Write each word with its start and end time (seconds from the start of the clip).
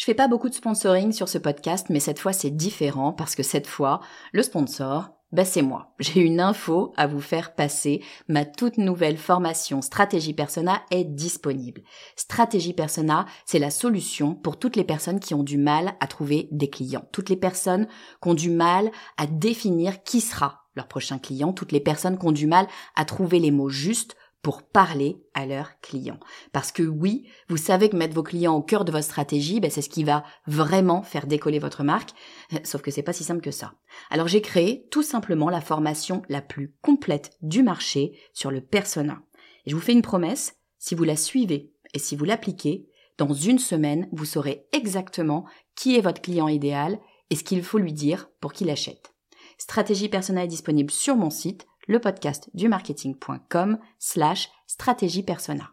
Je 0.00 0.06
fais 0.06 0.14
pas 0.14 0.28
beaucoup 0.28 0.48
de 0.48 0.54
sponsoring 0.54 1.12
sur 1.12 1.28
ce 1.28 1.36
podcast, 1.36 1.88
mais 1.90 2.00
cette 2.00 2.20
fois 2.20 2.32
c'est 2.32 2.48
différent 2.48 3.12
parce 3.12 3.34
que 3.34 3.42
cette 3.42 3.66
fois, 3.66 4.00
le 4.32 4.42
sponsor, 4.42 5.10
bah 5.30 5.44
c'est 5.44 5.60
moi. 5.60 5.92
J'ai 5.98 6.22
une 6.22 6.40
info 6.40 6.94
à 6.96 7.06
vous 7.06 7.20
faire 7.20 7.54
passer. 7.54 8.02
Ma 8.26 8.46
toute 8.46 8.78
nouvelle 8.78 9.18
formation 9.18 9.82
Stratégie 9.82 10.32
Persona 10.32 10.80
est 10.90 11.04
disponible. 11.04 11.82
Stratégie 12.16 12.72
Persona, 12.72 13.26
c'est 13.44 13.58
la 13.58 13.68
solution 13.68 14.34
pour 14.34 14.58
toutes 14.58 14.76
les 14.76 14.84
personnes 14.84 15.20
qui 15.20 15.34
ont 15.34 15.42
du 15.42 15.58
mal 15.58 15.92
à 16.00 16.06
trouver 16.06 16.48
des 16.50 16.70
clients. 16.70 17.04
Toutes 17.12 17.28
les 17.28 17.36
personnes 17.36 17.86
qui 18.22 18.28
ont 18.30 18.32
du 18.32 18.48
mal 18.48 18.90
à 19.18 19.26
définir 19.26 20.02
qui 20.02 20.22
sera 20.22 20.62
leur 20.76 20.88
prochain 20.88 21.18
client. 21.18 21.52
Toutes 21.52 21.72
les 21.72 21.80
personnes 21.80 22.16
qui 22.16 22.24
ont 22.24 22.32
du 22.32 22.46
mal 22.46 22.66
à 22.96 23.04
trouver 23.04 23.38
les 23.38 23.50
mots 23.50 23.68
justes 23.68 24.16
pour 24.42 24.62
parler 24.62 25.22
à 25.34 25.44
leurs 25.44 25.78
clients. 25.80 26.18
Parce 26.52 26.72
que 26.72 26.82
oui, 26.82 27.28
vous 27.48 27.56
savez 27.56 27.88
que 27.88 27.96
mettre 27.96 28.14
vos 28.14 28.22
clients 28.22 28.54
au 28.54 28.62
cœur 28.62 28.84
de 28.84 28.92
votre 28.92 29.04
stratégie, 29.04 29.60
ben 29.60 29.70
c'est 29.70 29.82
ce 29.82 29.90
qui 29.90 30.04
va 30.04 30.24
vraiment 30.46 31.02
faire 31.02 31.26
décoller 31.26 31.58
votre 31.58 31.82
marque. 31.82 32.10
Sauf 32.64 32.80
que 32.80 32.90
c'est 32.90 33.02
pas 33.02 33.12
si 33.12 33.24
simple 33.24 33.42
que 33.42 33.50
ça. 33.50 33.74
Alors 34.10 34.28
j'ai 34.28 34.40
créé 34.40 34.86
tout 34.90 35.02
simplement 35.02 35.50
la 35.50 35.60
formation 35.60 36.22
la 36.28 36.40
plus 36.40 36.74
complète 36.82 37.36
du 37.42 37.62
marché 37.62 38.18
sur 38.32 38.50
le 38.50 38.62
persona. 38.62 39.22
Et 39.66 39.70
je 39.70 39.76
vous 39.76 39.82
fais 39.82 39.92
une 39.92 40.02
promesse, 40.02 40.56
si 40.78 40.94
vous 40.94 41.04
la 41.04 41.16
suivez 41.16 41.72
et 41.92 41.98
si 41.98 42.16
vous 42.16 42.24
l'appliquez, 42.24 42.86
dans 43.18 43.34
une 43.34 43.58
semaine, 43.58 44.08
vous 44.12 44.24
saurez 44.24 44.66
exactement 44.72 45.44
qui 45.76 45.96
est 45.96 46.00
votre 46.00 46.22
client 46.22 46.48
idéal 46.48 46.98
et 47.28 47.36
ce 47.36 47.44
qu'il 47.44 47.62
faut 47.62 47.78
lui 47.78 47.92
dire 47.92 48.30
pour 48.40 48.54
qu'il 48.54 48.70
achète. 48.70 49.12
Stratégie 49.58 50.08
personnelle 50.08 50.44
est 50.44 50.48
disponible 50.48 50.90
sur 50.90 51.16
mon 51.16 51.28
site 51.28 51.66
le 51.90 51.98
podcast 51.98 52.48
du 52.54 52.68
marketing.com 52.68 53.78
slash 53.98 54.48
stratégie 54.68 55.24
persona. 55.24 55.72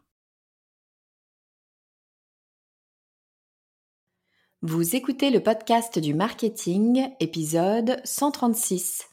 Vous 4.63 4.95
écoutez 4.95 5.30
le 5.30 5.41
podcast 5.41 5.99
du 5.99 6.16
marketing, 6.16 7.07
épisode 7.20 8.01
136. 8.04 9.07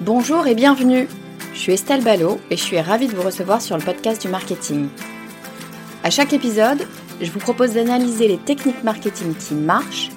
Bonjour 0.00 0.46
et 0.46 0.54
bienvenue. 0.54 1.08
Je 1.52 1.58
suis 1.58 1.72
Estelle 1.72 2.02
Ballot 2.02 2.40
et 2.50 2.56
je 2.56 2.62
suis 2.62 2.80
ravie 2.80 3.08
de 3.08 3.14
vous 3.14 3.22
recevoir 3.22 3.60
sur 3.60 3.76
le 3.76 3.84
podcast 3.84 4.22
du 4.22 4.28
marketing. 4.28 4.88
À 6.02 6.08
chaque 6.08 6.32
épisode, 6.32 6.88
je 7.20 7.30
vous 7.30 7.40
propose 7.40 7.74
d'analyser 7.74 8.28
les 8.28 8.38
techniques 8.38 8.82
marketing 8.82 9.34
qui 9.34 9.54
marchent 9.54 10.15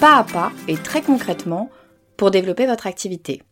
pas 0.00 0.18
à 0.18 0.24
pas 0.24 0.52
et 0.68 0.76
très 0.76 1.02
concrètement 1.02 1.70
pour 2.16 2.30
développer 2.30 2.66
votre 2.66 2.86
activité. 2.86 3.42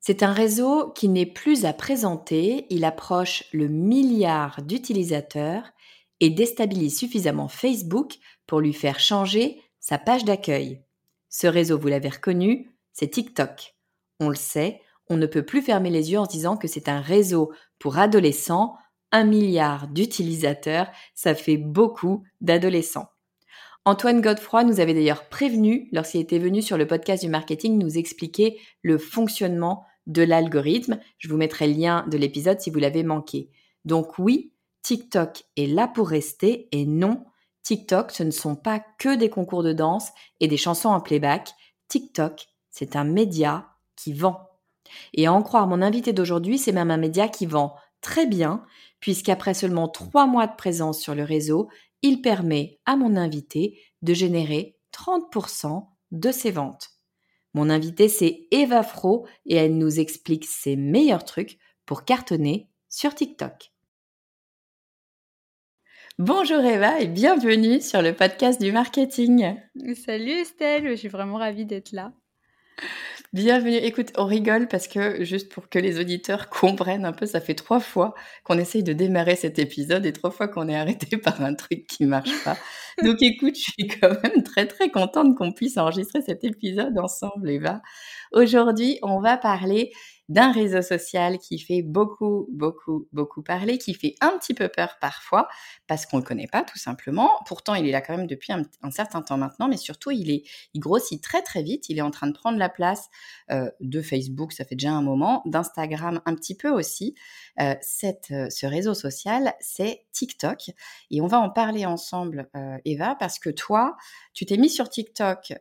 C'est 0.00 0.22
un 0.22 0.32
réseau 0.32 0.90
qui 0.90 1.08
n'est 1.08 1.26
plus 1.26 1.64
à 1.64 1.72
présenter, 1.72 2.66
il 2.70 2.84
approche 2.84 3.44
le 3.52 3.68
milliard 3.68 4.62
d'utilisateurs 4.62 5.70
et 6.18 6.28
déstabilise 6.28 6.98
suffisamment 6.98 7.48
Facebook 7.48 8.18
pour 8.46 8.60
lui 8.60 8.72
faire 8.72 8.98
changer 8.98 9.62
sa 9.78 9.98
page 9.98 10.24
d'accueil. 10.24 10.82
Ce 11.28 11.46
réseau, 11.46 11.78
vous 11.78 11.88
l'avez 11.88 12.08
reconnu, 12.08 12.70
c'est 12.92 13.10
TikTok. 13.10 13.76
On 14.18 14.28
le 14.28 14.34
sait, 14.34 14.80
on 15.08 15.16
ne 15.16 15.26
peut 15.26 15.44
plus 15.44 15.62
fermer 15.62 15.90
les 15.90 16.10
yeux 16.10 16.18
en 16.18 16.24
se 16.24 16.30
disant 16.30 16.56
que 16.56 16.68
c'est 16.68 16.88
un 16.88 17.00
réseau 17.00 17.52
pour 17.78 17.98
adolescents. 17.98 18.76
Un 19.12 19.24
milliard 19.24 19.88
d'utilisateurs, 19.88 20.88
ça 21.14 21.34
fait 21.34 21.58
beaucoup 21.58 22.24
d'adolescents. 22.40 23.11
Antoine 23.84 24.20
Godefroy 24.20 24.62
nous 24.62 24.78
avait 24.78 24.94
d'ailleurs 24.94 25.28
prévenu 25.28 25.88
lorsqu'il 25.90 26.20
était 26.20 26.38
venu 26.38 26.62
sur 26.62 26.78
le 26.78 26.86
podcast 26.86 27.24
du 27.24 27.28
marketing 27.28 27.78
nous 27.78 27.98
expliquer 27.98 28.60
le 28.82 28.96
fonctionnement 28.96 29.84
de 30.06 30.22
l'algorithme. 30.22 31.00
Je 31.18 31.28
vous 31.28 31.36
mettrai 31.36 31.66
le 31.66 31.74
lien 31.74 32.06
de 32.08 32.16
l'épisode 32.16 32.60
si 32.60 32.70
vous 32.70 32.78
l'avez 32.78 33.02
manqué. 33.02 33.50
Donc 33.84 34.18
oui, 34.20 34.52
TikTok 34.82 35.42
est 35.56 35.66
là 35.66 35.88
pour 35.88 36.08
rester 36.08 36.68
et 36.70 36.86
non, 36.86 37.24
TikTok, 37.64 38.12
ce 38.12 38.22
ne 38.22 38.30
sont 38.30 38.54
pas 38.54 38.80
que 38.98 39.16
des 39.16 39.30
concours 39.30 39.64
de 39.64 39.72
danse 39.72 40.10
et 40.38 40.46
des 40.46 40.56
chansons 40.56 40.90
en 40.90 41.00
playback. 41.00 41.50
TikTok, 41.88 42.46
c'est 42.70 42.94
un 42.94 43.04
média 43.04 43.68
qui 43.96 44.12
vend. 44.12 44.48
Et 45.12 45.26
à 45.26 45.32
en 45.32 45.42
croire 45.42 45.66
mon 45.66 45.82
invité 45.82 46.12
d'aujourd'hui, 46.12 46.58
c'est 46.58 46.72
même 46.72 46.90
un 46.92 46.96
média 46.96 47.28
qui 47.28 47.46
vend 47.46 47.74
très 48.00 48.26
bien, 48.26 48.64
puisqu'après 49.00 49.54
seulement 49.54 49.88
trois 49.88 50.26
mois 50.26 50.46
de 50.46 50.56
présence 50.56 51.00
sur 51.00 51.14
le 51.14 51.22
réseau, 51.24 51.68
il 52.02 52.20
permet 52.20 52.80
à 52.84 52.96
mon 52.96 53.16
invité 53.16 53.80
de 54.02 54.12
générer 54.12 54.76
30% 54.92 55.88
de 56.10 56.30
ses 56.30 56.50
ventes. 56.50 56.90
Mon 57.54 57.70
invité, 57.70 58.08
c'est 58.08 58.46
Eva 58.50 58.82
Fro 58.82 59.26
et 59.46 59.56
elle 59.56 59.76
nous 59.76 60.00
explique 60.00 60.44
ses 60.44 60.76
meilleurs 60.76 61.24
trucs 61.24 61.58
pour 61.86 62.04
cartonner 62.04 62.68
sur 62.88 63.14
TikTok. 63.14 63.72
Bonjour 66.18 66.60
Eva 66.60 67.00
et 67.00 67.08
bienvenue 67.08 67.80
sur 67.80 68.02
le 68.02 68.14
podcast 68.14 68.60
du 68.60 68.70
marketing. 68.70 69.56
Salut 69.94 70.30
Estelle, 70.30 70.88
je 70.88 70.94
suis 70.94 71.08
vraiment 71.08 71.38
ravie 71.38 71.64
d'être 71.64 71.92
là. 71.92 72.12
Bienvenue. 73.32 73.76
Écoute, 73.76 74.12
on 74.18 74.26
rigole 74.26 74.68
parce 74.68 74.86
que 74.86 75.24
juste 75.24 75.50
pour 75.50 75.70
que 75.70 75.78
les 75.78 75.98
auditeurs 75.98 76.50
comprennent 76.50 77.06
un 77.06 77.14
peu, 77.14 77.24
ça 77.24 77.40
fait 77.40 77.54
trois 77.54 77.80
fois 77.80 78.12
qu'on 78.44 78.58
essaye 78.58 78.82
de 78.82 78.92
démarrer 78.92 79.36
cet 79.36 79.58
épisode 79.58 80.04
et 80.04 80.12
trois 80.12 80.30
fois 80.30 80.48
qu'on 80.48 80.68
est 80.68 80.76
arrêté 80.76 81.16
par 81.16 81.40
un 81.40 81.54
truc 81.54 81.86
qui 81.86 82.04
marche 82.04 82.44
pas. 82.44 82.58
Donc 83.02 83.16
écoute, 83.22 83.56
je 83.56 83.72
suis 83.72 83.88
quand 83.88 84.22
même 84.22 84.42
très 84.42 84.66
très 84.66 84.90
contente 84.90 85.34
qu'on 85.38 85.50
puisse 85.50 85.78
enregistrer 85.78 86.20
cet 86.20 86.44
épisode 86.44 86.98
ensemble, 86.98 87.48
Eva. 87.48 87.80
Aujourd'hui, 88.32 88.98
on 89.00 89.18
va 89.18 89.38
parler 89.38 89.92
d'un 90.32 90.50
réseau 90.50 90.80
social 90.80 91.38
qui 91.38 91.58
fait 91.58 91.82
beaucoup, 91.82 92.48
beaucoup, 92.50 93.06
beaucoup 93.12 93.42
parler, 93.42 93.76
qui 93.76 93.92
fait 93.92 94.14
un 94.22 94.38
petit 94.38 94.54
peu 94.54 94.68
peur 94.68 94.96
parfois, 94.98 95.46
parce 95.86 96.06
qu'on 96.06 96.16
ne 96.16 96.22
le 96.22 96.26
connaît 96.26 96.46
pas 96.46 96.62
tout 96.62 96.78
simplement. 96.78 97.30
Pourtant, 97.46 97.74
il 97.74 97.86
est 97.86 97.92
là 97.92 98.00
quand 98.00 98.16
même 98.16 98.26
depuis 98.26 98.52
un, 98.52 98.90
certain 98.90 99.20
temps 99.20 99.36
maintenant, 99.36 99.68
mais 99.68 99.76
surtout, 99.76 100.10
il, 100.10 100.30
est, 100.30 100.44
il 100.72 100.80
grossit 100.80 101.22
très, 101.22 101.42
très 101.42 101.62
vite. 101.62 101.90
Il 101.90 101.98
est 101.98 102.02
en 102.02 102.10
train 102.10 102.26
de 102.26 102.32
prendre 102.32 102.56
la 102.56 102.70
place 102.70 103.10
euh, 103.50 103.70
de 103.80 104.00
Facebook, 104.00 104.52
ça 104.52 104.64
fait 104.64 104.74
déjà 104.74 104.92
un 104.92 105.02
moment, 105.02 105.42
d'Instagram 105.44 106.22
un 106.24 106.34
petit 106.34 106.56
peu 106.56 106.70
aussi. 106.70 107.14
Euh, 107.60 107.74
euh, 108.04 108.48
ce 108.48 108.66
réseau 108.66 108.94
social, 108.94 109.52
c'est 109.60 110.06
TikTok. 110.12 110.70
Et 111.10 111.20
on 111.20 111.26
va 111.26 111.40
en 111.40 111.50
parler 111.50 111.84
ensemble, 111.84 112.48
Eva, 112.86 113.16
parce 113.18 113.38
que 113.38 113.50
toi, 113.50 113.96
tu 114.32 114.46
t'es 114.46 114.56
mis 114.56 114.70
sur 114.70 114.88
TikTok 114.88 115.52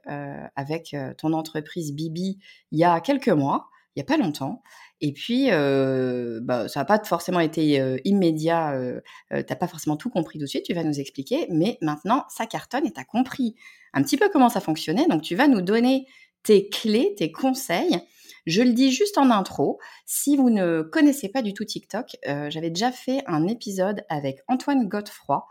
avec 0.56 0.96
ton 1.18 1.34
entreprise 1.34 1.94
Bibi 1.94 2.40
il 2.72 2.80
y 2.80 2.84
a 2.84 3.00
quelques 3.02 3.30
mois 3.30 3.70
il 3.96 4.00
n'y 4.00 4.02
a 4.04 4.06
pas 4.06 4.18
longtemps. 4.18 4.62
Et 5.02 5.14
puis, 5.14 5.48
bah, 5.50 6.68
ça 6.68 6.80
n'a 6.80 6.86
pas 6.86 7.04
forcément 7.04 7.40
été 7.40 8.00
immédiat. 8.06 8.74
Euh, 8.74 9.02
tu 9.30 9.36
n'as 9.36 9.56
pas 9.56 9.68
forcément 9.68 9.98
tout 9.98 10.10
compris 10.10 10.40
tout 10.40 10.46
de 10.46 10.50
suite. 10.50 10.64
Tu 10.64 10.74
vas 10.74 10.84
nous 10.84 11.00
expliquer. 11.00 11.48
Mais 11.50 11.78
maintenant, 11.82 12.26
ça 12.30 12.46
cartonne 12.46 12.86
et 12.86 12.92
tu 12.92 13.00
as 13.00 13.04
compris 13.04 13.56
un 13.94 14.04
petit 14.04 14.18
peu 14.18 14.30
comment 14.30 14.50
ça 14.50 14.62
fonctionnait. 14.62 15.08
Donc, 15.08 15.24
tu 15.24 15.36
vas 15.36 15.48
nous 15.48 15.62
donner 15.62 16.06
tes 16.44 16.70
clés, 16.70 17.16
tes 17.18 17.32
conseils. 17.32 17.98
Je 18.46 18.62
le 18.62 18.74
dis 18.74 18.92
juste 18.92 19.18
en 19.18 19.30
intro. 19.30 19.80
Si 20.06 20.38
vous 20.38 20.50
ne 20.50 20.82
connaissez 20.82 21.30
pas 21.30 21.42
du 21.42 21.54
tout 21.54 21.66
TikTok, 21.66 22.16
j'avais 22.26 22.70
déjà 22.70 22.92
fait 22.92 23.24
un 23.28 23.48
épisode 23.48 24.04
avec 24.10 24.40
Antoine 24.48 24.88
Godefroy 24.88 25.46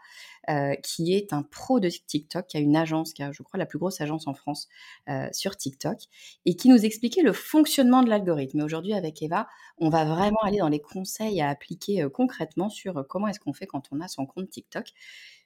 euh, 0.51 0.75
qui 0.75 1.15
est 1.15 1.33
un 1.33 1.43
pro 1.43 1.79
de 1.79 1.89
TikTok, 1.89 2.49
qui 2.49 2.57
a 2.57 2.61
une 2.61 2.75
agence, 2.75 3.13
qui 3.13 3.23
a, 3.23 3.31
je 3.31 3.43
crois, 3.45 3.57
la 3.57 3.67
plus 3.67 3.79
grosse 3.79 4.01
agence 4.01 4.27
en 4.27 4.35
France 4.35 4.69
euh, 5.09 5.29
sur 5.31 5.57
TikTok, 5.57 5.99
et 6.45 6.57
qui 6.57 6.69
nous 6.69 6.85
expliquait 6.85 7.23
le 7.23 7.33
fonctionnement 7.33 8.03
de 8.03 8.09
l'algorithme. 8.09 8.61
Aujourd'hui, 8.61 8.93
avec 8.95 9.23
Eva, 9.23 9.47
on 9.79 9.91
va 9.91 10.05
vraiment 10.05 10.41
aller 10.43 10.59
dans 10.59 10.69
les 10.69 10.81
conseils 10.81 11.41
à 11.41 11.51
appliquer 11.51 12.03
euh, 12.03 12.09
concrètement 12.09 12.69
sur 12.69 13.07
comment 13.09 13.29
est-ce 13.29 13.39
qu'on 13.39 13.53
fait 13.53 13.67
quand 13.67 13.85
on 13.93 14.01
a 14.01 14.09
son 14.09 14.27
compte 14.27 14.51
TikTok. 14.51 14.87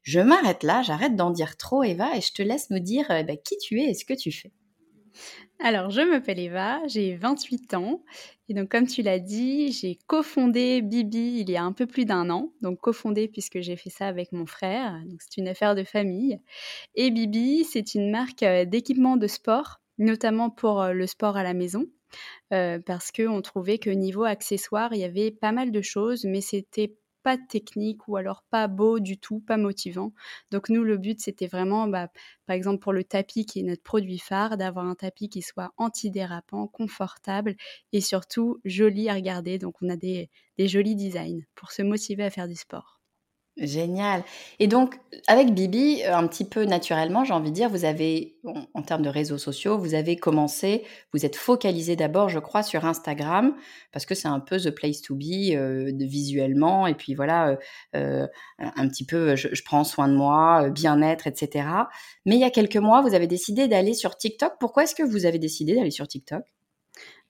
Je 0.03 0.21
m'arrête 0.21 0.63
là, 0.63 0.83
j'arrête 0.83 1.17
d'en 1.17 1.31
dire 1.31 1.59
trop, 1.59 1.83
Eva, 1.83 2.17
et 2.17 2.23
je 2.23 2.33
te 2.33 2.43
laisse 2.43 2.71
nous 2.71 2.79
dire 2.79 3.07
bah, 3.09 3.37
qui 3.37 3.59
tu 3.59 3.81
es 3.81 3.91
et 3.91 3.95
ce 3.95 4.07
que 4.07 4.15
tu 4.15 4.33
fais. 4.33 4.53
Alors, 5.61 5.91
je 5.91 6.01
m'appelle 6.01 6.39
Eva, 6.39 6.81
j'ai 6.87 7.17
28 7.17 7.75
ans. 7.75 8.03
Et 8.49 8.55
donc, 8.55 8.69
comme 8.69 8.87
tu 8.87 9.03
l'as 9.03 9.19
dit, 9.19 9.73
j'ai 9.73 9.99
cofondé 10.07 10.83
Bibi 10.83 11.41
il 11.41 11.51
y 11.51 11.57
a 11.57 11.65
un 11.65 11.73
peu 11.73 11.87
plus 11.87 12.05
d'un 12.05 12.29
an. 12.31 12.53
Donc, 12.61 12.81
cofondé 12.81 13.29
puisque 13.29 13.61
j'ai 13.61 13.77
fait 13.77 13.91
ça 13.91 14.07
avec 14.07 14.33
mon 14.33 14.47
frère. 14.47 15.01
Donc, 15.07 15.23
c'est 15.23 15.39
une 15.41 15.49
affaire 15.49 15.75
de 15.75 15.85
famille. 15.85 16.41
Et 16.95 17.11
Bibi, 17.11 17.65
c'est 17.65 17.95
une 17.95 18.11
marque 18.11 18.43
euh, 18.43 18.65
d'équipement 18.65 19.17
de 19.17 19.27
sport, 19.27 19.81
notamment 19.99 20.51
pour 20.51 20.83
euh, 20.83 20.93
le 20.93 21.07
sport 21.07 21.37
à 21.37 21.43
la 21.43 21.55
maison. 21.55 21.87
Euh, 22.53 22.79
parce 22.85 23.11
qu'on 23.11 23.41
trouvait 23.43 23.79
que 23.79 23.91
niveau 23.91 24.25
accessoires, 24.25 24.93
il 24.93 25.01
y 25.01 25.05
avait 25.05 25.31
pas 25.31 25.53
mal 25.53 25.73
de 25.73 25.83
choses, 25.83 26.25
mais 26.25 26.41
c'était 26.41 26.95
pas 27.25 27.39
technique 27.39 28.07
ou 28.09 28.17
alors 28.17 28.45
pas 28.51 28.69
beau 28.69 29.01
du 29.01 29.19
tout, 29.19 29.41
pas 29.41 29.57
motivant. 29.57 30.13
Donc 30.53 30.69
nous, 30.69 30.85
le 30.85 30.97
but, 30.99 31.21
c'était 31.21 31.49
vraiment, 31.49 31.89
bah, 31.89 32.09
par 32.47 32.55
exemple 32.57 32.79
pour 32.81 32.93
le 32.93 33.05
tapis 33.05 33.47
qui 33.47 33.61
est 33.61 33.63
notre 33.65 33.83
produit 33.83 34.19
phare, 34.19 34.57
d'avoir 34.57 34.87
un 34.87 34.95
tapis 34.95 35.29
qui 35.29 35.43
soit 35.43 35.73
antidérapant, 35.79 36.69
confortable 36.69 37.57
et 37.93 38.01
surtout 38.01 38.61
joli 38.65 39.09
à 39.09 39.15
regarder. 39.15 39.59
Donc 39.59 39.77
on 39.83 39.89
a 39.89 39.97
des, 39.97 40.31
des 40.59 40.69
jolis 40.69 40.97
designs 40.97 41.43
pour 41.57 41.73
se 41.73 41.83
motiver 41.83 42.25
à 42.25 42.31
faire 42.31 42.49
du 42.49 42.57
sport. 42.57 42.94
Génial. 43.57 44.25
Et 44.59 44.67
donc, 44.67 44.99
avec 45.29 45.55
Bibi, 45.55 46.03
euh, 46.03 46.17
un 46.17 46.27
petit 46.27 46.45
peu 46.45 46.65
naturellement, 46.65 47.23
j'ai 47.23 47.35
envie 47.35 47.51
de 47.51 47.55
dire, 47.55 47.69
vous 47.69 47.85
avez, 47.85 48.37
en 48.75 48.83
termes 48.83 49.03
de 49.03 49.09
réseaux 49.09 49.39
sociaux, 49.39 49.79
vous 49.79 49.95
avez 49.95 50.17
commencé, 50.17 50.83
vous 51.13 51.25
êtes 51.25 51.37
focalisé 51.37 51.95
d'abord, 51.95 52.29
je 52.29 52.41
crois, 52.41 52.65
sur 52.65 52.85
Instagram, 52.85 53.55
parce 53.93 54.07
que 54.07 54.17
c'est 54.17 54.27
un 54.27 54.41
peu 54.41 54.59
the 54.59 54.71
place 54.71 55.03
to 55.03 55.15
be 55.15 55.53
euh, 55.53 55.93
visuellement, 55.95 56.89
et 56.89 56.95
puis 56.95 57.15
voilà, 57.15 57.57
euh, 57.95 58.27
un 58.59 58.89
petit 58.89 59.07
peu, 59.07 59.37
je, 59.37 59.63
prends 59.65 59.85
soin 59.85 60.09
de 60.09 60.17
moi, 60.17 60.69
bien-être, 60.71 61.29
etc. 61.29 61.69
Mais 62.27 62.35
il 62.35 62.41
y 62.41 62.45
a 62.45 62.51
quelques 62.51 62.77
mois, 62.77 63.03
vous 63.03 63.15
avez 63.15 63.29
décidé 63.29 63.69
d'aller 63.69 63.95
sur 63.95 64.17
TikTok. 64.17 64.55
Pourquoi 64.59 64.83
est-ce 64.83 64.97
que 64.97 65.05
vous 65.05 65.27
avez 65.27 65.39
décidé 65.39 65.77
d'aller 65.77 65.93
sur 65.93 66.09
TikTok? 66.09 66.43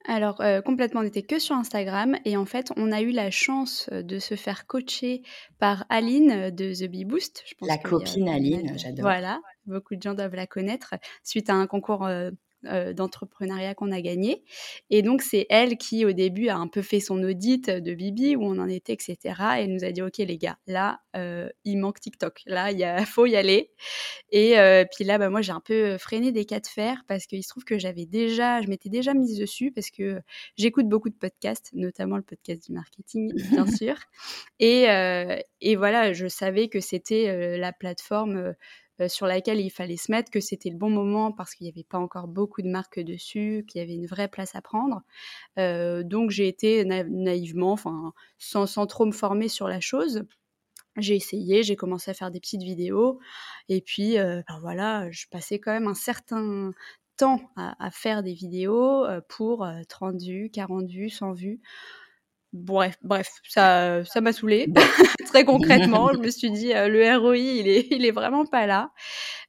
Alors 0.07 0.41
euh, 0.41 0.61
complètement, 0.61 1.01
on 1.01 1.05
n'était 1.05 1.23
que 1.23 1.39
sur 1.39 1.57
Instagram 1.57 2.17
et 2.25 2.37
en 2.37 2.45
fait, 2.45 2.73
on 2.77 2.93
a 2.93 3.01
eu 3.01 3.11
la 3.11 3.31
chance 3.31 3.89
euh, 3.93 4.03
de 4.03 4.19
se 4.19 4.35
faire 4.35 4.67
coacher 4.67 5.23
par 5.59 5.87
Aline 5.89 6.31
euh, 6.31 6.51
de 6.51 6.75
The 6.75 6.91
Bee 6.91 7.05
Boost. 7.05 7.43
Je 7.47 7.55
pense 7.55 7.69
la 7.69 7.79
copine 7.79 8.29
Aline, 8.29 8.79
j'adore. 8.79 9.03
Voilà, 9.03 9.41
beaucoup 9.67 9.97
de 9.97 10.03
gens 10.03 10.15
doivent 10.15 10.35
la 10.35 10.47
connaître 10.47 10.95
suite 11.23 11.49
à 11.49 11.55
un 11.55 11.67
concours 11.67 12.05
euh, 12.05 12.31
d'entrepreneuriat 12.95 13.75
qu'on 13.75 13.93
a 13.93 14.01
gagné. 14.01 14.43
Et 14.91 15.03
donc, 15.03 15.23
c'est 15.23 15.47
elle 15.51 15.77
qui, 15.77 16.05
au 16.05 16.13
début, 16.13 16.49
a 16.49 16.57
un 16.57 16.69
peu 16.69 16.83
fait 16.83 17.01
son 17.01 17.23
audit 17.23 17.71
de 17.71 17.95
Bibi, 17.95 18.37
où 18.37 18.45
on 18.45 18.59
en 18.59 18.69
était, 18.69 18.95
etc. 18.95 19.17
Et 19.59 19.63
elle 19.63 19.73
nous 19.73 19.85
a 19.85 19.93
dit, 19.93 20.03
OK, 20.03 20.19
les 20.19 20.39
gars, 20.39 20.59
là, 20.67 21.01
euh, 21.17 21.49
il 21.65 21.79
manque 21.79 22.01
TikTok. 22.01 22.43
Là, 22.47 22.73
il 22.73 22.85
faut 23.07 23.27
y 23.27 23.37
aller. 23.37 23.71
Et 24.31 24.59
euh, 24.59 24.85
puis 24.95 25.05
là, 25.05 25.19
bah, 25.19 25.31
moi, 25.31 25.43
j'ai 25.43 25.53
un 25.53 25.61
peu 25.61 25.99
freiné 25.99 26.33
des 26.33 26.45
cas 26.45 26.61
de 26.61 26.67
fer 26.67 27.03
parce 27.07 27.27
qu'il 27.27 27.43
se 27.43 27.49
trouve 27.49 27.65
que 27.65 27.79
j'avais 27.79 28.07
déjà, 28.07 28.61
je 28.63 28.69
m'étais 28.69 28.89
déjà 28.89 29.15
mise 29.15 29.39
dessus 29.39 29.71
parce 29.71 29.91
que 29.91 30.21
j'écoute 30.57 30.89
beaucoup 30.89 31.11
de 31.11 31.15
podcasts, 31.15 31.71
notamment 31.73 32.17
le 32.17 32.23
podcast 32.23 32.67
du 32.67 32.73
marketing, 32.73 33.33
bien 33.51 33.67
sûr. 33.67 33.97
Et, 34.59 34.85
et 35.61 35.77
voilà, 35.77 36.13
je 36.13 36.27
savais 36.27 36.69
que 36.69 36.81
c'était 36.81 37.57
la 37.57 37.73
plateforme 37.73 38.55
euh, 39.01 39.09
sur 39.09 39.27
laquelle 39.27 39.61
il 39.61 39.71
fallait 39.71 39.97
se 39.97 40.11
mettre, 40.13 40.31
que 40.31 40.41
c'était 40.41 40.71
le 40.71 40.77
bon 40.77 40.91
moment 40.91 41.33
parce 41.33 41.55
qu'il 41.55 41.65
n'y 41.65 41.71
avait 41.71 41.85
pas 41.85 41.99
encore 41.99 42.29
beaucoup 42.29 42.63
de 42.63 42.69
marques 42.69 43.01
dessus, 43.01 43.65
qu'il 43.69 43.81
y 43.81 43.85
avait 43.85 43.95
une 43.95 44.07
vraie 44.07 44.29
place 44.29 44.55
à 44.55 44.63
prendre. 44.63 45.03
Euh, 45.59 46.03
donc 46.05 46.31
j'ai 46.31 46.49
été 46.49 46.85
naïvement, 46.85 47.77
sans, 48.39 48.67
sans 48.67 48.87
trop 48.87 49.07
me 49.07 49.13
former 49.13 49.49
sur 49.49 49.69
la 49.69 49.81
chose. 49.81 50.25
J'ai 50.97 51.17
essayé, 51.17 51.65
j'ai 51.65 51.77
commencé 51.77 52.11
à 52.13 52.15
faire 52.15 52.31
des 52.31 52.39
petites 52.41 52.63
vidéos 52.63 53.19
et 53.69 53.81
puis 53.81 54.17
euh, 54.19 54.43
ben 54.49 54.59
voilà, 54.61 55.11
je 55.11 55.27
passais 55.29 55.59
quand 55.59 55.73
même 55.73 55.89
un 55.89 55.95
certain 55.95 56.73
temps 57.17 57.41
à, 57.57 57.75
à 57.85 57.91
faire 57.91 58.23
des 58.23 58.35
vidéos 58.35 59.05
pour 59.29 59.67
30 59.89 60.21
vues, 60.23 60.51
40 60.53 60.89
vues, 60.89 61.11
100 61.11 61.33
vues. 61.33 61.61
Bref, 62.55 62.97
bref, 63.03 63.29
ça, 63.49 64.05
ça 64.05 64.21
m'a 64.21 64.33
saoulé. 64.33 64.69
très 65.27 65.45
concrètement, 65.45 66.13
je 66.13 66.19
me 66.19 66.31
suis 66.31 66.53
dit, 66.53 66.73
euh, 66.73 66.89
le 66.89 67.19
ROI, 67.19 67.37
il 67.37 67.67
est, 67.67 67.89
il 67.91 68.07
est 68.07 68.13
vraiment 68.13 68.47
pas 68.47 68.65
là. 68.67 68.93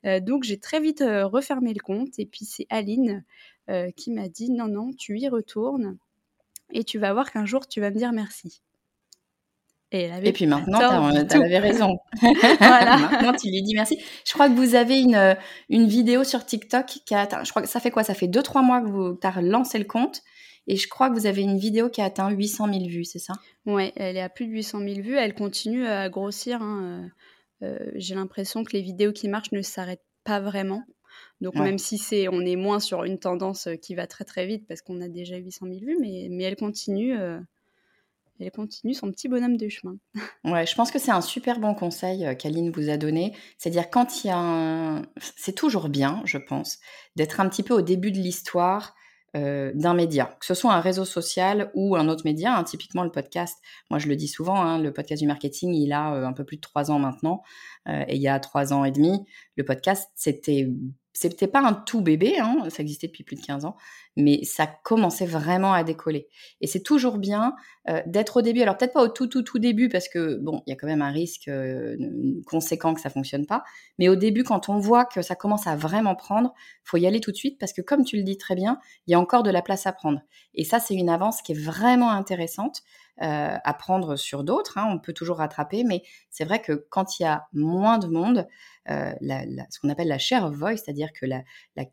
Euh, 0.06 0.20
donc, 0.20 0.44
j'ai 0.44 0.60
très 0.60 0.80
vite 0.80 1.02
euh, 1.02 1.28
refermé 1.28 1.72
le 1.72 1.80
compte. 1.80 2.18
Et 2.18 2.26
puis, 2.26 2.46
c'est 2.46 2.66
Aline 2.70 3.24
qui 3.98 4.12
m'a 4.12 4.28
dit, 4.28 4.52
non, 4.52 4.68
non, 4.68 4.92
tu 4.96 5.18
y 5.18 5.28
retournes 5.28 5.98
et 6.72 6.84
tu 6.84 7.00
vas 7.00 7.14
voir 7.14 7.32
qu'un 7.32 7.48
jour, 7.48 7.68
tu 7.68 7.82
vas 7.82 7.90
me 7.90 7.96
dire 7.96 8.12
merci. 8.12 8.62
Et, 9.92 10.02
elle 10.02 10.12
avait 10.12 10.28
et 10.28 10.34
puis 10.34 10.46
maintenant, 10.46 11.10
tu 11.26 11.36
avais 11.36 11.58
raison. 11.58 11.98
voilà. 12.60 12.98
maintenant, 12.98 13.34
tu 13.34 13.50
lui 13.50 13.64
dis 13.64 13.74
merci. 13.74 13.98
Je 14.24 14.34
crois 14.34 14.50
que 14.50 14.54
vous 14.54 14.76
avez 14.76 15.00
une, 15.00 15.36
une 15.70 15.88
vidéo 15.88 16.24
sur 16.24 16.46
TikTok 16.46 16.86
qui 16.86 17.16
a 17.16 17.28
Je 17.44 17.50
crois 17.50 17.64
que 17.64 17.68
ça 17.68 17.80
fait 17.80 17.90
quoi? 17.90 18.04
Ça 18.04 18.14
fait 18.14 18.28
2-3 18.28 18.64
mois 18.64 18.82
que 18.82 18.88
vous 18.88 19.18
as 19.24 19.42
lancé 19.42 19.80
le 19.80 19.86
compte. 19.86 20.22
Et 20.68 20.78
je 20.78 20.88
crois 20.88 21.10
que 21.10 21.16
vous 21.16 21.28
avez 21.28 21.42
une 21.42 21.58
vidéo 21.58 21.90
qui 21.90 22.02
a 22.02 22.06
atteint 22.06 22.30
800 22.30 22.74
000 22.74 22.86
vues, 22.88 23.06
c'est 23.06 23.20
ça? 23.20 23.34
Ouais, 23.66 23.94
elle 23.96 24.18
est 24.18 24.22
à 24.22 24.30
plus 24.30 24.48
de 24.48 24.52
800 24.52 24.80
000 24.80 25.02
vues. 25.02 25.16
Elle 25.16 25.36
continue 25.36 25.86
à 25.86 26.10
grossir. 26.10 26.62
Hein. 26.62 27.12
Euh, 27.62 27.68
euh, 27.68 27.92
j'ai 27.96 28.16
l'impression 28.16 28.64
que 28.64 28.74
les 28.74 28.82
vidéos 28.82 29.12
qui 29.12 29.28
marchent 29.28 29.52
ne 29.52 29.62
s'arrêtent 29.62 30.06
pas 30.24 30.40
vraiment. 30.40 30.84
Donc 31.40 31.56
même 31.56 31.78
si 31.78 31.98
c'est, 31.98 32.28
on 32.28 32.42
est 32.42 32.56
moins 32.56 32.80
sur 32.80 33.04
une 33.04 33.20
tendance 33.20 33.70
qui 33.82 33.94
va 33.94 34.08
très 34.08 34.26
très 34.26 34.46
vite 34.46 34.66
parce 34.68 34.82
qu'on 34.82 35.02
a 35.02 35.08
déjà 35.08 35.38
800 35.38 35.68
000 35.68 35.80
vues, 35.80 35.98
mais, 36.00 36.28
mais 36.30 36.44
elle 36.44 36.56
continue. 36.56 37.18
Euh, 37.18 37.40
elle 38.40 38.52
continue 38.52 38.94
son 38.94 39.12
petit 39.12 39.30
bonhomme 39.30 39.56
de 39.56 39.70
chemin. 39.70 39.98
Ouais, 40.44 40.66
je 40.66 40.76
pense 40.76 40.92
que 40.92 41.00
c'est 41.00 41.12
un 41.12 41.22
super 41.22 41.60
bon 41.60 41.74
conseil 41.74 42.36
qu'Aline 42.38 42.70
vous 42.72 42.90
a 42.90 42.98
donné. 42.98 43.34
C'est-à-dire 43.58 43.90
quand 43.90 44.24
il 44.24 44.28
y 44.28 44.30
a 44.30 44.38
un... 44.38 45.04
C'est 45.38 45.56
toujours 45.56 45.88
bien, 45.88 46.22
je 46.26 46.38
pense, 46.38 46.80
d'être 47.16 47.40
un 47.40 47.48
petit 47.48 47.64
peu 47.64 47.74
au 47.74 47.82
début 47.82 48.12
de 48.12 48.18
l'histoire 48.18 48.94
euh, 49.36 49.72
d'un 49.76 49.94
média, 49.94 50.38
que 50.40 50.46
ce 50.46 50.54
soit 50.54 50.74
un 50.74 50.80
réseau 50.80 51.04
social 51.04 51.70
ou 51.74 51.96
un 51.96 52.08
autre 52.08 52.24
média, 52.26 52.58
hein, 52.58 52.64
typiquement 52.64 53.04
le 53.04 53.12
podcast. 53.12 53.60
Moi, 53.90 54.00
je 54.00 54.08
le 54.08 54.16
dis 54.16 54.30
souvent, 54.30 54.62
hein, 54.62 54.80
le 54.80 54.94
podcast 54.94 55.22
du 55.22 55.28
marketing, 55.28 55.74
il 55.74 55.92
a 55.92 56.14
euh, 56.14 56.26
un 56.26 56.32
peu 56.32 56.46
plus 56.46 56.56
de 56.56 56.62
trois 56.62 56.90
ans 56.90 57.00
maintenant, 57.00 57.44
euh, 57.90 58.06
et 58.08 58.16
il 58.16 58.22
y 58.22 58.30
a 58.30 58.40
trois 58.40 58.72
ans 58.72 58.86
et 58.86 58.92
demi, 58.92 59.26
le 59.58 59.66
podcast, 59.66 60.10
c'était 60.16 60.70
c'était 61.12 61.48
pas 61.48 61.62
un 61.62 61.74
tout 61.74 62.02
bébé, 62.02 62.40
hein, 62.40 62.68
ça 62.70 62.82
existait 62.82 63.08
depuis 63.08 63.24
plus 63.24 63.38
de 63.38 63.42
15 63.42 63.64
ans, 63.64 63.78
mais 64.18 64.44
ça 64.44 64.68
commençait 64.68 65.26
vraiment 65.26 65.72
à 65.72 65.84
décoller. 65.86 66.28
Et 66.60 66.68
c'est 66.68 66.84
toujours 66.84 67.18
bien 67.18 67.56
euh, 67.88 68.02
d'être 68.08 68.38
au 68.38 68.42
début. 68.42 68.62
Alors 68.62 68.78
peut-être 68.78 68.94
pas 68.94 69.04
au 69.04 69.10
tout 69.10 69.28
tout 69.28 69.44
tout 69.44 69.60
début 69.60 69.90
parce 69.90 70.10
que 70.10 70.38
bon, 70.38 70.64
il 70.66 70.72
y 70.72 70.74
a 70.74 70.76
quand 70.76 70.88
même 70.88 71.04
un 71.04 71.12
risque 71.12 71.48
euh, 71.48 71.96
conséquent 72.48 72.96
que 72.96 73.02
ça 73.02 73.12
fonctionne 73.12 73.46
pas. 73.46 73.64
Mais 74.00 74.10
au 74.10 74.16
début, 74.16 74.44
quand 74.44 74.70
on 74.70 74.80
voit 74.80 75.06
que 75.06 75.22
ça 75.22 75.36
commence 75.36 75.68
à 75.68 75.76
vraiment 75.76 76.16
prendre, 76.16 76.56
faut 76.84 76.98
y 76.98 77.06
aller 77.06 77.20
tout 77.20 77.32
de 77.32 77.38
suite 77.38 77.60
parce 77.60 77.74
que 77.74 77.82
comme 77.82 78.04
tu 78.04 78.18
le 78.18 78.24
dis 78.24 78.38
très 78.38 78.56
bien, 78.56 78.80
il 79.06 79.12
y 79.12 79.14
a 79.14 79.20
encore 79.20 79.44
de 79.44 79.52
la 79.52 79.62
place 79.62 79.86
à 79.86 79.92
prendre. 79.92 80.20
Et 80.56 80.64
ça, 80.64 80.80
c'est 80.80 80.96
une 80.96 81.10
avance 81.10 81.44
qui 81.44 81.52
est 81.52 81.60
vraiment 81.60 82.10
intéressante 82.10 82.82
euh, 83.22 83.58
à 83.64 83.74
prendre 83.76 84.16
sur 84.16 84.44
d'autres. 84.44 84.78
Hein. 84.78 84.88
On 84.90 85.00
peut 85.00 85.14
toujours 85.14 85.38
rattraper, 85.38 85.84
mais 85.84 86.02
c'est 86.32 86.44
vrai 86.44 86.62
que 86.62 86.74
quand 86.90 87.20
il 87.20 87.24
y 87.24 87.26
a 87.26 87.48
moins 87.54 87.98
de 87.98 88.08
monde, 88.08 88.48
ce 88.88 89.80
qu'on 89.80 89.90
appelle 89.90 90.08
la 90.10 90.18
share 90.18 90.46
of 90.46 90.54
voice, 90.56 90.78
c'est-à-dire 90.78 91.14
que 91.14 91.26
la, 91.26 91.44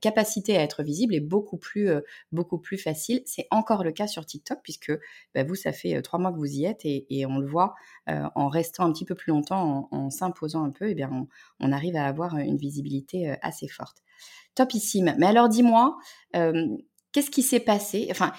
capacité 0.00 0.56
à 0.56 0.62
être 0.62 0.82
visible 0.82 1.14
est 1.14 1.20
beaucoup 1.20 1.58
plus, 1.58 1.90
beaucoup 2.32 2.58
plus 2.58 2.78
facile. 2.78 3.22
C'est 3.24 3.46
encore 3.50 3.84
le 3.84 3.92
cas 3.92 4.06
sur 4.06 4.26
TikTok, 4.26 4.58
puisque 4.62 4.92
bah, 5.34 5.44
vous, 5.44 5.54
ça 5.54 5.72
fait 5.72 5.81
trois 6.02 6.19
mois 6.19 6.32
que 6.32 6.38
vous 6.38 6.52
y 6.52 6.64
êtes 6.64 6.81
et, 6.84 7.26
on 7.26 7.38
le 7.38 7.46
voit 7.46 7.75
en 8.06 8.49
restant 8.49 8.84
un 8.84 8.93
petit 8.93 9.05
peu 9.05 9.14
plus 9.14 9.31
longtemps, 9.31 9.88
en, 9.90 10.11
s'imposant 10.11 10.64
un 10.64 10.70
peu, 10.70 10.88
et 10.88 10.93
eh 10.93 10.94
bien 10.94 11.26
on, 11.61 11.73
arrive 11.73 11.96
à 11.96 12.06
avoir 12.06 12.37
une 12.37 12.56
visibilité 12.56 13.34
assez 13.43 13.69
forte. 13.69 13.99
Topissime. 14.55 15.14
Mais 15.19 15.26
alors 15.26 15.49
dis-moi, 15.49 15.96
qu'est-ce 16.32 17.31
qui 17.31 17.43
s'est 17.43 17.61
passé? 17.61 18.08
Enfin, 18.11 18.32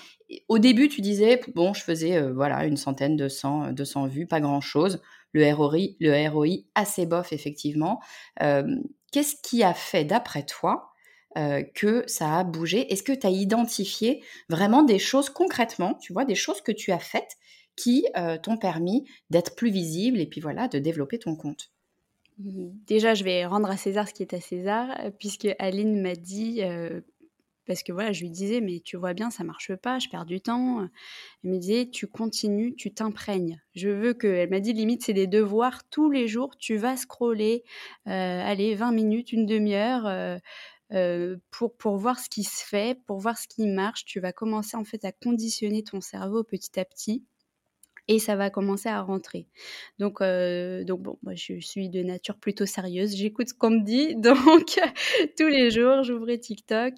au 0.48 0.60
début, 0.60 0.90
tu 0.90 1.02
disais, 1.02 1.40
bon, 1.56 1.74
je 1.74 1.82
faisais 1.82 2.22
voilà 2.32 2.66
une 2.66 2.78
centaine, 2.78 3.16
de 3.16 3.28
200 3.72 4.08
vues, 4.08 4.28
pas 4.28 4.42
grand-chose 4.42 5.02
le 5.34 5.52
ROI, 5.52 5.96
le 6.00 6.30
ROI 6.30 6.64
assez 6.76 7.06
bof, 7.06 7.34
effectivement. 7.34 8.00
Qu'est-ce 8.40 9.36
qui 9.44 9.64
a 9.64 9.74
fait, 9.74 10.06
d'après 10.06 10.46
toi, 10.46 10.93
euh, 11.38 11.64
que 11.64 12.04
ça 12.08 12.40
a 12.40 12.44
bougé 12.44 12.92
Est-ce 12.92 13.04
que 13.04 13.14
tu 13.14 13.28
as 13.28 13.32
identifié 13.32 14.24
vraiment 14.50 14.84
des 14.84 15.00
choses 15.00 15.30
concrètement, 15.30 15.96
tu 15.96 16.14
vois, 16.14 16.26
des 16.26 16.36
choses 16.36 16.62
que 16.62 16.72
tu 16.72 16.92
as 16.92 17.00
faites 17.00 17.38
qui 17.76 18.06
euh, 18.18 18.38
t'ont 18.38 18.58
permis 18.58 19.06
d'être 19.30 19.56
plus 19.56 19.72
visible 19.72 20.20
et 20.20 20.28
puis 20.28 20.42
voilà, 20.42 20.68
de 20.68 20.80
développer 20.80 21.20
ton 21.20 21.36
compte? 21.36 21.72
Déjà, 22.38 23.14
je 23.14 23.24
vais 23.24 23.46
rendre 23.46 23.70
à 23.70 23.78
César 23.78 24.08
ce 24.08 24.14
qui 24.14 24.24
est 24.24 24.34
à 24.34 24.42
César, 24.42 24.88
puisque 25.20 25.48
Aline 25.60 26.02
m'a 26.02 26.16
dit 26.16 26.62
parce 27.66 27.84
que 27.84 27.92
voilà, 27.92 28.12
je 28.12 28.22
lui 28.22 28.30
disais, 28.30 28.62
mais 28.62 28.80
tu 28.80 28.98
vois 28.98 29.14
bien, 29.14 29.30
ça 29.30 29.44
marche 29.44 29.74
pas, 29.76 30.00
je 30.00 30.10
perds 30.10 30.26
du 30.26 30.42
temps. 30.42 30.88
Elle 31.44 31.52
me 31.52 31.58
disait, 31.58 31.90
tu 31.90 32.08
continues, 32.08 32.76
tu 32.76 32.94
t'imprègnes. 32.94 33.62
Je 33.74 33.90
veux 33.90 34.14
que, 34.14 34.28
elle 34.28 34.50
m'a 34.50 34.60
dit, 34.60 34.74
limite, 34.74 35.04
c'est 35.04 35.14
des 35.14 35.28
devoirs 35.28 35.88
tous 35.90 36.10
les 36.10 36.28
jours, 36.28 36.58
tu 36.58 36.76
vas 36.78 36.98
scroller, 36.98 37.64
euh, 38.08 38.42
allez, 38.44 38.76
20 38.76 38.92
minutes, 38.92 39.32
une 39.32 39.46
demi-heure. 39.46 40.06
Euh, 40.08 40.38
euh, 40.94 41.38
pour, 41.52 41.76
pour 41.76 41.98
voir 41.98 42.20
ce 42.20 42.30
qui 42.30 42.44
se 42.44 42.64
fait, 42.66 43.00
pour 43.06 43.20
voir 43.20 43.38
ce 43.38 43.48
qui 43.48 43.68
marche, 43.68 44.06
tu 44.06 44.20
vas 44.20 44.34
commencer 44.34 44.78
en 44.78 44.84
fait 44.84 45.06
à 45.06 45.12
conditionner 45.12 45.84
ton 45.84 46.02
cerveau 46.02 46.44
petit 46.44 46.80
à 46.80 46.86
petit 46.86 47.24
et 48.08 48.20
ça 48.20 48.36
va 48.36 48.50
commencer 48.50 48.90
à 48.90 49.02
rentrer. 49.02 49.48
Donc, 50.00 50.22
euh, 50.22 50.84
donc 50.84 51.02
bon, 51.02 51.18
moi 51.24 51.36
je 51.36 51.60
suis 51.60 51.90
de 51.90 52.04
nature 52.04 52.38
plutôt 52.38 52.66
sérieuse, 52.66 53.16
j'écoute 53.16 53.50
ce 53.50 53.54
qu'on 53.54 53.72
me 53.72 53.84
dit, 53.84 54.16
donc 54.18 54.80
tous 55.38 55.48
les 55.48 55.72
jours 55.72 56.04
j'ouvrais 56.04 56.38
TikTok 56.38 56.94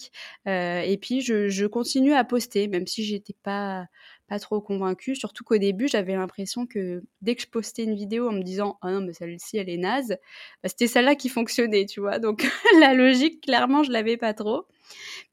euh, 0.48 0.82
et 0.82 0.98
puis 0.98 1.22
je, 1.22 1.48
je, 1.48 1.66
continue 1.66 2.14
à 2.14 2.24
poster, 2.24 2.68
même 2.68 2.88
si 2.88 3.04
j'étais 3.04 3.36
pas 3.44 3.86
pas 4.28 4.40
trop 4.40 4.62
convaincue, 4.62 5.16
surtout 5.16 5.44
qu'au 5.44 5.58
début 5.58 5.88
j'avais 5.88 6.16
l'impression 6.16 6.66
que 6.66 7.04
dès 7.22 7.36
que 7.36 7.42
je 7.42 7.48
postais 7.48 7.84
une 7.84 7.96
vidéo 7.96 8.30
en 8.30 8.34
me 8.34 8.42
disant 8.42 8.78
ah 8.82 8.92
non 8.92 9.02
mais 9.02 9.14
celle-ci 9.14 9.58
elle 9.58 9.70
est 9.70 9.78
naze, 9.78 10.18
bah, 10.64 10.70
c'était 10.70 10.88
celle-là 10.88 11.16
qui 11.16 11.30
fonctionnait, 11.30 11.86
tu 11.86 12.00
vois, 12.00 12.20
donc 12.20 12.46
la 12.80 12.94
logique 12.94 13.42
clairement 13.42 13.84
je 13.84 13.92
l'avais 13.92 14.18
pas 14.18 14.34
trop. 14.34 14.66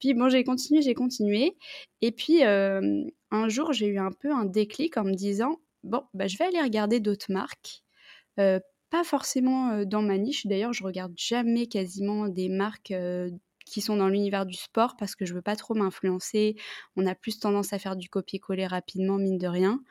Puis 0.01 0.15
bon 0.15 0.29
j'ai 0.29 0.45
continué, 0.45 0.83
j'ai 0.83 0.95
continué 0.95 1.57
et 2.01 2.13
puis 2.13 2.45
euh, 2.45 3.05
un 3.31 3.49
jour, 3.49 3.73
j'ai 3.73 3.87
eu 3.87 3.99
un 3.99 4.13
peu 4.13 4.31
un 4.31 4.45
déclic 4.45 4.97
en 4.97 5.05
me 5.05 5.15
disant 5.15 5.59
bon, 5.85 6.03
bah, 6.15 6.27
je 6.29 6.37
vais 6.39 6.45
aller 6.45 6.61
regarder 6.61 7.01
d'autres 7.01 7.33
marques. 7.33 7.83
pas 8.37 9.05
forcément 9.05 9.85
dans 9.85 10.03
ma 10.03 10.19
niche. 10.19 10.47
D'ailleurs, 10.47 10.73
je 10.75 10.85
regarde 10.85 11.15
jamais 11.17 11.67
quasiment 11.67 12.29
des 12.29 12.49
marques 12.49 12.93
qui 13.73 13.81
sont 13.81 13.97
dans 13.97 14.09
l'univers 14.09 14.45
du 14.45 14.57
sport 14.57 14.97
parce 14.99 15.17
que 15.17 15.25
je 15.25 15.33
veux 15.33 15.43
pas 15.43 15.57
trop 15.57 15.75
m'influencer. 15.75 16.57
On 16.97 17.07
a 17.07 17.14
plus 17.14 17.38
tendance 17.38 17.73
à 17.73 17.79
faire 17.79 17.97
du 17.97 18.11
copier-coller 18.11 18.67
rapidement, 18.67 19.17
mine 19.17 19.38
de 19.38 19.47
rien. 19.47 19.83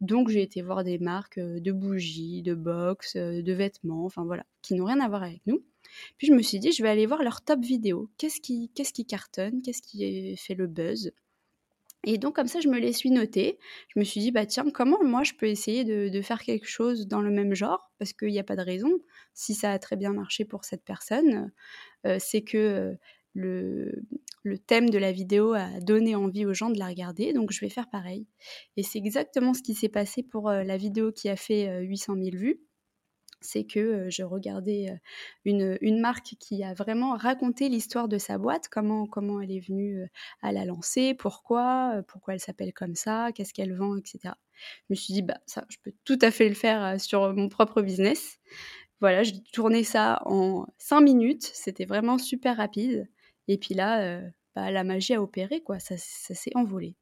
Donc 0.00 0.28
j'ai 0.28 0.42
été 0.42 0.60
voir 0.60 0.82
des 0.82 0.98
marques 0.98 1.38
de 1.38 1.72
bougies, 1.72 2.42
de 2.42 2.54
box, 2.54 3.16
de 3.16 3.52
vêtements, 3.52 4.04
enfin 4.04 4.24
voilà, 4.24 4.44
qui 4.60 4.74
n'ont 4.74 4.86
rien 4.86 5.00
à 5.00 5.08
voir 5.08 5.22
avec 5.22 5.40
nous. 5.46 5.64
Puis 6.18 6.26
je 6.26 6.32
me 6.32 6.42
suis 6.42 6.58
dit, 6.58 6.72
je 6.72 6.82
vais 6.82 6.88
aller 6.88 7.06
voir 7.06 7.22
leur 7.22 7.42
top 7.42 7.60
vidéo. 7.60 8.10
Qu'est-ce 8.18 8.40
qui, 8.40 8.70
qu'est-ce 8.74 8.92
qui 8.92 9.06
cartonne? 9.06 9.62
Qu'est-ce 9.62 9.82
qui 9.82 10.36
fait 10.36 10.54
le 10.54 10.66
buzz? 10.66 11.12
Et 12.04 12.16
donc 12.16 12.36
comme 12.36 12.46
ça, 12.46 12.60
je 12.60 12.68
me 12.68 12.78
les 12.78 12.92
suis 12.92 13.10
notées. 13.10 13.58
Je 13.88 13.98
me 13.98 14.04
suis 14.04 14.20
dit, 14.20 14.30
bah 14.30 14.46
tiens, 14.46 14.70
comment 14.72 15.02
moi 15.02 15.24
je 15.24 15.34
peux 15.34 15.46
essayer 15.46 15.84
de, 15.84 16.22
faire 16.22 16.42
quelque 16.42 16.66
chose 16.66 17.06
dans 17.06 17.20
le 17.20 17.30
même 17.30 17.54
genre? 17.54 17.92
Parce 17.98 18.12
qu'il 18.12 18.28
n'y 18.28 18.38
a 18.38 18.44
pas 18.44 18.56
de 18.56 18.62
raison. 18.62 18.90
Si 19.34 19.54
ça 19.54 19.72
a 19.72 19.78
très 19.78 19.96
bien 19.96 20.12
marché 20.12 20.44
pour 20.44 20.64
cette 20.64 20.84
personne, 20.84 21.52
euh, 22.06 22.16
c'est 22.20 22.42
que 22.42 22.56
euh, 22.56 22.94
le, 23.38 24.02
le, 24.42 24.58
thème 24.58 24.90
de 24.90 24.98
la 24.98 25.12
vidéo 25.12 25.52
a 25.54 25.80
donné 25.80 26.14
envie 26.14 26.44
aux 26.46 26.54
gens 26.54 26.70
de 26.70 26.78
la 26.78 26.88
regarder. 26.88 27.32
Donc 27.32 27.52
je 27.52 27.60
vais 27.60 27.68
faire 27.68 27.88
pareil. 27.90 28.26
Et 28.76 28.82
c'est 28.82 28.98
exactement 28.98 29.54
ce 29.54 29.62
qui 29.62 29.74
s'est 29.74 29.88
passé 29.88 30.22
pour 30.22 30.48
euh, 30.48 30.64
la 30.64 30.76
vidéo 30.76 31.12
qui 31.12 31.28
a 31.28 31.36
fait 31.36 31.80
800 31.82 32.14
000 32.14 32.36
vues 32.36 32.60
c'est 33.40 33.64
que 33.64 34.10
je 34.10 34.22
regardais 34.22 34.98
une, 35.44 35.78
une, 35.80 36.00
marque 36.00 36.34
qui 36.40 36.64
a 36.64 36.74
vraiment 36.74 37.14
raconté 37.14 37.68
l'histoire 37.68 38.08
de 38.08 38.18
sa 38.18 38.38
boîte, 38.38 38.68
comment, 38.68 39.06
comment 39.06 39.40
elle 39.40 39.52
est 39.52 39.66
venue 39.66 40.04
à 40.42 40.52
la 40.52 40.64
lancer, 40.64 41.14
pourquoi, 41.14 42.02
pourquoi 42.08 42.34
elle 42.34 42.40
s'appelle 42.40 42.72
comme 42.72 42.94
ça, 42.94 43.30
qu'est-ce 43.32 43.54
qu'elle 43.54 43.74
vend, 43.74 43.96
etc. 43.96 44.34
Je 44.56 44.86
me 44.90 44.94
suis 44.96 45.14
dit, 45.14 45.22
bah, 45.22 45.38
ça, 45.46 45.64
je 45.68 45.76
peux 45.82 45.92
tout 46.04 46.18
à 46.20 46.30
fait 46.30 46.48
le 46.48 46.54
faire 46.54 47.00
sur 47.00 47.32
mon 47.34 47.48
propre 47.48 47.80
business. 47.80 48.38
Voilà, 49.00 49.22
j'ai 49.22 49.40
tourné 49.52 49.84
ça 49.84 50.20
en 50.24 50.66
cinq 50.76 51.02
minutes, 51.02 51.48
c'était 51.54 51.84
vraiment 51.84 52.18
super 52.18 52.56
rapide. 52.56 53.08
Et 53.48 53.58
puis 53.58 53.74
là, 53.74 54.20
bah, 54.54 54.70
la 54.70 54.84
magie 54.84 55.14
a 55.14 55.22
opéré, 55.22 55.62
quoi, 55.62 55.78
ça, 55.78 55.96
ça 55.98 56.34
s'est 56.34 56.52
envolé. 56.54 56.94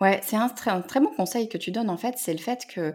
Ouais, 0.00 0.20
c'est 0.22 0.36
un, 0.36 0.52
un, 0.66 0.82
très 0.82 1.00
bon 1.00 1.10
conseil 1.14 1.48
que 1.48 1.58
tu 1.58 1.70
donnes 1.70 1.90
en 1.90 1.96
fait, 1.96 2.16
c'est 2.18 2.32
le 2.32 2.38
fait 2.38 2.66
que 2.66 2.94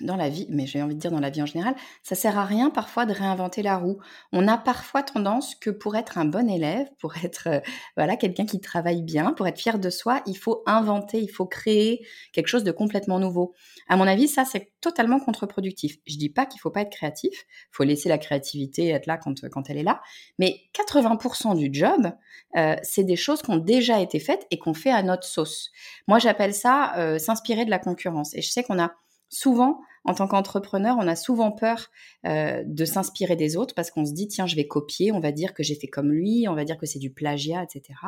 dans 0.00 0.16
la 0.16 0.28
vie, 0.28 0.46
mais 0.50 0.66
j'ai 0.66 0.82
envie 0.82 0.94
de 0.94 1.00
dire 1.00 1.10
dans 1.10 1.20
la 1.20 1.30
vie 1.30 1.42
en 1.42 1.46
général, 1.46 1.74
ça 2.02 2.14
sert 2.14 2.38
à 2.38 2.44
rien 2.44 2.70
parfois 2.70 3.06
de 3.06 3.12
réinventer 3.12 3.62
la 3.62 3.76
roue. 3.76 3.98
On 4.32 4.48
a 4.48 4.58
parfois 4.58 5.02
tendance 5.02 5.54
que 5.54 5.70
pour 5.70 5.96
être 5.96 6.18
un 6.18 6.24
bon 6.24 6.48
élève, 6.48 6.88
pour 6.98 7.16
être 7.24 7.48
euh, 7.48 7.60
voilà 7.96 8.16
quelqu'un 8.16 8.46
qui 8.46 8.60
travaille 8.60 9.02
bien, 9.02 9.32
pour 9.32 9.46
être 9.46 9.58
fier 9.58 9.78
de 9.78 9.90
soi, 9.90 10.22
il 10.26 10.36
faut 10.36 10.62
inventer, 10.66 11.20
il 11.20 11.30
faut 11.30 11.46
créer 11.46 12.06
quelque 12.32 12.48
chose 12.48 12.64
de 12.64 12.72
complètement 12.72 13.18
nouveau. 13.18 13.54
À 13.88 13.96
mon 13.96 14.06
avis, 14.06 14.28
ça 14.28 14.44
c'est 14.44 14.72
totalement 14.80 15.20
contre-productif. 15.20 15.96
Je 16.06 16.16
dis 16.16 16.30
pas 16.30 16.46
qu'il 16.46 16.60
faut 16.60 16.70
pas 16.70 16.82
être 16.82 16.92
créatif, 16.92 17.44
faut 17.70 17.84
laisser 17.84 18.08
la 18.08 18.18
créativité 18.18 18.88
être 18.88 19.06
là 19.06 19.16
quand, 19.16 19.48
quand 19.48 19.70
elle 19.70 19.78
est 19.78 19.82
là, 19.82 20.00
mais 20.38 20.60
80% 20.74 21.56
du 21.56 21.70
job, 21.72 22.12
euh, 22.56 22.76
c'est 22.82 23.04
des 23.04 23.16
choses 23.16 23.42
qui 23.42 23.50
ont 23.50 23.56
déjà 23.56 24.00
été 24.00 24.18
faites 24.18 24.46
et 24.50 24.58
qu'on 24.58 24.74
fait 24.74 24.90
à 24.90 25.02
notre 25.02 25.24
sauce. 25.24 25.70
Moi, 26.08 26.18
j'appelle 26.18 26.54
ça 26.54 26.96
euh, 26.98 27.18
s'inspirer 27.18 27.64
de 27.64 27.70
la 27.70 27.78
concurrence. 27.78 28.34
Et 28.34 28.42
je 28.42 28.50
sais 28.50 28.62
qu'on 28.62 28.78
a 28.78 28.92
souvent, 29.34 29.80
en 30.04 30.14
tant 30.14 30.28
qu'entrepreneur, 30.28 30.96
on 30.98 31.08
a 31.08 31.16
souvent 31.16 31.50
peur 31.50 31.90
euh, 32.26 32.62
de 32.66 32.84
s'inspirer 32.84 33.36
des 33.36 33.56
autres 33.56 33.74
parce 33.74 33.90
qu'on 33.90 34.04
se 34.04 34.12
dit, 34.12 34.28
tiens, 34.28 34.46
je 34.46 34.54
vais 34.54 34.66
copier, 34.66 35.12
on 35.12 35.20
va 35.20 35.32
dire 35.32 35.54
que 35.54 35.62
j'ai 35.62 35.74
fait 35.74 35.86
comme 35.86 36.12
lui, 36.12 36.46
on 36.48 36.54
va 36.54 36.64
dire 36.64 36.76
que 36.76 36.86
c'est 36.86 36.98
du 36.98 37.10
plagiat, 37.10 37.62
etc. 37.62 37.98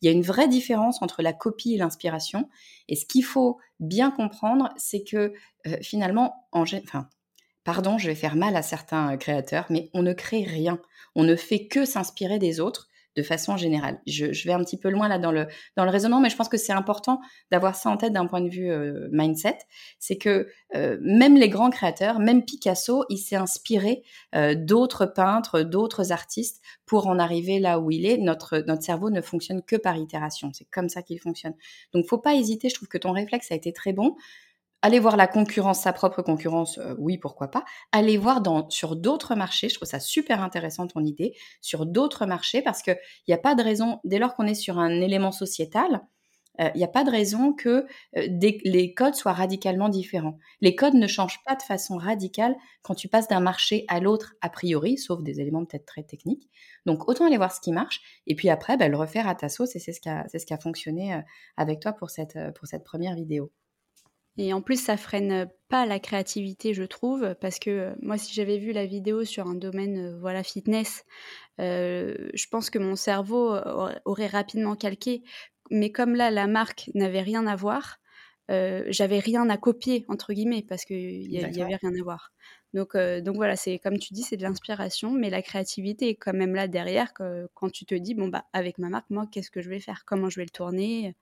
Il 0.00 0.06
y 0.06 0.08
a 0.08 0.12
une 0.12 0.22
vraie 0.22 0.48
différence 0.48 1.02
entre 1.02 1.20
la 1.20 1.32
copie 1.32 1.74
et 1.74 1.78
l'inspiration. 1.78 2.48
Et 2.88 2.96
ce 2.96 3.04
qu'il 3.04 3.24
faut 3.24 3.58
bien 3.80 4.10
comprendre, 4.10 4.72
c'est 4.76 5.02
que 5.02 5.32
euh, 5.66 5.76
finalement, 5.82 6.46
en, 6.52 6.62
enfin, 6.62 7.08
pardon, 7.64 7.98
je 7.98 8.06
vais 8.06 8.14
faire 8.14 8.36
mal 8.36 8.54
à 8.54 8.62
certains 8.62 9.16
créateurs, 9.16 9.66
mais 9.68 9.90
on 9.94 10.02
ne 10.02 10.12
crée 10.12 10.44
rien. 10.44 10.80
On 11.16 11.24
ne 11.24 11.34
fait 11.36 11.66
que 11.66 11.84
s'inspirer 11.84 12.38
des 12.38 12.60
autres 12.60 12.88
de 13.16 13.22
façon 13.22 13.56
générale. 13.56 14.00
Je, 14.06 14.26
vais 14.46 14.52
un 14.52 14.62
petit 14.64 14.78
peu 14.78 14.88
loin 14.88 15.08
là 15.08 15.18
dans 15.18 15.32
le, 15.32 15.46
dans 15.76 15.84
le 15.84 15.90
raisonnement, 15.90 16.20
mais 16.20 16.30
je 16.30 16.36
pense 16.36 16.48
que 16.48 16.56
c'est 16.56 16.72
important 16.72 17.20
d'avoir 17.50 17.74
ça 17.74 17.90
en 17.90 17.96
tête 17.96 18.12
d'un 18.12 18.26
point 18.26 18.40
de 18.40 18.48
vue 18.48 18.70
euh, 18.70 19.08
mindset. 19.12 19.58
C'est 19.98 20.16
que 20.16 20.48
euh, 20.74 20.98
même 21.02 21.36
les 21.36 21.48
grands 21.48 21.70
créateurs, 21.70 22.18
même 22.18 22.44
Picasso, 22.44 23.04
il 23.08 23.18
s'est 23.18 23.36
inspiré 23.36 24.02
euh, 24.34 24.54
d'autres 24.54 25.06
peintres, 25.06 25.62
d'autres 25.62 26.12
artistes 26.12 26.62
pour 26.86 27.06
en 27.06 27.18
arriver 27.18 27.58
là 27.58 27.78
où 27.78 27.90
il 27.90 28.06
est. 28.06 28.18
Notre, 28.18 28.58
notre 28.66 28.82
cerveau 28.82 29.10
ne 29.10 29.20
fonctionne 29.20 29.62
que 29.62 29.76
par 29.76 29.96
itération. 29.96 30.50
C'est 30.52 30.68
comme 30.70 30.88
ça 30.88 31.02
qu'il 31.02 31.20
fonctionne. 31.20 31.54
Donc, 31.92 32.06
faut 32.06 32.18
pas 32.18 32.34
hésiter. 32.34 32.68
Je 32.68 32.74
trouve 32.74 32.88
que 32.88 32.98
ton 32.98 33.12
réflexe 33.12 33.52
a 33.52 33.54
été 33.54 33.72
très 33.72 33.92
bon. 33.92 34.16
Aller 34.82 34.98
voir 34.98 35.16
la 35.16 35.28
concurrence, 35.28 35.80
sa 35.80 35.92
propre 35.92 36.22
concurrence, 36.22 36.78
euh, 36.78 36.94
oui, 36.98 37.16
pourquoi 37.16 37.48
pas. 37.48 37.64
Aller 37.92 38.16
voir 38.16 38.42
sur 38.68 38.96
d'autres 38.96 39.34
marchés, 39.34 39.68
je 39.68 39.76
trouve 39.76 39.88
ça 39.88 40.00
super 40.00 40.42
intéressant 40.42 40.86
ton 40.86 41.04
idée, 41.04 41.34
sur 41.60 41.86
d'autres 41.86 42.26
marchés, 42.26 42.62
parce 42.62 42.82
qu'il 42.82 42.98
n'y 43.28 43.34
a 43.34 43.38
pas 43.38 43.54
de 43.54 43.62
raison, 43.62 44.00
dès 44.04 44.18
lors 44.18 44.34
qu'on 44.34 44.46
est 44.46 44.54
sur 44.54 44.78
un 44.78 45.00
élément 45.00 45.32
sociétal, 45.32 46.02
il 46.58 46.66
euh, 46.66 46.70
n'y 46.74 46.84
a 46.84 46.88
pas 46.88 47.04
de 47.04 47.10
raison 47.10 47.52
que 47.54 47.86
euh, 48.16 48.26
les 48.64 48.94
codes 48.94 49.14
soient 49.14 49.32
radicalement 49.32 49.88
différents. 49.88 50.38
Les 50.60 50.74
codes 50.74 50.94
ne 50.94 51.06
changent 51.06 51.42
pas 51.46 51.56
de 51.56 51.62
façon 51.62 51.96
radicale 51.96 52.54
quand 52.82 52.94
tu 52.94 53.08
passes 53.08 53.28
d'un 53.28 53.40
marché 53.40 53.84
à 53.88 54.00
l'autre 54.00 54.34
a 54.42 54.50
priori, 54.50 54.98
sauf 54.98 55.22
des 55.22 55.40
éléments 55.40 55.64
peut-être 55.64 55.86
très 55.86 56.02
techniques. 56.02 56.50
Donc 56.84 57.08
autant 57.08 57.26
aller 57.26 57.38
voir 57.38 57.52
ce 57.52 57.60
qui 57.60 57.72
marche 57.72 58.00
et 58.26 58.34
puis 58.34 58.50
après 58.50 58.76
bah, 58.76 58.88
le 58.88 58.96
refaire 58.96 59.28
à 59.28 59.34
ta 59.34 59.48
sauce 59.48 59.76
et 59.76 59.78
c'est 59.78 59.92
ce 59.92 60.00
qui 60.00 60.10
a, 60.10 60.26
ce 60.28 60.44
qui 60.44 60.52
a 60.52 60.58
fonctionné 60.58 61.22
avec 61.56 61.80
toi 61.80 61.92
pour 61.92 62.10
cette, 62.10 62.38
pour 62.54 62.66
cette 62.66 62.84
première 62.84 63.14
vidéo. 63.14 63.50
Et 64.38 64.52
en 64.52 64.62
plus, 64.62 64.82
ça 64.82 64.96
freine 64.96 65.48
pas 65.68 65.84
la 65.86 65.98
créativité, 65.98 66.72
je 66.74 66.84
trouve, 66.84 67.34
parce 67.40 67.58
que 67.58 67.70
euh, 67.70 67.94
moi, 68.00 68.16
si 68.16 68.32
j'avais 68.32 68.58
vu 68.58 68.72
la 68.72 68.86
vidéo 68.86 69.24
sur 69.24 69.46
un 69.46 69.54
domaine, 69.54 70.14
euh, 70.14 70.18
voilà, 70.18 70.42
fitness, 70.42 71.04
euh, 71.60 72.14
je 72.34 72.46
pense 72.48 72.70
que 72.70 72.78
mon 72.78 72.96
cerveau 72.96 73.56
aurait 74.04 74.26
rapidement 74.28 74.76
calqué. 74.76 75.22
Mais 75.70 75.92
comme 75.92 76.14
là, 76.14 76.30
la 76.30 76.46
marque 76.46 76.90
n'avait 76.94 77.22
rien 77.22 77.46
à 77.46 77.56
voir, 77.56 77.98
j'avais 78.48 79.18
rien 79.18 79.48
à 79.48 79.56
copier 79.56 80.04
entre 80.08 80.34
guillemets 80.34 80.62
parce 80.68 80.84
qu'il 80.84 81.22
y, 81.22 81.36
y, 81.36 81.62
avait 81.62 81.76
rien 81.76 81.90
à 81.98 82.02
voir. 82.02 82.32
Donc, 82.74 82.94
donc 82.96 83.36
voilà, 83.36 83.56
c'est 83.56 83.78
comme 83.78 83.98
tu 83.98 84.12
dis, 84.12 84.22
c'est 84.22 84.36
de 84.36 84.42
l'inspiration, 84.42 85.12
mais 85.12 85.30
la 85.30 85.40
créativité 85.40 86.10
est 86.10 86.16
quand 86.16 86.34
même 86.34 86.54
là 86.54 86.68
derrière 86.68 87.14
que, 87.14 87.48
quand 87.54 87.70
tu 87.70 87.86
te 87.86 87.94
dis 87.94 88.14
bon 88.14 88.28
bah 88.28 88.44
avec 88.52 88.76
ma 88.78 88.90
marque, 88.90 89.08
moi, 89.08 89.26
qu'est-ce 89.30 89.50
que 89.50 89.62
je 89.62 89.70
vais 89.70 89.80
faire, 89.80 90.04
comment 90.04 90.28
je 90.28 90.40
vais 90.40 90.44
le 90.44 90.50
tourner? 90.50 91.14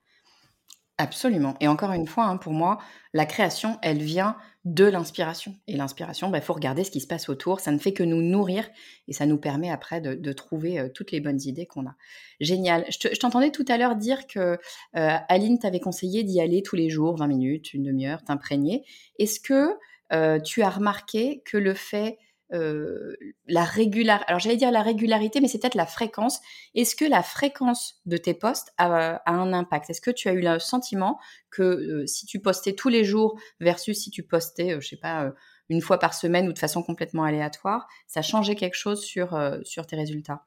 Absolument. 1.01 1.55
Et 1.59 1.67
encore 1.67 1.93
une 1.93 2.05
fois, 2.05 2.25
hein, 2.25 2.37
pour 2.37 2.53
moi, 2.53 2.77
la 3.13 3.25
création, 3.25 3.79
elle 3.81 4.03
vient 4.03 4.35
de 4.65 4.85
l'inspiration. 4.85 5.55
Et 5.67 5.75
l'inspiration, 5.75 6.27
il 6.27 6.31
bah, 6.31 6.41
faut 6.41 6.53
regarder 6.53 6.83
ce 6.83 6.91
qui 6.91 6.99
se 6.99 7.07
passe 7.07 7.27
autour. 7.27 7.59
Ça 7.59 7.71
ne 7.71 7.79
fait 7.79 7.91
que 7.91 8.03
nous 8.03 8.21
nourrir 8.21 8.69
et 9.07 9.13
ça 9.13 9.25
nous 9.25 9.39
permet 9.39 9.71
après 9.71 9.99
de, 9.99 10.33
trouver 10.33 10.79
euh, 10.79 10.89
toutes 10.93 11.11
les 11.11 11.19
bonnes 11.19 11.41
idées 11.41 11.65
qu'on 11.65 11.87
a. 11.87 11.95
Génial. 12.39 12.85
Je 12.89 13.17
t'entendais 13.17 13.49
tout 13.49 13.65
à 13.67 13.79
l'heure 13.79 13.95
dire 13.95 14.27
que 14.27 14.59
euh, 14.95 15.17
Aline 15.27 15.57
t'avait 15.57 15.79
conseillé 15.79 16.21
d'y 16.21 16.39
aller 16.39 16.61
tous 16.61 16.75
les 16.75 16.91
jours, 16.91 17.17
20 17.17 17.25
minutes, 17.25 17.73
une 17.73 17.81
demi-heure, 17.81 18.23
t'imprégner. 18.23 18.85
Est-ce 19.17 19.39
que 19.39 19.69
euh, 20.13 20.39
tu 20.39 20.61
as 20.61 20.69
remarqué 20.69 21.41
que 21.45 21.57
le 21.57 21.73
fait 21.73 22.19
euh, 22.53 23.15
la 23.47 23.63
régularité. 23.63 24.25
Alors 24.27 24.39
j'allais 24.39 24.57
dire 24.57 24.71
la 24.71 24.81
régularité, 24.81 25.41
mais 25.41 25.47
c'est 25.47 25.59
peut-être 25.59 25.75
la 25.75 25.85
fréquence. 25.85 26.39
Est-ce 26.75 26.95
que 26.95 27.05
la 27.05 27.23
fréquence 27.23 28.01
de 28.05 28.17
tes 28.17 28.33
posts 28.33 28.73
a, 28.77 29.21
un 29.25 29.53
impact? 29.53 29.89
Est-ce 29.89 30.01
que 30.01 30.11
tu 30.11 30.27
as 30.27 30.33
eu 30.33 30.41
le 30.41 30.59
sentiment 30.59 31.19
que 31.49 31.63
euh, 31.63 32.05
si 32.07 32.25
tu 32.25 32.39
postais 32.39 32.73
tous 32.73 32.89
les 32.89 33.03
jours 33.03 33.39
versus 33.59 33.97
si 33.97 34.11
tu 34.11 34.23
postais, 34.23 34.73
euh, 34.73 34.81
je 34.81 34.89
sais 34.89 34.97
pas, 34.97 35.31
une 35.69 35.81
fois 35.81 35.99
par 35.99 36.13
semaine 36.13 36.47
ou 36.47 36.53
de 36.53 36.59
façon 36.59 36.83
complètement 36.83 37.23
aléatoire, 37.23 37.87
ça 38.07 38.21
changeait 38.21 38.55
quelque 38.55 38.75
chose 38.75 39.01
sur, 39.01 39.39
sur 39.63 39.87
tes 39.87 39.95
résultats? 39.95 40.45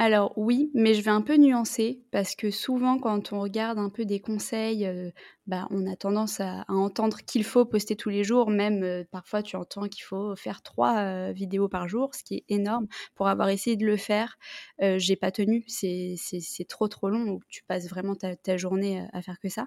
Alors 0.00 0.32
oui, 0.36 0.70
mais 0.74 0.94
je 0.94 1.02
vais 1.02 1.10
un 1.10 1.22
peu 1.22 1.36
nuancer 1.36 2.00
parce 2.12 2.36
que 2.36 2.52
souvent 2.52 3.00
quand 3.00 3.32
on 3.32 3.40
regarde 3.40 3.80
un 3.80 3.90
peu 3.90 4.04
des 4.04 4.20
conseils, 4.20 4.86
euh, 4.86 5.10
bah, 5.48 5.66
on 5.72 5.88
a 5.88 5.96
tendance 5.96 6.38
à, 6.40 6.64
entendre 6.68 7.18
qu'il 7.26 7.42
faut 7.42 7.64
poster 7.64 7.96
tous 7.96 8.08
les 8.08 8.22
jours. 8.22 8.48
Même 8.48 8.84
euh, 8.84 9.02
parfois 9.10 9.42
tu 9.42 9.56
entends 9.56 9.88
qu'il 9.88 10.04
faut 10.04 10.36
faire 10.36 10.62
trois 10.62 10.98
euh, 10.98 11.32
vidéos 11.32 11.68
par 11.68 11.88
jour, 11.88 12.14
ce 12.14 12.22
qui 12.22 12.36
est 12.36 12.44
énorme. 12.48 12.86
Pour 13.16 13.26
avoir 13.26 13.48
essayé 13.48 13.76
de 13.76 13.84
le 13.84 13.96
faire, 13.96 14.38
j'ai 14.78 15.16
pas 15.16 15.32
tenu. 15.32 15.64
C'est 15.66 16.16
trop 16.68 16.86
trop 16.86 17.08
long. 17.08 17.40
Tu 17.48 17.64
passes 17.64 17.88
vraiment 17.88 18.14
ta, 18.14 18.36
ta 18.36 18.56
journée 18.56 19.04
à 19.12 19.20
faire 19.20 19.40
que 19.40 19.48
ça. 19.48 19.66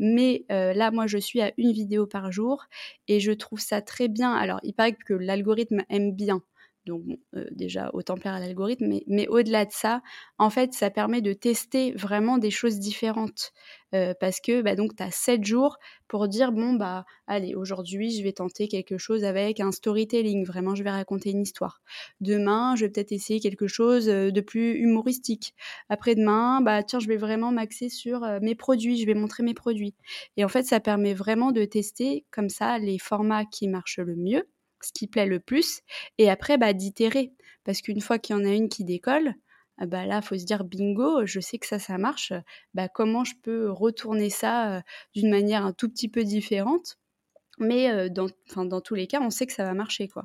mais 0.00 0.46
là, 0.48 0.90
moi, 0.90 1.06
je 1.06 1.18
suis 1.18 1.40
à 1.42 1.52
une 1.58 1.70
vidéo 1.72 2.06
par 2.08 2.32
jour 2.32 2.66
et 3.06 3.20
je 3.20 3.30
trouve 3.30 3.60
ça 3.60 3.82
très 3.82 4.08
bien. 4.08 4.32
Alors, 4.32 4.58
il 4.64 4.74
paraît 4.74 4.94
que 4.94 5.14
l'algorithme 5.14 5.82
aime 5.90 6.12
bien 6.12 6.42
donc 6.88 7.04
euh, 7.36 7.44
déjà 7.52 7.90
autant 7.92 8.16
plaire 8.16 8.34
à 8.34 8.40
l'algorithme, 8.40 8.86
mais, 9.06 9.28
au-delà 9.28 9.64
de 9.66 9.72
ça, 9.72 10.02
en 10.38 10.50
fait, 10.50 10.72
ça 10.72 10.90
permet 10.90 11.20
de 11.20 11.32
tester 11.34 11.92
vraiment 11.92 12.38
des 12.38 12.50
choses 12.50 12.78
différentes. 12.78 13.52
Euh, 13.94 14.12
parce 14.20 14.40
que 14.40 14.60
bah, 14.60 14.74
donc 14.74 14.96
tu 14.96 15.02
as 15.02 15.10
7 15.10 15.44
jours 15.44 15.78
pour 16.08 16.28
dire 16.28 16.52
bon 16.52 16.74
bah 16.74 17.06
allez 17.26 17.54
aujourd'hui 17.54 18.10
je 18.10 18.22
vais 18.22 18.32
tenter 18.32 18.68
quelque 18.68 18.98
chose 18.98 19.24
avec 19.24 19.60
un 19.60 19.72
storytelling. 19.72 20.44
Vraiment 20.44 20.74
je 20.74 20.82
vais 20.82 20.90
raconter 20.90 21.30
une 21.30 21.40
histoire. 21.40 21.80
Demain 22.20 22.76
je 22.76 22.84
vais 22.84 22.90
peut-être 22.90 23.12
essayer 23.12 23.40
quelque 23.40 23.66
chose 23.66 24.08
euh, 24.10 24.30
de 24.30 24.40
plus 24.42 24.74
humoristique. 24.74 25.54
Après-demain 25.88 26.60
bah 26.60 26.82
tiens 26.82 27.00
je 27.00 27.08
vais 27.08 27.16
vraiment 27.16 27.50
m'axer 27.50 27.88
sur 27.88 28.20
mes 28.42 28.54
produits. 28.54 29.00
Je 29.00 29.06
vais 29.06 29.14
montrer 29.14 29.42
mes 29.42 29.54
produits. 29.54 29.94
Et 30.36 30.44
en 30.44 30.48
fait 30.48 30.64
ça 30.64 30.80
permet 30.80 31.14
vraiment 31.14 31.50
de 31.50 31.64
tester 31.64 32.26
comme 32.30 32.50
ça 32.50 32.78
les 32.78 32.98
formats 32.98 33.46
qui 33.46 33.68
marchent 33.68 34.00
le 34.00 34.16
mieux 34.16 34.44
ce 34.82 34.92
qui 34.92 35.06
plaît 35.06 35.26
le 35.26 35.40
plus, 35.40 35.80
et 36.18 36.30
après 36.30 36.58
bah, 36.58 36.72
d'itérer. 36.72 37.32
Parce 37.64 37.82
qu'une 37.82 38.00
fois 38.00 38.18
qu'il 38.18 38.36
y 38.36 38.38
en 38.38 38.44
a 38.44 38.50
une 38.50 38.68
qui 38.68 38.84
décolle, 38.84 39.34
ah 39.78 39.86
bah 39.86 40.06
là, 40.06 40.22
faut 40.22 40.36
se 40.36 40.44
dire 40.44 40.64
bingo, 40.64 41.24
je 41.26 41.38
sais 41.40 41.58
que 41.58 41.66
ça, 41.66 41.78
ça 41.78 41.98
marche. 41.98 42.32
Bah, 42.74 42.88
comment 42.88 43.24
je 43.24 43.34
peux 43.42 43.70
retourner 43.70 44.30
ça 44.30 44.82
d'une 45.14 45.30
manière 45.30 45.64
un 45.64 45.72
tout 45.72 45.88
petit 45.88 46.08
peu 46.08 46.24
différente? 46.24 46.98
Mais 47.58 48.08
dans, 48.10 48.26
dans 48.56 48.80
tous 48.80 48.94
les 48.94 49.06
cas, 49.06 49.20
on 49.20 49.30
sait 49.30 49.46
que 49.46 49.52
ça 49.52 49.64
va 49.64 49.74
marcher, 49.74 50.08
quoi. 50.08 50.24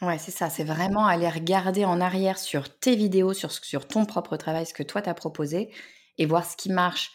Ouais, 0.00 0.18
c'est 0.18 0.30
ça. 0.30 0.48
C'est 0.48 0.64
vraiment 0.64 1.06
aller 1.06 1.28
regarder 1.28 1.84
en 1.84 2.00
arrière 2.00 2.38
sur 2.38 2.78
tes 2.78 2.94
vidéos, 2.94 3.32
sur, 3.32 3.50
sur 3.52 3.86
ton 3.88 4.06
propre 4.06 4.36
travail, 4.36 4.64
ce 4.64 4.74
que 4.74 4.84
toi 4.84 5.02
t'as 5.02 5.14
proposé, 5.14 5.70
et 6.18 6.26
voir 6.26 6.44
ce 6.44 6.56
qui 6.56 6.70
marche. 6.70 7.12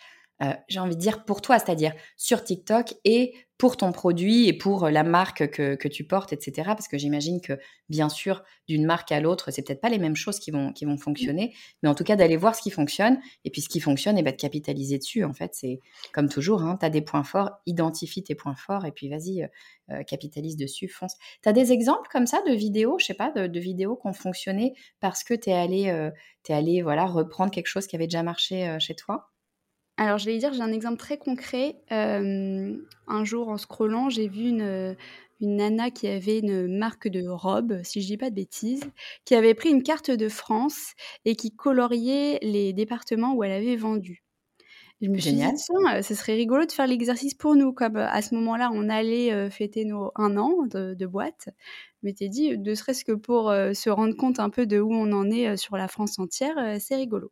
J'ai 0.67 0.79
envie 0.79 0.95
de 0.95 1.01
dire 1.01 1.23
pour 1.25 1.41
toi, 1.41 1.57
c'est-à-dire 1.57 1.93
sur 2.17 2.43
TikTok 2.43 2.95
et 3.05 3.33
pour 3.57 3.77
ton 3.77 3.93
produit 3.93 4.49
et 4.49 4.53
pour 4.53 4.89
la 4.89 5.03
marque 5.03 5.49
que, 5.51 5.87
tu 5.87 6.03
portes, 6.03 6.33
etc. 6.33 6.63
Parce 6.75 6.89
que 6.89 6.97
j'imagine 6.97 7.39
que, 7.39 7.53
bien 7.87 8.09
sûr, 8.09 8.43
d'une 8.67 8.85
marque 8.85 9.13
à 9.13 9.21
l'autre, 9.21 9.51
c'est 9.51 9.65
peut-être 9.65 9.79
pas 9.79 9.87
les 9.87 9.99
mêmes 9.99 10.17
choses 10.17 10.39
qui 10.39 10.51
vont, 10.51 10.73
qui 10.73 10.83
vont 10.83 10.97
fonctionner, 10.97 11.55
mais 11.81 11.87
en 11.87 11.95
tout 11.95 12.03
cas, 12.03 12.17
d'aller 12.17 12.35
voir 12.35 12.55
ce 12.55 12.61
qui 12.61 12.71
fonctionne, 12.71 13.19
et 13.45 13.51
puis 13.51 13.61
ce 13.61 13.69
qui 13.69 13.79
fonctionne, 13.79 14.17
et 14.17 14.19
eh 14.19 14.23
ben, 14.23 14.31
de 14.31 14.35
capitaliser 14.35 14.97
dessus, 14.97 15.23
en 15.23 15.33
fait. 15.33 15.53
C'est 15.53 15.79
comme 16.11 16.27
toujours, 16.27 16.63
hein, 16.63 16.77
tu 16.77 16.85
as 16.85 16.89
des 16.89 17.01
points 17.01 17.23
forts, 17.23 17.51
identifie 17.65 18.21
tes 18.21 18.35
points 18.35 18.55
forts, 18.55 18.85
et 18.85 18.91
puis 18.91 19.07
vas-y, 19.07 19.47
euh, 19.91 20.03
capitalise 20.03 20.57
dessus, 20.57 20.87
fonce. 20.87 21.15
Tu 21.41 21.49
as 21.49 21.53
des 21.53 21.71
exemples 21.71 22.09
comme 22.11 22.25
ça 22.25 22.41
de 22.47 22.53
vidéos, 22.53 22.97
je 22.99 23.05
sais 23.05 23.13
pas, 23.13 23.31
de, 23.31 23.59
vidéos 23.59 23.95
qui 23.95 24.07
ont 24.07 24.13
fonctionné 24.13 24.75
parce 24.99 25.23
que 25.23 25.33
tu 25.33 25.49
es 25.49 25.53
allé, 25.53 25.89
euh, 25.89 26.09
allé 26.49 26.81
voilà, 26.81 27.05
reprendre 27.05 27.51
quelque 27.51 27.67
chose 27.67 27.87
qui 27.87 27.95
avait 27.95 28.07
déjà 28.07 28.23
marché 28.23 28.67
euh, 28.67 28.79
chez 28.79 28.95
toi? 28.95 29.32
Alors, 29.97 30.17
je 30.17 30.25
vais 30.25 30.37
dire, 30.39 30.53
j'ai 30.53 30.61
un 30.61 30.71
exemple 30.71 30.97
très 30.97 31.17
concret. 31.17 31.75
un 31.91 33.23
jour, 33.23 33.49
en 33.49 33.57
scrollant, 33.57 34.09
j'ai 34.09 34.27
vu 34.27 34.49
une, 34.49 34.95
une 35.39 35.57
nana 35.57 35.91
qui 35.91 36.07
avait 36.07 36.39
une 36.39 36.77
marque 36.77 37.07
de 37.07 37.27
robe, 37.27 37.81
si 37.83 38.01
je 38.01 38.07
dis 38.07 38.17
pas 38.17 38.29
de 38.29 38.35
bêtises, 38.35 38.83
qui 39.25 39.35
avait 39.35 39.53
pris 39.53 39.69
une 39.69 39.83
carte 39.83 40.09
de 40.09 40.29
France 40.29 40.93
et 41.25 41.35
qui 41.35 41.51
coloriait 41.55 42.39
les 42.41 42.73
départements 42.73 43.33
où 43.35 43.43
elle 43.43 43.51
avait 43.51 43.75
vendu. 43.75 44.23
Je 45.03 45.09
me 45.09 45.19
suis 45.19 45.33
dit, 45.33 45.39
tiens, 45.39 46.01
ce 46.01 46.15
serait 46.15 46.33
rigolo 46.33 46.65
de 46.65 46.71
faire 46.71 46.87
l'exercice 46.87 47.35
pour 47.35 47.55
nous. 47.55 47.73
Comme 47.73 47.97
à 47.97 48.21
ce 48.21 48.33
moment-là, 48.35 48.71
on 48.73 48.89
allait 48.89 49.49
fêter 49.51 49.85
nos 49.85 50.11
un 50.15 50.37
an 50.37 50.65
de, 50.65 50.95
de 50.95 51.05
boîte 51.05 51.49
m'étais 52.03 52.29
dit, 52.29 52.57
ne 52.57 52.75
serait-ce 52.75 53.05
que 53.05 53.13
pour 53.13 53.49
se 53.49 53.89
rendre 53.89 54.15
compte 54.15 54.39
un 54.39 54.49
peu 54.49 54.65
de 54.65 54.79
où 54.79 54.93
on 54.93 55.11
en 55.11 55.29
est 55.31 55.57
sur 55.57 55.77
la 55.77 55.87
France 55.87 56.19
entière, 56.19 56.55
c'est 56.79 56.95
rigolo. 56.95 57.31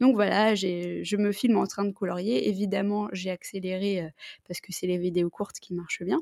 Donc 0.00 0.14
voilà, 0.14 0.54
je 0.54 1.16
me 1.16 1.32
filme 1.32 1.58
en 1.58 1.66
train 1.66 1.84
de 1.84 1.92
colorier. 1.92 2.48
Évidemment, 2.48 3.08
j'ai 3.12 3.30
accéléré 3.30 4.08
parce 4.46 4.60
que 4.60 4.72
c'est 4.72 4.86
les 4.86 4.98
vidéos 4.98 5.30
courtes 5.30 5.58
qui 5.60 5.74
marchent 5.74 6.02
bien. 6.02 6.20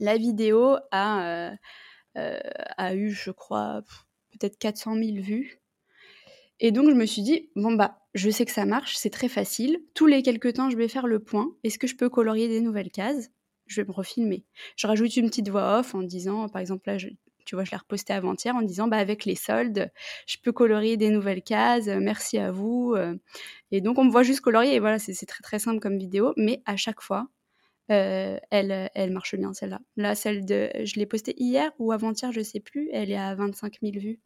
La 0.00 0.16
vidéo 0.16 0.76
a, 0.90 1.52
a 2.14 2.94
eu, 2.94 3.10
je 3.10 3.30
crois, 3.30 3.82
peut-être 4.32 4.58
400 4.58 4.94
000 4.94 5.16
vues. 5.16 5.60
Et 6.60 6.72
donc, 6.72 6.88
je 6.90 6.94
me 6.94 7.06
suis 7.06 7.22
dit, 7.22 7.50
bon, 7.54 7.72
bah, 7.72 8.00
je 8.18 8.30
sais 8.30 8.44
que 8.44 8.52
ça 8.52 8.66
marche, 8.66 8.96
c'est 8.96 9.10
très 9.10 9.28
facile. 9.28 9.80
Tous 9.94 10.06
les 10.06 10.22
quelques 10.22 10.54
temps, 10.54 10.70
je 10.70 10.76
vais 10.76 10.88
faire 10.88 11.06
le 11.06 11.20
point. 11.20 11.50
Est-ce 11.64 11.78
que 11.78 11.86
je 11.86 11.96
peux 11.96 12.08
colorier 12.08 12.48
des 12.48 12.60
nouvelles 12.60 12.90
cases? 12.90 13.30
Je 13.66 13.80
vais 13.80 13.86
me 13.86 13.92
refilmer. 13.92 14.44
Je 14.76 14.86
rajoute 14.86 15.16
une 15.16 15.28
petite 15.28 15.48
voix 15.48 15.78
off 15.78 15.94
en 15.94 16.02
disant, 16.02 16.48
par 16.48 16.60
exemple, 16.60 16.88
là, 16.88 16.96
tu 17.44 17.54
vois, 17.54 17.64
je 17.64 17.70
l'ai 17.70 17.76
reposté 17.76 18.12
avant-hier 18.12 18.54
en 18.54 18.62
disant, 18.62 18.88
bah, 18.88 18.98
avec 18.98 19.24
les 19.24 19.34
soldes, 19.34 19.90
je 20.26 20.36
peux 20.42 20.52
colorier 20.52 20.96
des 20.96 21.10
nouvelles 21.10 21.42
cases, 21.42 21.86
merci 21.86 22.38
à 22.38 22.50
vous. 22.50 22.94
Euh. 22.96 23.16
Et 23.70 23.80
donc, 23.80 23.98
on 23.98 24.04
me 24.04 24.10
voit 24.10 24.22
juste 24.22 24.40
colorier, 24.40 24.74
et 24.74 24.80
voilà, 24.80 24.98
c'est 24.98 25.14
très 25.26 25.42
très 25.42 25.58
simple 25.58 25.80
comme 25.80 25.98
vidéo, 25.98 26.34
mais 26.36 26.62
à 26.66 26.76
chaque 26.76 27.00
fois, 27.00 27.28
euh, 27.90 28.38
elle, 28.50 28.90
elle 28.94 29.12
marche 29.12 29.34
bien, 29.36 29.54
celle-là. 29.54 29.80
Là, 29.96 30.14
celle 30.14 30.44
de, 30.44 30.70
je 30.84 30.96
l'ai 30.96 31.06
postée 31.06 31.34
hier 31.38 31.72
ou 31.78 31.92
avant-hier, 31.92 32.32
je 32.32 32.42
sais 32.42 32.60
plus, 32.60 32.90
elle 32.92 33.10
est 33.10 33.16
à 33.16 33.34
25 33.34 33.78
000 33.82 33.98
vues. 33.98 34.20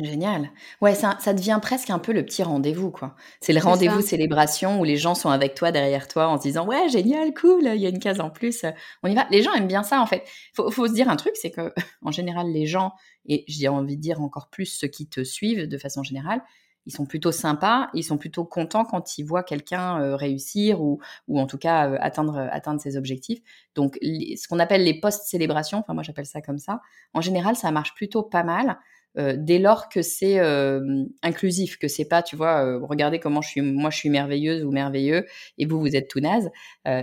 Génial. 0.00 0.52
Ouais, 0.80 0.94
ça, 0.94 1.16
ça 1.20 1.34
devient 1.34 1.58
presque 1.60 1.90
un 1.90 1.98
peu 1.98 2.12
le 2.12 2.24
petit 2.24 2.44
rendez-vous, 2.44 2.92
quoi. 2.92 3.16
C'est 3.40 3.52
le 3.52 3.60
rendez-vous 3.60 4.00
célébration 4.00 4.80
où 4.80 4.84
les 4.84 4.96
gens 4.96 5.16
sont 5.16 5.30
avec 5.30 5.54
toi, 5.54 5.72
derrière 5.72 6.06
toi, 6.06 6.28
en 6.28 6.36
se 6.36 6.42
disant 6.42 6.66
ouais, 6.66 6.88
génial, 6.88 7.34
cool, 7.34 7.64
il 7.64 7.80
y 7.80 7.86
a 7.86 7.88
une 7.88 7.98
case 7.98 8.20
en 8.20 8.30
plus, 8.30 8.64
on 9.02 9.08
y 9.08 9.14
va. 9.16 9.26
Les 9.30 9.42
gens 9.42 9.52
aiment 9.54 9.66
bien 9.66 9.82
ça, 9.82 10.00
en 10.00 10.06
fait. 10.06 10.24
Faut, 10.54 10.70
faut 10.70 10.86
se 10.86 10.92
dire 10.92 11.08
un 11.08 11.16
truc, 11.16 11.32
c'est 11.34 11.50
que 11.50 11.72
en 12.02 12.12
général, 12.12 12.52
les 12.52 12.66
gens, 12.66 12.92
et 13.26 13.44
j'ai 13.48 13.66
envie 13.66 13.96
de 13.96 14.00
dire 14.02 14.20
encore 14.20 14.50
plus 14.50 14.66
ceux 14.66 14.86
qui 14.86 15.08
te 15.08 15.24
suivent 15.24 15.66
de 15.66 15.78
façon 15.78 16.04
générale, 16.04 16.42
ils 16.88 16.92
sont 16.92 17.04
plutôt 17.04 17.32
sympas, 17.32 17.90
ils 17.92 18.02
sont 18.02 18.16
plutôt 18.16 18.46
contents 18.46 18.84
quand 18.84 19.18
ils 19.18 19.22
voient 19.22 19.42
quelqu'un 19.42 20.00
euh, 20.00 20.16
réussir 20.16 20.80
ou, 20.80 21.00
ou 21.28 21.38
en 21.38 21.46
tout 21.46 21.58
cas 21.58 21.90
euh, 21.90 21.98
atteindre, 22.00 22.48
atteindre 22.50 22.80
ses 22.80 22.96
objectifs. 22.96 23.40
Donc, 23.74 23.98
ce 24.00 24.48
qu'on 24.48 24.58
appelle 24.58 24.84
les 24.84 24.98
post-célébrations, 24.98 25.78
enfin 25.78 25.92
moi 25.92 26.02
j'appelle 26.02 26.24
ça 26.24 26.40
comme 26.40 26.58
ça, 26.58 26.80
en 27.12 27.20
général, 27.20 27.56
ça 27.56 27.70
marche 27.72 27.94
plutôt 27.94 28.22
pas 28.22 28.42
mal. 28.42 28.78
Euh, 29.18 29.34
dès 29.36 29.58
lors 29.58 29.88
que 29.88 30.00
c'est 30.02 30.38
euh, 30.38 31.04
inclusif, 31.22 31.76
que 31.78 31.88
c'est 31.88 32.04
pas, 32.04 32.22
tu 32.22 32.36
vois, 32.36 32.64
euh, 32.64 32.78
regardez 32.82 33.18
comment 33.18 33.42
je 33.42 33.48
suis, 33.48 33.60
moi 33.60 33.90
je 33.90 33.96
suis 33.96 34.10
merveilleuse 34.10 34.64
ou 34.64 34.70
merveilleux 34.70 35.26
et 35.58 35.66
vous 35.66 35.80
vous 35.80 35.96
êtes 35.96 36.08
tout 36.08 36.20
naze. 36.20 36.50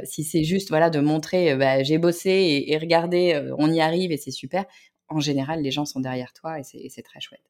si 0.04 0.24
c'est 0.24 0.44
juste, 0.44 0.70
voilà, 0.70 0.90
de 0.90 1.00
montrer, 1.00 1.56
bah, 1.56 1.84
j'ai 1.84 1.98
bossé 1.98 2.30
et, 2.30 2.72
et 2.72 2.78
regardez, 2.78 3.40
on 3.58 3.72
y 3.72 3.82
arrive 3.82 4.12
et 4.12 4.18
c'est 4.18 4.32
super. 4.32 4.66
En 5.08 5.20
général, 5.20 5.62
les 5.62 5.72
gens 5.72 5.86
sont 5.86 6.00
derrière 6.00 6.34
toi 6.34 6.60
et 6.60 6.64
c'est 6.64 7.04
très 7.04 7.20
chouette. 7.20 7.44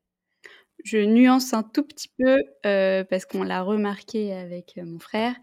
Je 0.83 0.97
nuance 0.97 1.53
un 1.53 1.63
tout 1.63 1.83
petit 1.83 2.09
peu 2.17 2.37
parce 3.09 3.25
qu'on 3.25 3.43
l'a 3.43 3.61
remarqué 3.61 4.33
avec 4.33 4.77
mon 4.83 4.99
frère. 4.99 5.35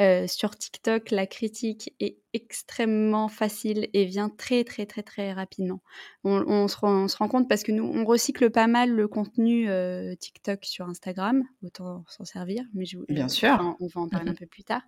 Euh, 0.00 0.26
sur 0.26 0.56
TikTok, 0.56 1.10
la 1.10 1.26
critique 1.26 1.94
est 2.00 2.18
extrêmement 2.32 3.28
facile 3.28 3.88
et 3.92 4.04
vient 4.04 4.28
très 4.28 4.64
très 4.64 4.86
très 4.86 5.04
très 5.04 5.32
rapidement. 5.32 5.80
On, 6.24 6.66
se, 6.66 6.76
rend, 6.76 7.28
compte 7.28 7.48
parce 7.48 7.62
que 7.62 7.70
nous, 7.70 7.84
on 7.84 8.04
recycle 8.04 8.50
pas 8.50 8.66
mal 8.66 8.90
le 8.90 9.06
contenu 9.06 9.68
euh, 9.68 10.14
TikTok 10.16 10.64
sur 10.64 10.88
Instagram, 10.88 11.44
autant 11.62 12.04
s'en 12.08 12.24
servir, 12.24 12.64
mais 12.74 12.84
je, 12.84 12.98
Bien 13.08 13.28
sûr. 13.28 13.76
on 13.78 13.86
va 13.86 14.00
en 14.00 14.08
parler 14.08 14.30
un 14.30 14.32
mmh 14.32 14.36
peu 14.36 14.46
plus 14.46 14.64
tard. 14.64 14.82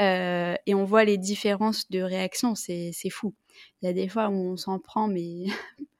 Euh, 0.00 0.54
et 0.66 0.74
on 0.74 0.84
voit 0.84 1.04
les 1.04 1.18
différences 1.18 1.90
de 1.90 2.00
réaction, 2.00 2.54
c'est 2.54 2.92
fou. 3.10 3.34
Il 3.82 3.86
y 3.86 3.88
a 3.88 3.92
des 3.92 4.08
fois 4.08 4.28
où 4.28 4.52
on 4.52 4.56
s'en 4.56 4.78
prend, 4.78 5.08
mais 5.08 5.46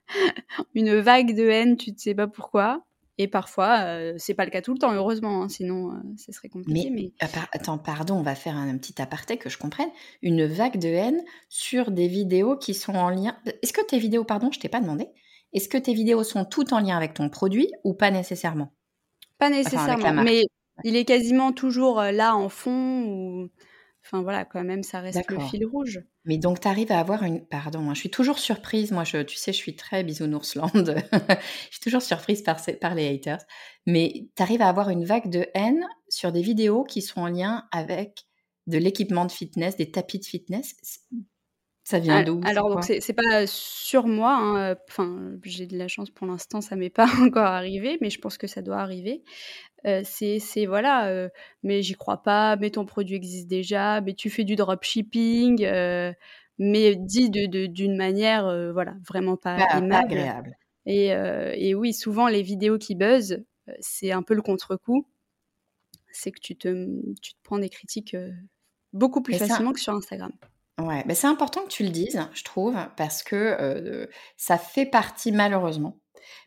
une 0.75 1.01
vague 1.01 1.35
de 1.35 1.49
haine, 1.49 1.77
tu 1.77 1.91
ne 1.91 1.97
sais 1.97 2.15
pas 2.15 2.29
pourquoi. 2.29 2.86
Et 3.19 3.29
parfois, 3.29 3.81
euh, 3.85 4.15
c'est 4.19 4.35
pas 4.35 4.45
le 4.45 4.51
cas 4.51 4.61
tout 4.61 4.75
le 4.75 4.79
temps, 4.79 4.93
heureusement, 4.93 5.43
hein, 5.43 5.49
sinon 5.49 5.93
euh, 5.93 5.97
ce 6.19 6.33
serait 6.33 6.51
compliqué. 6.51 6.91
Mais, 6.91 7.13
attends, 7.53 7.79
pardon, 7.79 8.17
on 8.17 8.23
va 8.23 8.35
faire 8.35 8.57
un, 8.57 8.77
petit 8.77 9.01
aparté 9.01 9.39
que 9.39 9.49
je 9.49 9.57
comprenne. 9.57 9.89
Une 10.21 10.45
vague 10.45 10.79
de 10.79 10.89
haine 10.89 11.23
sur 11.49 11.91
des 11.91 12.09
vidéos 12.09 12.57
qui 12.57 12.75
sont 12.75 12.95
en 12.95 13.09
lien. 13.09 13.37
Est-ce 13.63 13.73
que 13.73 13.85
tes 13.85 13.99
vidéos, 13.99 14.25
pardon, 14.25 14.51
je 14.53 14.61
t'ai 14.61 14.69
pas 14.69 14.81
demandé, 14.81 15.09
est-ce 15.55 15.69
que 15.69 15.79
tes 15.79 15.95
vidéos 15.95 16.25
sont 16.25 16.45
toutes 16.45 16.75
en 16.75 16.81
lien 16.81 16.97
avec 16.97 17.15
ton 17.15 17.31
produit 17.31 17.71
ou 17.85 17.95
pas 17.95 18.11
nécessairement? 18.11 18.73
Pas 19.39 19.49
nécessairement, 19.49 20.23
mais 20.23 20.45
il 20.85 20.97
est 20.97 21.05
quasiment 21.07 21.53
toujours 21.53 22.01
euh, 22.01 22.11
là 22.11 22.37
en 22.37 22.51
fond 22.51 23.05
ou 23.05 23.51
Enfin 24.07 24.23
voilà, 24.23 24.45
quand 24.45 24.63
même, 24.63 24.85
ça 24.85 25.01
reste 25.01 25.29
le 25.29 25.41
fil 25.41 25.67
rouge. 25.67 26.01
Mais 26.25 26.39
donc, 26.39 26.61
tu 26.61 26.69
arrives 26.69 26.93
à 26.93 27.01
avoir 27.01 27.25
une. 27.25 27.45
Pardon, 27.45 27.91
hein, 27.91 27.95
je 27.95 28.01
suis 28.01 28.11
toujours 28.11 28.39
surprise. 28.39 28.93
Moi, 28.93 29.03
je, 29.03 29.19
tu 29.23 29.37
sais, 29.37 29.53
je 29.53 29.57
suis 29.57 29.75
très 29.75 30.05
bisounoursland. 30.05 30.71
je 31.13 31.71
suis 31.71 31.81
toujours 31.83 32.03
surprise 32.03 32.43
par, 32.43 32.61
par 32.81 32.95
les 32.95 33.09
haters. 33.09 33.45
Mais 33.85 34.29
tu 34.37 34.43
arrives 34.43 34.63
à 34.63 34.69
avoir 34.69 34.91
une 34.91 35.05
vague 35.05 35.29
de 35.29 35.47
haine 35.55 35.85
sur 36.09 36.31
des 36.31 36.43
vidéos 36.43 36.85
qui 36.85 37.03
sont 37.03 37.21
en 37.21 37.29
lien 37.29 37.67
avec 37.73 38.27
de 38.69 38.79
l'équipement 38.79 39.25
de 39.25 39.33
fitness, 39.33 39.77
des 39.77 39.91
tapis 39.91 40.21
de 40.21 40.25
fitness. 40.25 40.77
Ça 41.87 42.01
vient 42.01 42.25
d'où 42.25 42.41
Alors, 42.45 42.69
donc, 42.69 42.83
c'est 42.83 43.13
pas 43.13 43.47
sur 43.47 44.09
moi. 44.09 44.37
Hein, 44.37 44.77
enfin, 44.89 45.31
j'ai 45.45 45.69
de 45.69 45.79
la 45.79 45.87
chance 45.87 46.11
pour 46.11 46.27
l'instant, 46.27 46.61
ça 46.61 46.75
m'est 46.75 46.91
pas 46.91 47.07
encore 47.21 47.45
arrivé, 47.45 47.97
mais 48.01 48.11
je 48.11 48.19
pense 48.19 48.39
que 48.39 48.49
ça 48.49 48.61
doit 48.61 48.79
arriver 48.79 49.23
c'est 50.03 50.67
voilà, 50.67 51.31
mais 51.63 51.81
j'y 51.83 51.95
crois 51.95 52.21
pas, 52.21 52.57
mais 52.57 52.71
ton 52.71 52.85
produit 52.85 53.15
existe 53.15 53.47
déjà, 53.47 54.01
mais 54.01 54.15
tu 54.15 54.31
fais 54.31 54.43
du 54.43 54.57
dropshipping, 54.57 55.65
mais 56.59 56.97
dit 56.97 57.31
d'une 57.31 57.97
manière, 57.97 58.73
voilà, 58.73 58.95
vraiment 59.07 59.37
pas, 59.37 59.55
agréable. 59.55 60.57
Et, 60.87 61.11
et, 61.55 61.75
oui, 61.77 61.93
souvent 61.93 62.27
les 62.27 62.43
vidéos 62.43 62.79
qui 62.79 62.97
buzzent, 62.97 63.45
c'est 63.79 64.11
un 64.11 64.23
peu 64.23 64.35
le 64.35 64.43
contre-coup, 64.43 65.07
c'est 66.11 66.33
que 66.33 66.41
tu 66.41 66.57
te, 66.57 66.69
tu 67.23 67.35
te 67.35 67.39
prends 67.45 67.59
des 67.59 67.69
critiques 67.69 68.17
beaucoup 68.93 69.23
plus 69.23 69.35
facilement 69.35 69.73
que 69.73 69.81
sur 69.81 69.93
Instagram. 69.93 70.33
Ouais, 70.79 71.03
mais 71.07 71.15
c'est 71.15 71.27
important 71.27 71.63
que 71.63 71.69
tu 71.71 71.85
le 71.85 71.89
dises, 71.91 72.21
je 72.35 72.45
trouve, 72.45 72.77
parce 72.99 73.23
que 73.23 74.07
ça 74.37 74.59
fait 74.59 74.87
partie 74.87 75.33
malheureusement 75.33 75.99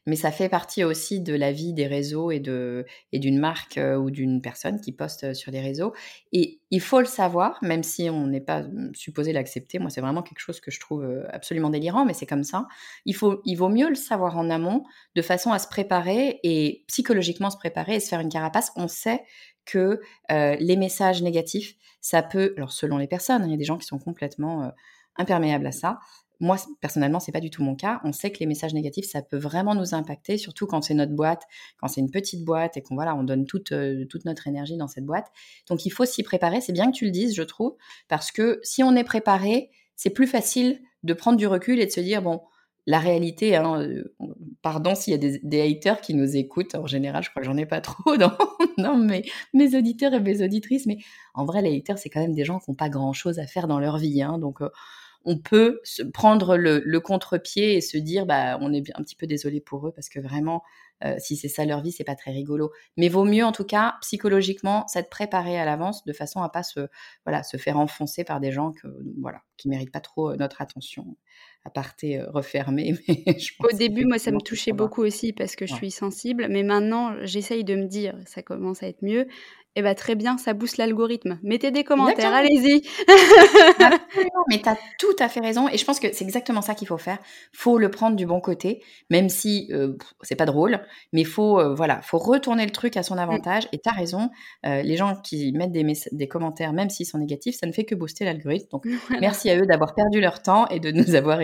mais 0.08 0.16
ça 0.18 0.32
fait 0.32 0.50
partie 0.50 0.84
aussi 0.84 1.22
de 1.22 1.34
la 1.36 1.52
vie 1.54 1.74
des 1.74 1.88
réseaux 1.88 2.32
et 2.32 2.40
de 2.40 2.86
et 3.14 3.20
d'une 3.20 3.40
marque 3.40 3.80
ou 4.00 4.12
d'une 4.12 4.42
personne 4.42 4.82
qui 4.82 4.92
poste 4.92 5.34
sur 5.34 5.52
les 5.52 5.62
réseaux. 5.62 5.94
Et 6.34 6.60
il 6.72 6.82
faut 6.82 7.00
le 7.00 7.06
savoir, 7.06 7.60
même 7.64 7.84
si 7.84 8.10
on 8.10 8.28
n'est 8.28 8.42
pas 8.42 8.64
mmh, 8.64 8.94
supposé 8.96 9.34
l'accepter. 9.34 9.80
Moi, 9.80 9.90
c'est 9.90 10.02
vraiment 10.02 10.24
quelque 10.24 10.40
chose 10.40 10.60
que 10.62 10.72
je 10.72 10.80
trouve 10.80 11.06
absolument 11.32 11.70
délirant, 11.70 12.06
mais 12.06 12.14
c'est 12.14 12.26
comme 12.26 12.44
ça. 12.44 12.68
Il 13.06 13.16
faut, 13.16 13.42
il 13.46 13.56
vaut 13.56 13.70
mieux 13.70 13.90
le 13.90 13.96
savoir 13.96 14.38
en 14.38 14.50
amont, 14.50 14.84
de 15.16 15.22
façon 15.22 15.52
à 15.52 15.60
se 15.60 15.68
préparer 15.68 16.40
et 16.44 16.84
psychologiquement 16.88 17.50
se 17.52 17.58
préparer 17.58 17.96
et 17.96 18.00
se 18.00 18.10
faire 18.10 18.20
une 18.22 18.30
carapace. 18.30 18.72
On 18.76 18.88
sait 18.88 19.24
que 19.70 20.00
les 20.30 20.78
messages 20.78 21.22
négatifs, 21.22 21.76
ça 22.02 22.24
peut, 22.24 22.54
alors 22.58 22.72
selon 22.72 22.98
les 22.98 23.08
personnes, 23.08 23.42
hein, 23.42 23.46
il 23.48 23.52
y 23.52 23.56
a 23.56 23.58
des 23.58 23.66
gens 23.66 23.78
qui 23.78 23.86
sont 23.86 24.00
complètement 24.00 24.72
imperméables 25.18 25.68
à 25.68 25.72
ça, 25.72 26.00
moi, 26.42 26.56
personnellement, 26.80 27.20
c'est 27.20 27.34
pas 27.34 27.42
du 27.42 27.50
tout 27.50 27.64
mon 27.64 27.76
cas. 27.76 28.00
On 28.06 28.14
sait 28.14 28.32
que 28.32 28.40
les 28.40 28.46
messages 28.46 28.74
négatifs, 28.74 29.06
ça 29.06 29.22
peut 29.22 29.38
vraiment 29.38 29.76
nous 29.76 29.94
impacter, 29.94 30.38
surtout 30.38 30.68
quand 30.68 30.82
c'est 30.82 30.94
notre 30.94 31.12
boîte, 31.12 31.44
quand 31.78 31.90
c'est 31.90 32.00
une 32.00 32.12
petite 32.12 32.46
boîte 32.46 32.78
et 32.78 32.82
qu'on 32.82 32.96
voilà, 32.96 33.16
on 33.16 33.24
donne 33.24 33.46
toute, 33.46 33.74
toute 34.10 34.26
notre 34.26 34.48
énergie 34.48 34.78
dans 34.78 34.88
cette 34.88 35.06
boîte. 35.06 35.28
Donc, 35.68 35.86
il 35.86 35.90
faut 35.90 36.06
s'y 36.06 36.24
préparer. 36.24 36.62
C'est 36.62 36.72
bien 36.72 36.92
que 36.92 36.96
tu 36.96 37.06
le 37.06 37.12
dises, 37.12 37.36
je 37.36 37.44
trouve, 37.44 37.76
parce 38.08 38.32
que 38.32 38.60
si 38.64 38.84
on 38.84 38.96
est 38.96 39.04
préparé, 39.04 39.70
c'est 39.98 40.12
plus 40.12 40.28
facile 40.28 40.82
de 41.04 41.14
prendre 41.14 41.38
du 41.38 41.46
recul 41.46 41.80
et 41.82 41.86
de 41.86 41.92
se 41.92 42.00
dire, 42.00 42.22
bon, 42.22 42.42
la 42.90 42.98
réalité, 42.98 43.56
hein, 43.56 43.88
pardon 44.64 44.96
s'il 44.96 45.12
y 45.12 45.14
a 45.14 45.40
des, 45.44 45.62
haters 45.62 46.02
qui 46.02 46.16
nous 46.16 46.36
écoutent, 46.36 46.74
en 46.74 46.88
général, 46.88 47.22
je 47.22 47.30
crois 47.30 47.44
que 47.44 47.46
j'en 47.46 47.56
ai 47.56 47.68
pas 47.68 47.82
trop 47.82 48.18
dans, 48.78 48.98
mais 48.98 49.22
mes 49.54 49.78
auditeurs 49.78 50.12
et 50.16 50.20
mes 50.20 50.42
auditrices, 50.42 50.88
mais 50.88 50.98
en 51.36 51.46
vrai, 51.46 51.62
les 51.62 51.78
haters, 51.78 52.00
c'est 52.00 52.10
quand 52.10 52.20
même 52.20 52.34
des 52.34 52.46
gens 52.46 52.58
qui 52.58 52.72
n'ont 52.72 52.76
pas 52.76 52.90
grand-chose 52.90 53.38
à 53.38 53.46
faire 53.46 53.68
dans 53.68 53.80
leur 53.80 54.00
vie. 54.00 54.24
Hein, 54.24 54.40
donc, 54.40 54.62
on 55.24 55.38
peut 55.38 55.80
se 55.84 56.02
prendre 56.02 56.58
le, 56.58 57.00
contre-pied 57.00 57.76
et 57.76 57.82
se 57.82 58.00
dire, 58.00 58.26
bah, 58.26 58.58
on 58.60 58.74
est 58.74 58.90
un 58.96 59.04
petit 59.04 59.16
peu 59.16 59.28
désolé 59.28 59.62
pour 59.62 59.88
eux 59.88 59.92
parce 59.92 60.10
que 60.10 60.20
vraiment, 60.20 60.64
si 61.20 61.36
c'est 61.36 61.48
ça 61.48 61.66
leur 61.66 61.82
vie, 61.82 61.92
c'est 61.92 62.04
pas 62.04 62.16
très 62.16 62.32
rigolo. 62.32 62.72
Mais 62.98 63.08
vaut 63.08 63.24
mieux, 63.24 63.46
en 63.46 63.52
tout 63.52 63.66
cas, 63.66 63.98
psychologiquement, 64.02 64.88
s'être 64.88 65.12
préparé 65.12 65.60
à 65.60 65.66
l'avance 65.66 66.04
de 66.06 66.14
façon 66.14 66.42
à 66.42 66.50
pas 66.50 66.64
se 66.64 67.58
faire 67.58 67.78
enfoncer 67.78 68.24
par 68.24 68.40
des 68.40 68.52
gens 68.52 68.72
que, 68.72 68.88
voilà, 69.22 69.42
qui 69.58 69.70
méritent 69.70 69.92
pas 69.92 70.02
trop 70.02 70.36
notre 70.36 70.64
attention 70.64 71.16
aparté 71.66 72.22
refermé. 72.22 72.96
Mais 73.08 73.36
Au 73.60 73.76
début, 73.76 74.06
moi, 74.06 74.18
ça 74.18 74.32
me 74.32 74.40
touchait 74.40 74.72
beaucoup 74.72 75.02
aussi 75.02 75.34
parce 75.34 75.56
que 75.56 75.66
je 75.66 75.74
suis 75.74 75.92
sensible. 75.92 76.48
Mais 76.50 76.64
maintenant, 76.64 77.16
j'essaye 77.24 77.64
de 77.64 77.76
me 77.76 77.86
dire, 77.86 78.16
ça 78.26 78.42
commence 78.42 78.84
à 78.84 78.88
être 78.88 79.02
mieux. 79.02 79.28
Eh 79.76 79.82
bien, 79.82 79.94
très 79.94 80.16
bien, 80.16 80.38
ça 80.38 80.54
booste 80.54 80.78
l'algorithme. 80.78 81.40
Mettez 81.44 81.70
des 81.70 81.84
commentaires, 81.84 82.34
allez-y. 82.34 82.82
mais 84.50 84.60
tu 84.62 84.68
as 84.68 84.78
tout 84.98 85.16
à 85.20 85.30
fait 85.30 85.40
raison. 85.40 85.70
Et 85.70 85.78
je 85.78 85.86
pense 85.86 86.00
que 86.00 86.08
c'est 86.12 86.26
exactement 86.26 86.62
ça 86.62 86.74
qu'il 86.74 86.88
faut 86.88 86.98
faire. 86.98 87.20
faut 87.54 87.78
le 87.78 87.92
prendre 87.92 88.16
du 88.16 88.26
bon 88.26 88.42
côté, 88.42 88.84
même 89.12 89.30
si 89.30 89.72
c'est 90.24 90.36
pas 90.36 90.46
drôle. 90.46 90.82
Mais 91.14 91.24
faut, 91.24 91.76
voilà, 91.76 92.02
faut 92.02 92.18
retourner 92.18 92.66
le 92.66 92.72
truc 92.72 92.98
à 92.98 93.04
son 93.04 93.16
mmh. 93.16 93.20
avantage. 93.20 93.70
Et 93.72 93.80
tu 93.80 93.88
as 93.88 93.94
raison. 93.94 94.32
les 94.64 94.98
gens 94.98 95.16
qui 95.16 95.54
mettent 95.54 95.72
des, 95.72 95.86
des 96.12 96.28
commentaires, 96.28 96.74
même 96.74 96.90
s'ils 96.90 97.06
sont 97.06 97.20
négatifs, 97.20 97.56
ça 97.56 97.68
ne 97.68 97.72
fait 97.72 97.86
que 97.86 97.96
booster 97.96 98.26
l'algorithme. 98.26 98.68
Donc, 98.72 98.86
merci 99.22 99.50
à 99.52 99.58
eux 99.58 99.68
d'avoir 99.68 99.94
perdu 99.94 100.20
leur 100.20 100.42
temps 100.42 100.68
et 100.68 100.80
de 100.80 100.92
nous 100.92 101.14
avoir 101.14 101.42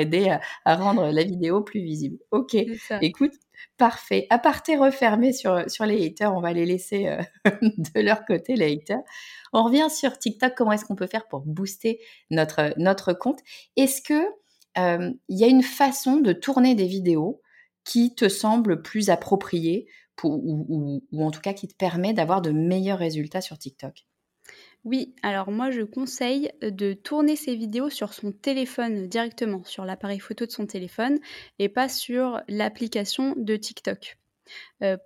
à, 0.65 0.75
rendre 0.75 1.09
la 1.11 1.23
vidéo 1.23 1.61
plus 1.61 1.81
visible. 1.81 2.17
Ok, 2.31 2.55
écoute, 3.01 3.33
parfait. 3.77 4.27
À 4.29 4.35
Aparté 4.35 4.77
refermé 4.77 5.33
sur, 5.33 5.69
sur 5.69 5.85
les 5.85 6.05
haters, 6.05 6.35
on 6.35 6.41
va 6.41 6.53
les 6.53 6.65
laisser 6.65 7.07
euh, 7.07 7.21
de 7.61 8.01
leur 8.01 8.25
côté, 8.25 8.55
les 8.55 8.73
haters. 8.73 9.01
On 9.53 9.63
revient 9.63 9.89
sur 9.89 10.17
TikTok, 10.17 10.53
comment 10.55 10.71
est-ce 10.71 10.85
qu'on 10.85 10.95
peut 10.95 11.07
faire 11.07 11.27
pour 11.27 11.41
booster 11.41 11.99
notre, 12.29 12.73
notre 12.77 13.13
compte? 13.13 13.39
Est-ce 13.75 14.01
que 14.01 14.25
euh, 14.77 15.11
il 15.29 15.39
y 15.39 15.43
a 15.43 15.47
une 15.47 15.63
façon 15.63 16.17
de 16.17 16.33
tourner 16.33 16.75
des 16.75 16.87
vidéos 16.87 17.41
qui 17.83 18.13
te 18.13 18.29
semble 18.29 18.81
plus 18.81 19.09
appropriée 19.09 19.87
pour, 20.15 20.31
ou, 20.33 21.03
ou 21.11 21.25
en 21.25 21.31
tout 21.31 21.41
cas 21.41 21.53
qui 21.53 21.67
te 21.67 21.75
permet 21.75 22.13
d'avoir 22.13 22.41
de 22.41 22.51
meilleurs 22.51 22.99
résultats 22.99 23.41
sur 23.41 23.57
TikTok? 23.57 24.05
Oui, 24.85 25.15
alors 25.23 25.49
moi 25.49 25.71
je 25.71 25.81
conseille 25.81 26.51
de 26.61 26.93
tourner 26.93 27.35
ses 27.35 27.55
vidéos 27.55 27.89
sur 27.89 28.13
son 28.13 28.31
téléphone 28.31 29.07
directement, 29.07 29.63
sur 29.63 29.83
l'appareil 29.83 30.19
photo 30.19 30.45
de 30.45 30.51
son 30.51 30.67
téléphone 30.67 31.17
et 31.57 31.69
pas 31.69 31.89
sur 31.89 32.39
l'application 32.47 33.33
de 33.35 33.55
TikTok. 33.55 34.17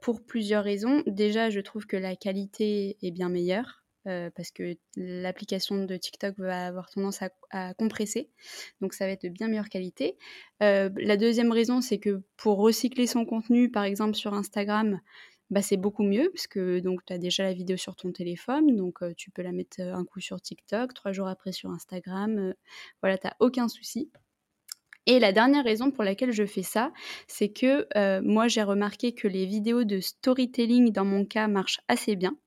pour 0.02 0.26
plusieurs 0.26 0.66
raisons. 0.66 1.02
Déjà, 1.08 1.50
je 1.50 1.62
trouve 1.62 1.86
que 1.86 1.96
la 1.96 2.18
qualité 2.18 2.98
est 3.02 3.12
bien 3.12 3.30
meilleure. 3.30 3.86
parce 4.04 4.52
que 4.52 4.76
l'application 4.98 5.86
de 5.86 5.96
TikTok 5.96 6.38
va 6.40 6.68
avoir 6.68 6.90
tendance 6.90 7.22
à, 7.52 7.74
compresser, 7.76 8.30
donc 8.82 8.94
ça 8.94 9.06
va 9.06 9.12
être 9.12 9.24
de 9.24 9.30
bien 9.30 9.48
meilleure 9.48 9.70
qualité. 9.70 10.18
la 10.60 11.18
deuxième 11.18 11.54
raison, 11.54 11.80
c'est 11.80 12.00
que 12.00 12.22
pour 12.36 12.58
recycler 12.58 13.08
son 13.08 13.26
contenu, 13.26 13.72
par 13.72 13.86
exemple 13.86 14.16
sur 14.16 14.34
Instagram, 14.34 15.00
bah, 15.50 15.62
c'est 15.62 15.78
beaucoup 15.78 16.04
mieux 16.04 16.30
parce 16.34 16.48
que 16.48 16.80
donc 16.80 17.06
tu 17.06 17.14
as 17.14 17.18
déjà 17.18 17.44
la 17.44 17.54
vidéo 17.54 17.78
sur 17.78 17.96
ton 17.96 18.12
téléphone, 18.12 18.76
donc 18.76 19.00
tu 19.16 19.32
peux 19.32 19.42
la 19.42 19.52
mettre 19.52 19.82
un 19.82 20.06
coup 20.06 20.20
sur 20.20 20.40
TikTok, 20.42 20.94
trois 20.94 21.12
jours 21.12 21.28
après 21.28 21.52
sur 21.52 21.70
Instagram, 21.72 22.54
voilà, 23.02 23.18
tu 23.18 23.28
aucun 23.40 23.68
souci. 23.68 24.12
Et 25.06 25.20
la 25.20 25.32
dernière 25.32 25.64
raison 25.64 25.92
pour 25.92 26.04
laquelle 26.04 26.32
je 26.32 26.46
fais 26.46 26.64
ça, 26.64 26.92
c'est 27.28 27.50
que 27.50 27.88
moi 28.22 28.48
j'ai 28.48 28.64
remarqué 28.64 29.14
que 29.14 29.28
les 29.28 29.46
vidéos 29.46 29.84
de 29.84 30.00
storytelling 30.00 30.92
dans 30.92 31.06
mon 31.06 31.26
cas 31.26 31.48
marchent 31.48 31.82
assez 31.88 32.16
bien. 32.16 32.38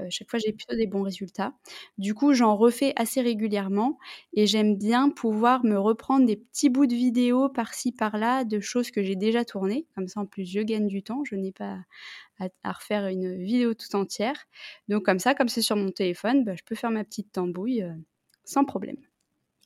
Euh, 0.00 0.06
chaque 0.10 0.30
fois, 0.30 0.38
j'ai 0.38 0.52
plutôt 0.52 0.74
des 0.74 0.86
bons 0.86 1.02
résultats. 1.02 1.52
Du 1.98 2.14
coup, 2.14 2.32
j'en 2.32 2.56
refais 2.56 2.92
assez 2.96 3.20
régulièrement 3.20 3.98
et 4.32 4.46
j'aime 4.46 4.76
bien 4.76 5.10
pouvoir 5.10 5.64
me 5.64 5.78
reprendre 5.78 6.26
des 6.26 6.36
petits 6.36 6.68
bouts 6.68 6.86
de 6.86 6.94
vidéos 6.94 7.48
par-ci, 7.48 7.92
par-là, 7.92 8.44
de 8.44 8.60
choses 8.60 8.90
que 8.90 9.02
j'ai 9.02 9.16
déjà 9.16 9.44
tournées. 9.44 9.86
Comme 9.94 10.08
ça, 10.08 10.20
en 10.20 10.26
plus, 10.26 10.44
je 10.44 10.60
gagne 10.60 10.86
du 10.86 11.02
temps. 11.02 11.22
Je 11.24 11.36
n'ai 11.36 11.52
pas 11.52 11.78
à, 12.62 12.72
refaire 12.72 13.06
une 13.06 13.42
vidéo 13.42 13.74
tout 13.74 13.94
entière. 13.96 14.46
Donc, 14.88 15.04
comme 15.04 15.18
ça, 15.18 15.34
comme 15.34 15.48
c'est 15.48 15.62
sur 15.62 15.76
mon 15.76 15.90
téléphone, 15.90 16.44
bah, 16.44 16.54
je 16.56 16.62
peux 16.64 16.74
faire 16.74 16.90
ma 16.90 17.04
petite 17.04 17.32
tambouille 17.32 17.82
euh, 17.82 17.92
sans 18.44 18.64
problème. 18.64 18.96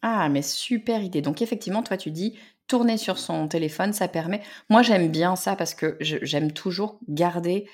Ah, 0.03 0.29
mais 0.29 0.43
super 0.43 1.03
idée. 1.03 1.23
Donc, 1.23 1.41
effectivement, 1.41 1.83
toi, 1.83 1.97
tu 1.97 2.11
dis 2.11 2.39
tourner 2.67 2.97
sur 2.97 3.19
son 3.19 3.49
téléphone, 3.49 3.93
ça 3.93 4.09
permet. 4.09 4.43
Moi, 4.71 4.83
j'aime 4.83 5.09
bien 5.09 5.37
ça 5.37 5.57
parce 5.57 5.75
que 5.75 5.97
j'aime 6.01 6.53
toujours 6.53 6.99
garder 7.09 7.69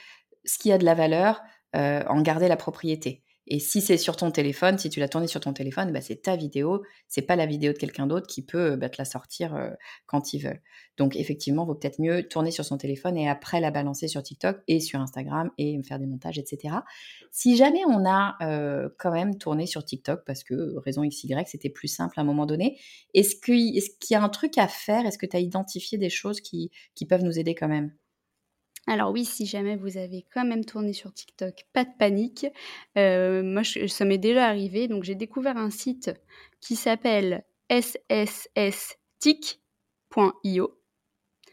ce 0.44 0.58
qui 0.58 0.72
a 0.72 0.78
de 0.78 0.84
la 0.84 0.94
valeur 0.94 1.42
euh, 1.76 2.02
en 2.08 2.20
garder 2.22 2.48
la 2.48 2.56
propriété. 2.56 3.22
Et 3.46 3.58
si 3.58 3.80
c'est 3.80 3.96
sur 3.96 4.16
ton 4.16 4.30
téléphone, 4.30 4.78
si 4.78 4.90
tu 4.90 5.00
l'as 5.00 5.08
tourné 5.08 5.26
sur 5.26 5.40
ton 5.40 5.52
téléphone, 5.52 5.92
bah, 5.92 6.00
c'est 6.00 6.22
ta 6.22 6.36
vidéo, 6.36 6.82
c'est 7.08 7.22
pas 7.22 7.34
la 7.34 7.46
vidéo 7.46 7.72
de 7.72 7.78
quelqu'un 7.78 8.06
d'autre 8.06 8.28
qui 8.28 8.42
peut 8.44 8.76
bah, 8.76 8.88
te 8.88 8.96
la 8.98 9.04
sortir 9.04 9.56
euh, 9.56 9.70
quand 10.06 10.32
ils 10.32 10.38
veulent. 10.38 10.62
Donc 10.96 11.16
effectivement, 11.16 11.64
vaut 11.64 11.74
peut-être 11.74 11.98
mieux 12.00 12.28
tourner 12.28 12.52
sur 12.52 12.64
son 12.64 12.78
téléphone 12.78 13.16
et 13.16 13.28
après 13.28 13.60
la 13.60 13.72
balancer 13.72 14.06
sur 14.06 14.22
TikTok 14.22 14.58
et 14.68 14.78
sur 14.78 15.00
Instagram 15.00 15.50
et 15.58 15.80
faire 15.82 15.98
des 15.98 16.06
montages, 16.06 16.38
etc. 16.38 16.76
Si 17.32 17.56
jamais 17.56 17.80
on 17.88 18.06
a 18.06 18.36
euh, 18.42 18.88
quand 18.98 19.10
même 19.10 19.36
tourné 19.36 19.66
sur 19.66 19.84
TikTok 19.84 20.22
parce 20.24 20.44
que 20.44 20.76
raison 20.84 21.02
XY, 21.04 21.34
c'était 21.46 21.70
plus 21.70 21.88
simple 21.88 22.20
à 22.20 22.22
un 22.22 22.26
moment 22.26 22.46
donné, 22.46 22.78
est-ce 23.14 23.34
qu'il 23.34 23.82
y 24.10 24.14
a 24.14 24.22
un 24.22 24.28
truc 24.28 24.58
à 24.58 24.68
faire? 24.68 25.06
Est-ce 25.06 25.18
que 25.18 25.26
tu 25.26 25.36
as 25.36 25.40
identifié 25.40 25.98
des 25.98 26.10
choses 26.10 26.40
qui 26.40 26.70
peuvent 27.08 27.24
nous 27.24 27.36
aider 27.36 27.56
quand 27.56 27.68
même? 27.68 27.90
Alors 28.86 29.12
oui, 29.12 29.24
si 29.24 29.46
jamais 29.46 29.76
vous 29.76 29.96
avez 29.98 30.24
quand 30.32 30.44
même 30.44 30.64
tourné 30.64 30.92
sur 30.92 31.12
TikTok, 31.12 31.66
pas 31.72 31.84
de 31.84 31.90
panique. 31.98 32.46
Euh, 32.98 33.42
moi, 33.42 33.62
ça 33.64 34.04
m'est 34.04 34.18
déjà 34.18 34.46
arrivé. 34.46 34.88
Donc, 34.88 35.04
j'ai 35.04 35.14
découvert 35.14 35.56
un 35.56 35.70
site 35.70 36.10
qui 36.60 36.76
s'appelle 36.76 37.44
ssstic.io. 37.70 38.50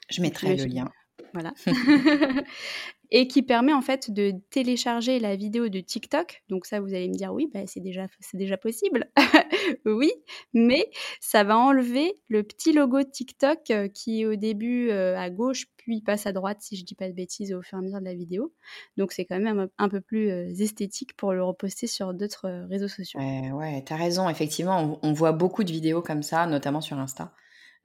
Je 0.09 0.21
mettrai 0.21 0.55
le 0.55 0.65
lien. 0.65 0.89
Voilà. 1.33 1.53
et 3.11 3.27
qui 3.27 3.41
permet 3.41 3.73
en 3.73 3.81
fait 3.81 4.11
de 4.11 4.33
télécharger 4.49 5.19
la 5.19 5.35
vidéo 5.35 5.69
de 5.69 5.79
TikTok. 5.79 6.43
Donc 6.49 6.65
ça, 6.65 6.79
vous 6.79 6.93
allez 6.93 7.07
me 7.07 7.13
dire, 7.13 7.33
oui, 7.33 7.49
bah, 7.53 7.61
c'est 7.65 7.79
déjà, 7.79 8.07
déjà 8.33 8.57
possible. 8.57 9.09
oui, 9.85 10.11
mais 10.53 10.89
ça 11.19 11.43
va 11.43 11.57
enlever 11.57 12.13
le 12.29 12.43
petit 12.43 12.73
logo 12.73 13.03
TikTok 13.03 13.71
euh, 13.71 13.87
qui 13.87 14.21
est 14.21 14.25
au 14.25 14.35
début 14.35 14.89
euh, 14.89 15.17
à 15.17 15.29
gauche, 15.29 15.67
puis 15.77 16.01
passe 16.01 16.25
à 16.25 16.33
droite, 16.33 16.57
si 16.61 16.75
je 16.75 16.83
dis 16.83 16.95
pas 16.95 17.07
de 17.07 17.13
bêtises, 17.13 17.53
au 17.53 17.61
fur 17.61 17.77
et 17.77 17.81
à 17.81 17.83
mesure 17.83 17.99
de 17.99 18.05
la 18.05 18.15
vidéo. 18.15 18.53
Donc 18.97 19.11
c'est 19.11 19.25
quand 19.25 19.39
même 19.39 19.69
un, 19.77 19.89
peu 19.89 20.01
plus 20.01 20.29
euh, 20.29 20.49
esthétique 20.59 21.15
pour 21.15 21.33
le 21.33 21.43
reposter 21.43 21.87
sur 21.87 22.13
d'autres 22.13 22.65
réseaux 22.69 22.87
sociaux. 22.87 23.19
Ouais, 23.19 23.51
ouais 23.51 23.83
tu 23.85 23.93
as 23.93 23.97
raison. 23.97 24.29
Effectivement, 24.29 24.99
on 25.01 25.13
voit 25.13 25.31
beaucoup 25.31 25.63
de 25.63 25.71
vidéos 25.71 26.01
comme 26.01 26.23
ça, 26.23 26.45
notamment 26.45 26.81
sur 26.81 26.97
Insta. 26.97 27.33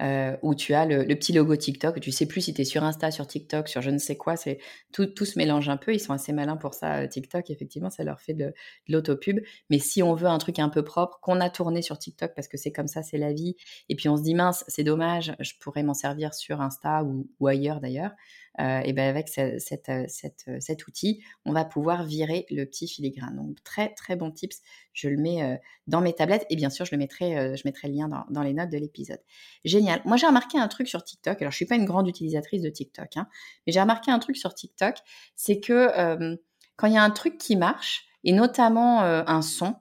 Euh, 0.02 0.36
où 0.42 0.56
tu 0.56 0.74
as 0.74 0.84
le, 0.84 1.06
petit 1.14 1.32
logo 1.32 1.54
TikTok. 1.54 2.00
Tu 2.00 2.10
sais 2.10 2.26
plus 2.26 2.40
si 2.40 2.54
tu 2.54 2.62
es 2.62 2.64
sur 2.64 2.82
Insta, 2.82 3.12
sur 3.12 3.26
TikTok, 3.26 3.68
sur 3.68 3.82
je 3.82 3.90
ne 3.90 3.98
sais 3.98 4.16
quoi. 4.16 4.36
C'est 4.36 4.58
tout, 4.92 5.06
se 5.24 5.38
mélange 5.38 5.68
un 5.68 5.76
peu. 5.76 5.94
Ils 5.94 6.00
sont 6.00 6.12
assez 6.12 6.32
malins 6.32 6.56
pour 6.56 6.74
ça. 6.74 7.02
Euh, 7.02 7.06
TikTok, 7.06 7.50
effectivement, 7.50 7.90
ça 7.90 8.02
leur 8.02 8.20
fait 8.20 8.34
de, 8.34 8.46
de 8.46 8.52
l'autopub. 8.92 9.38
Mais 9.70 9.78
si 9.78 10.02
on 10.02 10.14
veut 10.14 10.26
un 10.26 10.38
truc 10.38 10.58
un 10.58 10.70
peu 10.70 10.82
propre, 10.82 11.20
qu'on 11.22 11.40
a 11.40 11.50
tourné 11.50 11.82
sur 11.82 11.98
TikTok 11.98 12.32
parce 12.34 12.48
que 12.48 12.56
c'est 12.56 12.72
comme 12.72 12.88
ça, 12.88 13.02
c'est 13.02 13.18
la 13.18 13.32
vie. 13.32 13.54
Et 13.88 13.94
puis 13.94 14.08
on 14.08 14.16
se 14.16 14.22
dit 14.22 14.34
mince, 14.34 14.64
c'est 14.66 14.84
dommage, 14.84 15.36
je 15.38 15.52
pourrais 15.60 15.84
m'en 15.84 15.94
servir 15.94 16.34
sur 16.34 16.60
Insta 16.60 17.04
ou 17.04 17.46
ailleurs 17.46 17.80
d'ailleurs. 17.80 18.12
Euh, 18.60 18.80
et 18.84 18.92
ben 18.92 19.08
avec 19.08 19.30
euh, 19.38 19.58
euh, 19.88 20.06
cet 20.60 20.86
outil, 20.86 21.22
on 21.46 21.52
va 21.52 21.64
pouvoir 21.64 22.04
virer 22.04 22.46
le 22.50 22.64
petit 22.64 22.86
filigrane. 22.86 23.36
Donc 23.36 23.62
très 23.64 23.94
très 23.94 24.14
bon 24.14 24.30
tips. 24.30 24.60
Je 24.92 25.08
le 25.08 25.16
mets 25.16 25.58
dans 25.86 26.02
mes 26.02 26.12
tablettes 26.12 26.44
et 26.50 26.56
bien 26.56 26.68
sûr 26.68 26.84
je 26.84 26.90
le 26.92 26.98
mettrai, 26.98 27.56
je 27.56 27.62
mettrai 27.64 27.88
le 27.88 27.94
lien 27.94 28.08
dans, 28.28 28.42
les 28.42 28.52
notes 28.52 28.68
de 28.68 28.76
l'épisode. 28.76 29.20
Génial. 29.64 30.02
Moi 30.04 30.18
j'ai 30.18 30.26
remarqué 30.26 30.58
un 30.58 30.68
truc 30.68 30.86
sur 30.86 31.02
TikTok. 31.02 31.40
Alors 31.40 31.50
je 31.50 31.56
suis 31.56 31.66
pas 31.66 31.76
une 31.76 31.86
grande 31.86 32.08
utilisatrice 32.08 32.60
de 32.60 32.68
TikTok, 32.68 33.16
hein, 33.16 33.26
mais 33.66 33.72
j'ai 33.72 33.80
remarqué 33.80 34.10
un 34.10 34.18
truc 34.18 34.36
sur 34.36 34.54
TikTok, 34.54 34.96
c'est 35.34 35.60
que 35.60 36.36
quand 36.76 36.86
il 36.88 36.92
y 36.92 36.98
a 36.98 37.02
un 37.02 37.10
truc 37.10 37.38
qui 37.38 37.56
marche 37.56 38.04
et 38.22 38.32
notamment 38.32 39.00
un 39.00 39.42
son, 39.42 39.76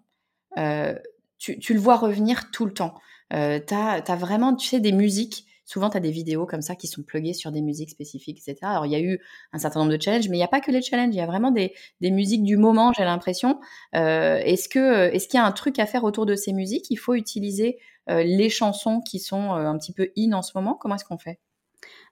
tu, 1.37 1.73
le 1.73 1.79
vois 1.79 1.97
revenir 1.97 2.51
tout 2.51 2.65
le 2.65 2.73
temps. 2.73 2.93
tu 3.31 3.35
as, 3.35 4.03
as, 4.07 4.15
vraiment, 4.15 4.55
tu 4.55 4.69
sais, 4.69 4.79
des 4.79 4.93
musiques 4.93 5.45
souvent 5.71 5.89
tu 5.89 5.95
as 5.95 6.01
des 6.01 6.11
vidéos 6.11 6.45
comme 6.45 6.61
ça 6.61 6.75
qui 6.75 6.87
sont 6.87 7.01
pluguées 7.01 7.33
sur 7.33 7.51
des 7.51 7.61
musiques 7.61 7.91
spécifiques, 7.91 8.39
etc. 8.39 8.57
Alors 8.63 8.85
il 8.85 8.91
y 8.91 8.95
a 8.95 8.99
eu 8.99 9.19
un 9.53 9.57
certain 9.57 9.79
nombre 9.79 9.95
de 9.95 10.01
challenges, 10.01 10.27
mais 10.27 10.35
il 10.35 10.39
n'y 10.39 10.45
a 10.45 10.49
pas 10.49 10.59
que 10.59 10.69
les 10.69 10.81
challenges, 10.81 11.13
il 11.13 11.17
y 11.17 11.21
a 11.21 11.25
vraiment 11.25 11.51
des, 11.51 11.73
des 12.01 12.11
musiques 12.11 12.43
du 12.43 12.57
moment, 12.57 12.91
j'ai 12.91 13.05
l'impression. 13.05 13.61
Euh, 13.95 14.37
est-ce 14.39 14.67
que 14.67 15.13
est-ce 15.13 15.29
qu'il 15.29 15.37
y 15.37 15.41
a 15.41 15.45
un 15.45 15.51
truc 15.53 15.79
à 15.79 15.85
faire 15.85 16.03
autour 16.03 16.25
de 16.25 16.35
ces 16.35 16.51
musiques? 16.51 16.87
Il 16.89 16.97
faut 16.97 17.13
utiliser 17.13 17.79
euh, 18.09 18.21
les 18.21 18.49
chansons 18.49 18.99
qui 18.99 19.19
sont 19.19 19.53
euh, 19.53 19.65
un 19.65 19.77
petit 19.77 19.93
peu 19.93 20.09
in 20.17 20.33
en 20.33 20.41
ce 20.41 20.51
moment 20.55 20.75
Comment 20.75 20.95
est-ce 20.95 21.05
qu'on 21.05 21.17
fait? 21.17 21.39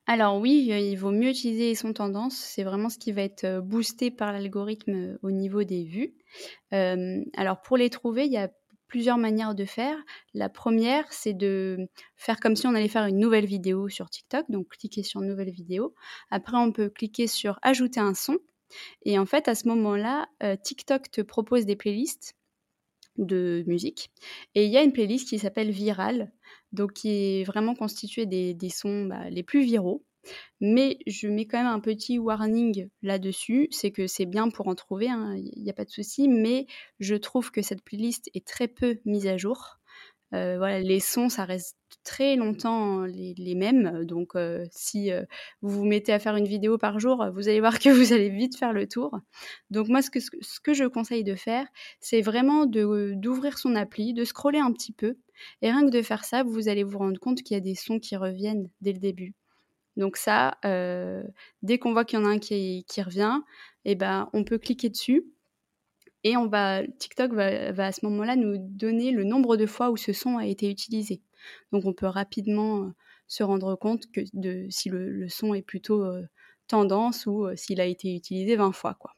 Alors 0.08 0.38
oui, 0.38 0.70
il 0.70 0.96
vaut 0.96 1.12
mieux 1.12 1.30
utiliser 1.30 1.76
son 1.76 1.92
tendance. 1.92 2.36
C'est 2.36 2.64
vraiment 2.64 2.90
ce 2.90 2.98
qui 2.98 3.12
va 3.12 3.24
être 3.24 3.60
boosté 3.60 4.10
par 4.10 4.32
l'algorithme 4.32 5.18
au 5.22 5.32
niveau 5.32 5.64
des 5.64 5.84
vues. 5.84 6.16
alors 6.72 7.62
pour 7.62 7.78
les 7.78 7.90
trouver, 7.90 8.26
il 8.26 8.32
y 8.32 8.38
a 8.38 8.50
plusieurs 8.90 9.18
manières 9.18 9.56
de 9.56 9.64
faire. 9.64 9.98
La 10.34 10.50
première, 10.50 11.06
c'est 11.12 11.34
de 11.34 11.88
faire 12.18 12.40
comme 12.40 12.58
si 12.58 12.68
on 12.68 12.76
allait 12.76 12.90
faire 12.90 13.06
une 13.06 13.20
nouvelle 13.20 13.46
vidéo 13.46 13.88
sur 13.88 14.10
TikTok. 14.10 14.46
Donc, 14.50 14.68
cliquer 14.68 15.04
sur 15.04 15.22
nouvelle 15.22 15.52
vidéo. 15.52 15.96
Après, 16.32 16.58
on 16.58 16.74
peut 16.74 16.90
cliquer 16.90 17.28
sur 17.28 17.60
ajouter 17.62 18.02
un 18.02 18.14
son. 18.14 18.38
Et 19.04 19.18
en 19.18 19.26
fait, 19.26 19.48
à 19.48 19.56
ce 19.56 19.68
moment-là, 19.70 20.28
euh, 20.44 20.56
TikTok 20.62 21.10
te 21.10 21.22
propose 21.22 21.66
des 21.66 21.76
playlists 21.76 22.36
de 23.18 23.64
musique. 23.68 24.12
Et 24.56 24.66
il 24.66 24.72
y 24.72 24.78
a 24.78 24.84
une 24.84 24.94
playlist 24.94 25.30
qui 25.30 25.40
s'appelle 25.40 25.72
Viral, 25.72 26.32
donc 26.72 26.94
qui 26.94 27.10
est 27.10 27.44
vraiment 27.44 27.76
constituée 27.76 28.26
des, 28.26 28.70
sons 28.70 29.06
bah, 29.06 29.30
les 29.30 29.44
plus 29.44 29.62
viraux. 29.64 30.04
Mais 30.62 31.00
je 31.08 31.28
mets 31.28 31.46
quand 31.46 31.58
même 31.58 31.68
un 31.68 31.80
petit 31.80 32.20
warning 32.20 32.90
là-dessus, 33.02 33.68
c'est 33.72 33.92
que 33.92 34.08
c'est 34.08 34.26
bien 34.26 34.50
pour 34.50 34.68
en 34.68 34.76
trouver, 34.76 35.06
il 35.06 35.12
hein, 35.12 35.36
n'y 35.58 35.70
a 35.70 35.74
pas 35.74 35.86
de 35.86 35.90
souci, 35.90 36.28
mais 36.28 36.68
je 37.00 37.16
trouve 37.16 37.52
que 37.52 37.62
cette 37.62 37.84
playlist 37.84 38.30
est 38.34 38.46
très 38.46 38.68
peu 38.68 39.00
mise 39.06 39.28
à 39.28 39.38
jour. 39.38 39.80
Euh, 40.36 40.58
voilà, 40.58 40.80
les 40.80 41.00
sons, 41.00 41.30
ça 41.30 41.44
reste 41.46 41.76
très 42.04 42.36
longtemps 42.36 43.04
les, 43.06 43.56
mêmes. 43.56 44.06
Donc, 44.06 44.36
euh, 44.36 44.66
si 44.72 45.12
euh, 45.12 45.24
vous 45.62 45.80
vous 45.80 45.86
mettez 45.86 46.14
à 46.14 46.20
faire 46.20 46.36
une 46.36 46.48
vidéo 46.48 46.78
par 46.78 47.00
jour, 47.00 47.26
vous 47.34 47.48
allez 47.48 47.60
voir 47.60 47.80
que 47.80 47.90
vous 47.90 48.14
allez 48.14 48.30
vite 48.30 48.58
faire 48.58 48.74
le 48.74 48.88
tour. 48.88 49.18
Donc, 49.72 49.88
moi, 49.88 50.02
ce 50.02 50.12
que, 50.12 50.20
ce 50.20 50.60
que 50.60 50.74
je 50.74 50.86
conseille 50.86 51.24
de 51.24 51.36
faire, 51.36 51.66
c'est 52.00 52.22
vraiment 52.22 52.66
d'ouvrir 52.66 53.58
son 53.58 53.76
appli, 53.76 54.14
de 54.14 54.24
scroller 54.24 54.60
un 54.60 54.72
petit 54.72 54.94
peu. 54.94 55.18
Et 55.62 55.72
rien 55.72 55.86
que 55.86 55.92
de 55.92 56.02
faire 56.02 56.26
ça, 56.26 56.44
vous 56.44 56.68
allez 56.70 56.84
vous 56.84 57.00
rendre 57.00 57.20
compte 57.20 57.42
qu'il 57.42 57.56
y 57.56 57.58
a 57.58 57.62
des 57.62 57.76
sons 57.76 58.00
qui 58.00 58.16
reviennent 58.16 58.70
dès 58.82 58.94
le 58.94 59.00
début. 59.00 59.34
Donc 59.98 60.18
ça, 60.18 60.58
dès 61.62 61.80
qu'on 61.80 61.94
voit 61.94 62.06
qu'il 62.06 62.20
y 62.20 62.22
en 62.22 62.26
a 62.26 62.30
un 62.30 62.40
qui, 62.40 62.86
revient, 62.98 63.40
eh 63.86 63.96
ben, 63.96 64.30
on 64.34 64.44
peut 64.44 64.58
cliquer 64.58 64.90
dessus 64.90 65.26
et 66.24 66.38
on 66.38 66.48
va, 66.48 66.86
TikTok 66.86 67.34
va, 67.34 67.86
à 67.86 67.92
ce 67.92 68.06
moment-là 68.06 68.36
nous 68.36 68.58
donner 68.58 69.12
le 69.12 69.24
nombre 69.24 69.58
de 69.58 69.66
fois 69.66 69.90
où 69.92 69.98
ce 69.98 70.14
son 70.14 70.38
a 70.38 70.46
été 70.46 70.70
utilisé. 70.70 71.22
Donc 71.72 71.86
on 71.86 71.94
peut 71.94 72.08
rapidement 72.08 72.92
se 73.28 73.44
rendre 73.44 73.76
compte 73.76 74.12
que 74.12 74.22
de, 74.34 74.68
si 74.70 74.90
le, 74.90 75.28
son 75.30 75.54
est 75.54 75.62
plutôt 75.62 76.06
tendance 76.68 77.26
ou 77.26 77.48
s'il 77.56 77.82
a 77.82 77.86
été 77.86 78.16
utilisé 78.16 78.56
20 78.56 78.72
fois. 78.74 78.96
Quoi. 78.96 79.16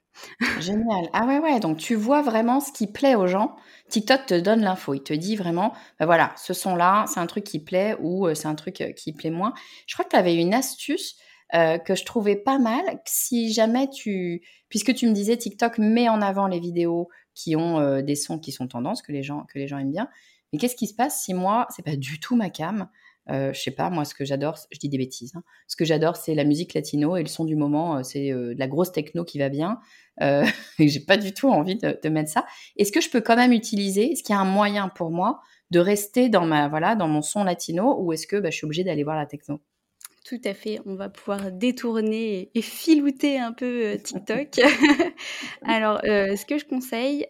Génial. 0.60 1.10
Ah 1.14 1.26
ouais, 1.26 1.40
ouais. 1.40 1.60
Donc 1.60 1.78
tu 1.78 1.96
vois 1.96 2.22
vraiment 2.22 2.60
ce 2.60 2.72
qui 2.72 2.88
plaît 2.88 3.16
aux 3.16 3.28
gens. 3.28 3.56
TikTok 3.90 4.26
te 4.26 4.40
donne 4.40 4.62
l'info. 4.62 4.94
Il 4.94 5.04
te 5.04 5.14
dit 5.14 5.36
vraiment, 5.36 5.74
bah 6.00 6.06
voilà, 6.06 6.34
ce 6.38 6.54
son-là, 6.54 7.06
c'est 7.08 7.20
un 7.20 7.28
truc 7.28 7.44
qui 7.44 7.60
plaît 7.60 7.96
ou 8.00 8.28
euh, 8.28 8.36
c'est 8.36 8.48
un 8.48 8.56
truc 8.56 8.82
euh, 8.82 8.92
qui 8.92 9.14
plaît 9.14 9.30
moins. 9.32 9.54
Je 9.88 9.94
crois 9.96 10.06
que 10.06 10.12
tu 10.12 10.16
avais 10.16 10.36
une 10.36 10.54
astuce 10.54 11.16
euh, 11.54 11.78
que 11.78 11.96
je 11.96 12.06
trouvais 12.06 12.36
pas 12.36 12.60
mal. 12.60 12.82
Si 13.06 13.52
jamais 13.54 13.90
tu, 13.90 14.42
puisque 14.70 14.94
tu 14.94 15.08
me 15.08 15.14
disais 15.14 15.38
TikTok 15.38 15.78
met 15.78 16.10
en 16.10 16.22
avant 16.22 16.48
les 16.48 16.60
vidéos 16.60 17.10
qui 17.34 17.56
ont 17.56 18.02
des 18.02 18.16
sons 18.16 18.40
qui 18.40 18.52
sont 18.52 18.68
tendances, 18.68 19.02
que 19.02 19.14
les 19.14 19.24
gens, 19.24 19.46
que 19.54 19.58
les 19.58 19.68
gens 19.68 19.78
aiment 19.78 19.92
bien. 19.92 20.10
Mais 20.52 20.60
qu'est-ce 20.60 20.76
qui 20.76 20.88
se 20.88 20.94
passe 20.94 21.24
si 21.24 21.34
moi, 21.34 21.66
c'est 21.70 21.84
pas 21.84 21.96
du 21.96 22.20
tout 22.20 22.36
ma 22.36 22.50
cam 22.50 22.90
euh, 23.30 23.54
je 23.54 23.62
sais 23.62 23.72
pas, 23.72 23.90
moi, 23.90 24.06
ce 24.06 24.14
que 24.16 24.26
j'adore, 24.26 24.58
je 24.72 24.80
dis 24.80 24.90
des 24.90 24.98
bêtises. 24.98 25.34
Hein. 25.36 25.44
Ce 25.68 25.76
que 25.76 25.86
j'adore, 25.86 26.16
c'est 26.16 26.34
la 26.34 26.44
musique 26.44 26.74
latino 26.74 27.16
et 27.16 27.22
le 27.22 27.28
son 27.28 27.46
du 27.46 27.56
moment. 27.56 27.98
Euh, 27.98 28.04
c'est 28.04 28.32
euh, 28.32 28.54
de 28.54 28.60
la 28.60 28.68
grosse 28.68 28.92
techno 28.92 29.24
qui 29.24 29.40
va 29.40 29.50
bien. 29.50 29.80
Euh, 30.22 30.46
et 30.80 30.88
j'ai 30.88 31.00
pas 31.00 31.18
du 31.18 31.34
tout 31.34 31.50
envie 31.50 31.76
de, 31.76 32.10
mettre 32.10 32.30
ça. 32.30 32.46
Est-ce 32.78 32.92
que 32.92 33.02
je 33.02 33.10
peux 33.10 33.22
quand 33.22 33.36
même 33.36 33.54
utiliser 33.54 34.12
Est-ce 34.12 34.24
qu'il 34.24 34.34
y 34.34 34.38
a 34.38 34.42
un 34.42 34.46
moyen 34.46 34.90
pour 34.90 35.12
moi 35.12 35.42
de 35.70 35.80
rester 35.80 36.28
dans 36.28 36.46
ma 36.46 36.68
voilà 36.68 36.96
dans 36.96 37.08
mon 37.08 37.22
son 37.22 37.46
latino 37.46 37.96
ou 38.02 38.12
est-ce 38.12 38.28
que 38.28 38.36
bah, 38.36 38.50
je 38.50 38.58
suis 38.58 38.66
obligée 38.66 38.84
d'aller 38.84 39.04
voir 39.04 39.16
la 39.16 39.26
techno? 39.26 39.62
Tout 40.26 40.42
à 40.44 40.54
fait, 40.54 40.80
on 40.86 40.96
va 40.96 41.10
pouvoir 41.10 41.52
détourner 41.52 42.52
et 42.54 42.62
filouter 42.62 43.40
un 43.40 43.54
peu 43.54 43.98
TikTok. 44.04 44.60
Alors, 45.64 46.00
ce 46.04 46.46
que 46.46 46.60
je 46.60 46.66
conseille, 46.66 47.26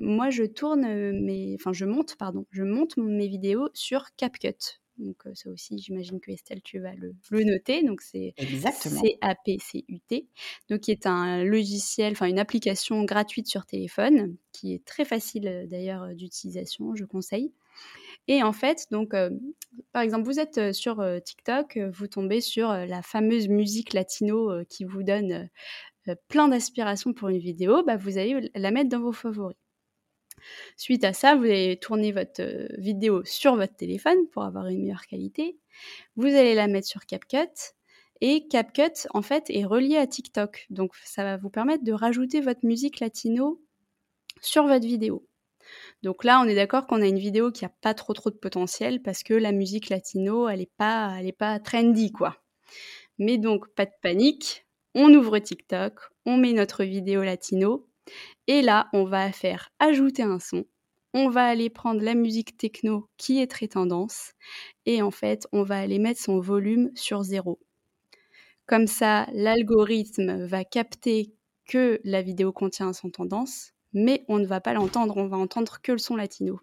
moi 0.00 0.30
je 0.30 0.44
tourne 0.44 0.86
mes, 1.12 1.56
enfin 1.58 1.72
je 1.72 1.86
monte, 1.86 2.16
pardon, 2.16 2.46
je 2.50 2.62
monte 2.62 2.96
mes 2.98 3.26
vidéos 3.26 3.68
sur 3.74 4.14
CapCut. 4.16 4.78
Donc 4.98 5.22
ça 5.34 5.50
aussi, 5.50 5.78
j'imagine 5.78 6.20
que 6.20 6.30
Estelle, 6.30 6.62
tu 6.62 6.78
vas 6.78 6.94
le, 6.94 7.14
noter. 7.44 7.82
Donc 7.82 8.00
c'est 8.00 8.34
C-A-P-C-U-T, 8.38 10.26
donc 10.70 10.80
qui 10.80 10.90
est 10.90 11.06
un 11.06 11.44
logiciel, 11.44 12.12
enfin 12.12 12.26
une 12.26 12.38
application 12.38 13.04
gratuite 13.04 13.46
sur 13.46 13.66
téléphone, 13.66 14.36
qui 14.52 14.74
est 14.74 14.84
très 14.84 15.04
facile 15.04 15.66
d'ailleurs 15.68 16.14
d'utilisation, 16.14 16.94
je 16.94 17.04
conseille. 17.04 17.52
Et 18.28 18.42
en 18.42 18.52
fait, 18.52 18.86
donc, 18.90 19.14
par 19.92 20.02
exemple, 20.02 20.24
vous 20.24 20.40
êtes 20.40 20.72
sur 20.72 21.04
TikTok, 21.24 21.78
vous 21.78 22.06
tombez 22.06 22.40
sur 22.40 22.72
la 22.72 23.02
fameuse 23.02 23.48
musique 23.48 23.92
latino 23.92 24.64
qui 24.68 24.84
vous 24.84 25.02
donne 25.02 25.48
plein 26.28 26.48
d'aspiration 26.48 27.12
pour 27.12 27.28
une 27.28 27.38
vidéo, 27.38 27.82
bah, 27.84 27.96
vous 27.96 28.18
allez 28.18 28.50
la 28.54 28.70
mettre 28.70 28.88
dans 28.88 29.00
vos 29.00 29.12
favoris. 29.12 29.56
Suite 30.76 31.04
à 31.04 31.12
ça, 31.12 31.34
vous 31.34 31.44
allez 31.44 31.78
tourner 31.78 32.12
votre 32.12 32.42
euh, 32.42 32.68
vidéo 32.78 33.24
sur 33.24 33.56
votre 33.56 33.74
téléphone 33.74 34.28
pour 34.32 34.44
avoir 34.44 34.66
une 34.66 34.82
meilleure 34.82 35.06
qualité. 35.06 35.58
Vous 36.16 36.26
allez 36.26 36.54
la 36.54 36.68
mettre 36.68 36.86
sur 36.86 37.06
CapCut. 37.06 37.74
Et 38.20 38.46
CapCut, 38.48 39.08
en 39.10 39.22
fait, 39.22 39.44
est 39.50 39.64
relié 39.64 39.96
à 39.96 40.06
TikTok. 40.06 40.66
Donc, 40.70 40.92
ça 41.04 41.22
va 41.22 41.36
vous 41.36 41.50
permettre 41.50 41.84
de 41.84 41.92
rajouter 41.92 42.40
votre 42.40 42.64
musique 42.64 43.00
latino 43.00 43.62
sur 44.40 44.66
votre 44.66 44.86
vidéo. 44.86 45.26
Donc 46.02 46.24
là, 46.24 46.40
on 46.40 46.44
est 46.44 46.54
d'accord 46.54 46.86
qu'on 46.86 47.02
a 47.02 47.06
une 47.06 47.18
vidéo 47.18 47.50
qui 47.50 47.64
n'a 47.64 47.72
pas 47.80 47.94
trop 47.94 48.12
trop 48.12 48.30
de 48.30 48.36
potentiel 48.36 49.02
parce 49.02 49.22
que 49.22 49.34
la 49.34 49.52
musique 49.52 49.88
latino, 49.88 50.48
elle 50.48 50.60
n'est 50.60 50.70
pas, 50.76 51.16
elle 51.18 51.32
pas 51.32 51.58
trendy, 51.58 52.12
quoi. 52.12 52.36
Mais 53.18 53.38
donc, 53.38 53.68
pas 53.74 53.86
de 53.86 53.92
panique. 54.02 54.66
On 54.94 55.12
ouvre 55.12 55.38
TikTok, 55.38 56.00
on 56.24 56.36
met 56.36 56.52
notre 56.52 56.84
vidéo 56.84 57.22
latino 57.22 57.86
et 58.46 58.62
là, 58.62 58.88
on 58.92 59.04
va 59.04 59.32
faire 59.32 59.70
ajouter 59.78 60.22
un 60.22 60.38
son. 60.38 60.64
On 61.14 61.28
va 61.28 61.46
aller 61.46 61.70
prendre 61.70 62.02
la 62.02 62.14
musique 62.14 62.56
techno 62.56 63.08
qui 63.16 63.40
est 63.40 63.50
très 63.50 63.68
tendance 63.68 64.32
et 64.84 65.02
en 65.02 65.10
fait, 65.10 65.46
on 65.52 65.62
va 65.62 65.78
aller 65.78 65.98
mettre 65.98 66.20
son 66.20 66.40
volume 66.40 66.90
sur 66.94 67.22
zéro. 67.22 67.58
Comme 68.66 68.86
ça, 68.86 69.26
l'algorithme 69.32 70.44
va 70.44 70.64
capter 70.64 71.32
que 71.66 72.00
la 72.04 72.22
vidéo 72.22 72.52
contient 72.52 72.92
son 72.92 73.10
tendance, 73.10 73.72
mais 73.92 74.24
on 74.28 74.38
ne 74.38 74.46
va 74.46 74.60
pas 74.60 74.72
l'entendre, 74.72 75.16
on 75.16 75.26
va 75.26 75.36
entendre 75.36 75.78
que 75.82 75.92
le 75.92 75.98
son 75.98 76.16
latino. 76.16 76.60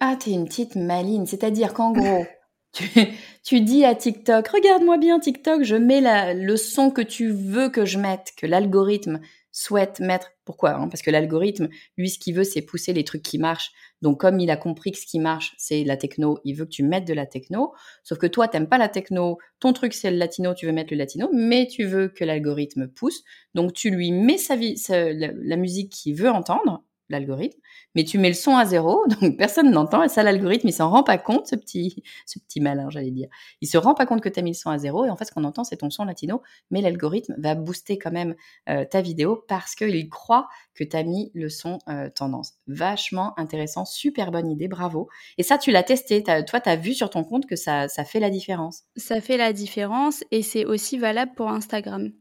Ah, 0.00 0.16
t'es 0.16 0.32
une 0.32 0.46
petite 0.46 0.76
maline, 0.76 1.26
c'est-à-dire 1.26 1.74
qu'en 1.74 1.92
gros, 1.92 2.26
tu, 3.42 3.60
dis 3.60 3.84
à 3.84 3.94
TikTok, 3.94 4.48
regarde-moi 4.48 4.98
bien 4.98 5.18
TikTok, 5.18 5.62
je 5.62 5.76
mets 5.76 6.34
le 6.34 6.56
son 6.56 6.90
que 6.90 7.00
tu 7.00 7.30
veux 7.30 7.68
que 7.68 7.84
je 7.84 7.98
mette, 7.98 8.32
que 8.36 8.46
l'algorithme 8.46 9.20
souhaite 9.52 10.00
mettre. 10.00 10.30
Pourquoi 10.44 10.74
hein 10.74 10.88
Parce 10.88 11.02
que 11.02 11.10
l'algorithme, 11.10 11.68
lui, 11.96 12.08
ce 12.10 12.18
qu'il 12.18 12.34
veut, 12.34 12.44
c'est 12.44 12.62
pousser 12.62 12.92
les 12.92 13.04
trucs 13.04 13.22
qui 13.22 13.38
marchent. 13.38 13.72
Donc, 14.02 14.20
comme 14.20 14.40
il 14.40 14.50
a 14.50 14.56
compris 14.56 14.92
que 14.92 14.98
ce 14.98 15.06
qui 15.06 15.18
marche, 15.18 15.54
c'est 15.58 15.84
la 15.84 15.96
techno, 15.96 16.38
il 16.44 16.54
veut 16.54 16.64
que 16.64 16.70
tu 16.70 16.82
mettes 16.82 17.06
de 17.06 17.14
la 17.14 17.26
techno. 17.26 17.74
Sauf 18.04 18.18
que 18.18 18.26
toi, 18.26 18.48
t'aimes 18.48 18.68
pas 18.68 18.78
la 18.78 18.88
techno. 18.88 19.38
Ton 19.60 19.72
truc, 19.72 19.92
c'est 19.92 20.10
le 20.10 20.16
latino, 20.16 20.54
tu 20.54 20.66
veux 20.66 20.72
mettre 20.72 20.92
le 20.92 20.98
latino, 20.98 21.28
mais 21.32 21.66
tu 21.66 21.84
veux 21.84 22.08
que 22.08 22.24
l'algorithme 22.24 22.88
pousse. 22.88 23.22
Donc, 23.54 23.72
tu 23.72 23.90
lui 23.90 24.12
mets 24.12 24.38
sa 24.38 24.56
vie, 24.56 24.80
la 24.88 25.56
musique 25.56 25.92
qu'il 25.92 26.14
veut 26.14 26.30
entendre 26.30 26.84
l'algorithme, 27.08 27.58
mais 27.94 28.04
tu 28.04 28.18
mets 28.18 28.28
le 28.28 28.34
son 28.34 28.56
à 28.56 28.64
zéro, 28.64 29.04
donc 29.20 29.36
personne 29.36 29.70
n'entend, 29.70 30.02
et 30.02 30.08
ça, 30.08 30.22
l'algorithme, 30.22 30.68
il 30.68 30.72
s'en 30.72 30.90
rend 30.90 31.02
pas 31.02 31.18
compte, 31.18 31.46
ce 31.46 31.56
petit, 31.56 32.02
ce 32.26 32.38
petit 32.38 32.60
malin, 32.60 32.90
j'allais 32.90 33.10
dire. 33.10 33.28
Il 33.60 33.68
se 33.68 33.78
rend 33.78 33.94
pas 33.94 34.06
compte 34.06 34.20
que 34.20 34.28
tu 34.28 34.38
as 34.38 34.42
mis 34.42 34.50
le 34.50 34.56
son 34.56 34.70
à 34.70 34.78
zéro, 34.78 35.04
et 35.04 35.10
en 35.10 35.16
fait, 35.16 35.24
ce 35.24 35.32
qu'on 35.32 35.44
entend, 35.44 35.64
c'est 35.64 35.78
ton 35.78 35.90
son 35.90 36.04
latino, 36.04 36.42
mais 36.70 36.80
l'algorithme 36.80 37.34
va 37.38 37.54
booster 37.54 37.98
quand 37.98 38.10
même 38.10 38.34
euh, 38.68 38.84
ta 38.84 39.00
vidéo 39.00 39.44
parce 39.48 39.74
qu'il 39.74 40.08
croit 40.08 40.48
que 40.74 40.84
tu 40.84 40.96
as 40.96 41.02
mis 41.02 41.30
le 41.34 41.48
son 41.48 41.78
euh, 41.88 42.08
tendance. 42.10 42.54
Vachement 42.66 43.38
intéressant, 43.38 43.84
super 43.84 44.30
bonne 44.30 44.50
idée, 44.50 44.68
bravo. 44.68 45.08
Et 45.38 45.42
ça, 45.42 45.58
tu 45.58 45.70
l'as 45.70 45.82
testé, 45.82 46.22
toi, 46.22 46.60
tu 46.60 46.68
as 46.68 46.76
vu 46.76 46.94
sur 46.94 47.10
ton 47.10 47.24
compte 47.24 47.46
que 47.46 47.56
ça, 47.56 47.88
ça 47.88 48.04
fait 48.04 48.20
la 48.20 48.30
différence. 48.30 48.84
Ça 48.96 49.20
fait 49.20 49.36
la 49.36 49.52
différence, 49.52 50.24
et 50.30 50.42
c'est 50.42 50.64
aussi 50.64 50.98
valable 50.98 51.32
pour 51.34 51.48
Instagram. 51.48 52.12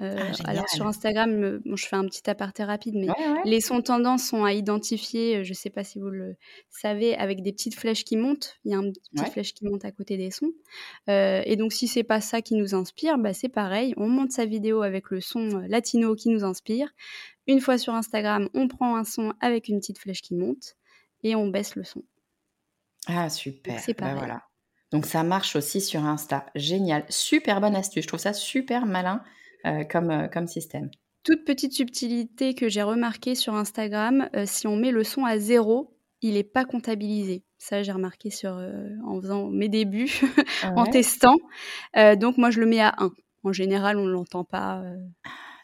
Euh, 0.00 0.32
ah, 0.44 0.50
alors 0.50 0.68
sur 0.68 0.86
Instagram, 0.86 1.60
je 1.64 1.86
fais 1.86 1.96
un 1.96 2.06
petit 2.06 2.28
aparté 2.30 2.64
rapide, 2.64 2.94
mais 2.94 3.08
les 3.44 3.60
sons 3.60 3.82
tendances 3.82 4.24
sont 4.24 4.44
à 4.44 4.52
identifier, 4.52 5.36
euh, 5.36 5.44
je 5.44 5.50
ne 5.50 5.54
sais 5.54 5.70
pas 5.70 5.84
si 5.84 5.98
vous 5.98 6.08
le 6.08 6.36
savez, 6.70 7.16
avec 7.16 7.42
des 7.42 7.52
petites 7.52 7.74
flèches 7.74 8.04
qui 8.04 8.16
montent. 8.16 8.58
Il 8.64 8.72
y 8.72 8.74
a 8.74 8.78
une 8.78 8.92
petite 8.92 9.32
flèche 9.32 9.52
qui 9.52 9.66
monte 9.66 9.84
à 9.84 9.92
côté 9.92 10.16
des 10.16 10.30
sons. 10.30 10.52
Euh, 11.08 11.42
et 11.44 11.56
donc 11.56 11.72
si 11.72 11.86
c'est 11.86 12.04
pas 12.04 12.20
ça 12.20 12.40
qui 12.40 12.54
nous 12.54 12.74
inspire, 12.74 13.18
bah, 13.18 13.34
c'est 13.34 13.48
pareil, 13.48 13.92
on 13.96 14.08
monte 14.08 14.32
sa 14.32 14.46
vidéo 14.46 14.82
avec 14.82 15.10
le 15.10 15.20
son 15.20 15.58
latino 15.68 16.14
qui 16.14 16.30
nous 16.30 16.44
inspire. 16.44 16.88
Une 17.46 17.60
fois 17.60 17.78
sur 17.78 17.94
Instagram, 17.94 18.48
on 18.54 18.68
prend 18.68 18.96
un 18.96 19.04
son 19.04 19.34
avec 19.40 19.68
une 19.68 19.80
petite 19.80 19.98
flèche 19.98 20.22
qui 20.22 20.34
monte 20.34 20.76
et 21.22 21.34
on 21.34 21.48
baisse 21.48 21.74
le 21.74 21.84
son. 21.84 22.02
Ah 23.06 23.28
super, 23.28 23.80
c'est 23.80 23.98
bah, 23.98 24.14
voilà. 24.14 24.42
Donc 24.92 25.06
ça 25.06 25.22
marche 25.22 25.56
aussi 25.56 25.80
sur 25.80 26.04
Insta. 26.04 26.46
Génial. 26.54 27.04
Super 27.08 27.60
bonne 27.60 27.76
astuce. 27.76 28.02
Je 28.02 28.08
trouve 28.08 28.20
ça 28.20 28.32
super 28.32 28.86
malin 28.86 29.22
comme, 29.90 30.28
comme 30.32 30.46
système. 30.46 30.90
Toute 31.22 31.44
petite 31.44 31.72
subtilité 31.72 32.54
que 32.54 32.68
j'ai 32.68 32.82
remarqué 32.82 33.34
sur 33.34 33.54
Instagram, 33.54 34.28
si 34.46 34.66
on 34.66 34.76
met 34.76 34.90
le 34.90 35.04
son 35.04 35.24
à 35.24 35.38
zéro, 35.38 35.96
il 36.22 36.34
n'est 36.34 36.44
pas 36.44 36.64
comptabilisé. 36.64 37.44
Ça, 37.58 37.82
j'ai 37.82 37.92
remarqué 37.92 38.30
sur, 38.30 38.58
en 39.06 39.20
faisant 39.20 39.48
mes 39.50 39.68
débuts, 39.68 40.10
en 40.76 40.84
testant. 40.86 41.36
donc 42.16 42.38
moi, 42.38 42.50
je 42.50 42.60
le 42.60 42.66
mets 42.66 42.80
à 42.80 42.94
1. 42.98 43.10
En 43.44 43.52
général, 43.52 43.98
on 43.98 44.06
ne 44.06 44.12
l'entend 44.12 44.44
pas. 44.44 44.82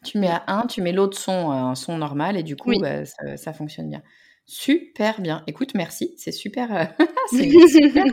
Tu 0.05 0.19
mets 0.19 0.29
à 0.29 0.45
1, 0.47 0.67
tu 0.67 0.83
mets 0.83 0.93
l'autre 0.93 1.19
son, 1.19 1.51
un 1.51 1.75
son 1.75 1.99
normal, 1.99 2.37
et 2.37 2.43
du 2.43 2.57
coup, 2.57 2.73
bah, 2.81 3.05
ça, 3.05 3.53
fonctionne 3.53 3.89
bien. 3.89 4.03
Super 4.47 5.21
bien. 5.21 5.43
Écoute, 5.49 5.75
merci. 5.75 6.15
C'est 6.17 6.33
super. 6.33 6.95
c'est 7.31 7.51
super. 7.69 8.05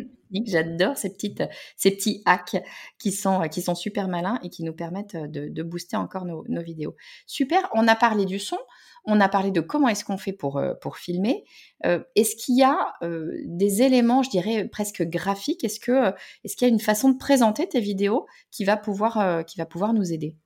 J'adore 0.46 0.98
ces 0.98 1.12
petites, 1.12 1.44
ces 1.78 1.92
petits 1.92 2.22
hacks 2.26 2.58
qui 3.00 3.12
sont, 3.12 3.42
qui 3.50 3.62
sont 3.62 3.76
super 3.76 4.08
malins 4.08 4.40
et 4.44 4.50
qui 4.50 4.64
nous 4.64 4.74
permettent 4.74 5.16
de, 5.16 5.64
booster 5.64 5.96
encore 5.96 6.26
nos, 6.26 6.64
vidéos. 6.64 6.96
Super. 7.28 7.70
On 7.74 7.88
a 7.88 7.96
parlé 7.96 8.26
du 8.26 8.40
son. 8.40 8.58
On 9.06 9.20
a 9.20 9.28
parlé 9.28 9.52
de 9.52 9.60
comment 9.60 9.90
est-ce 9.90 10.06
qu'on 10.06 10.18
fait 10.18 10.32
pour, 10.32 10.62
pour 10.82 10.98
filmer. 10.98 11.44
est-ce 11.84 12.36
qu'il 12.36 12.58
y 12.58 12.64
a 12.64 12.94
des 13.02 13.82
éléments, 13.82 14.24
je 14.24 14.30
dirais, 14.30 14.68
presque 14.68 15.04
graphiques? 15.04 15.64
Est-ce 15.64 15.80
que 15.80 16.14
est-ce 16.44 16.56
qu'il 16.56 16.68
y 16.68 16.72
a 16.72 16.74
une 16.74 16.80
façon 16.80 17.10
de 17.10 17.18
présenter 17.18 17.68
tes 17.68 17.82
vidéos 17.82 18.26
qui 18.52 18.64
va 18.66 18.78
pouvoir, 18.78 19.46
qui 19.46 19.58
va 19.58 19.66
pouvoir 19.66 19.94
nous 19.94 20.12
aider? 20.14 20.38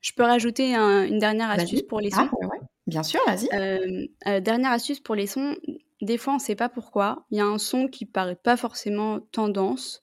Je 0.00 0.12
peux 0.16 0.22
rajouter 0.22 0.74
une 0.74 1.18
dernière 1.18 1.50
astuce 1.50 1.82
pour 1.82 2.00
les 2.00 2.10
sons? 2.10 2.28
Ah, 2.42 2.46
Bien 2.86 3.02
sûr, 3.02 3.20
vas-y. 3.26 4.40
dernière 4.40 4.70
astuce 4.72 5.00
pour 5.00 5.14
les 5.14 5.26
sons, 5.26 5.56
des 6.02 6.18
fois 6.18 6.34
on 6.34 6.36
ne 6.36 6.42
sait 6.42 6.56
pas 6.56 6.68
pourquoi. 6.68 7.24
Il 7.30 7.38
y 7.38 7.40
a 7.40 7.46
un 7.46 7.58
son 7.58 7.88
qui 7.88 8.06
paraît 8.06 8.36
pas 8.36 8.56
forcément 8.56 9.20
tendance, 9.32 10.02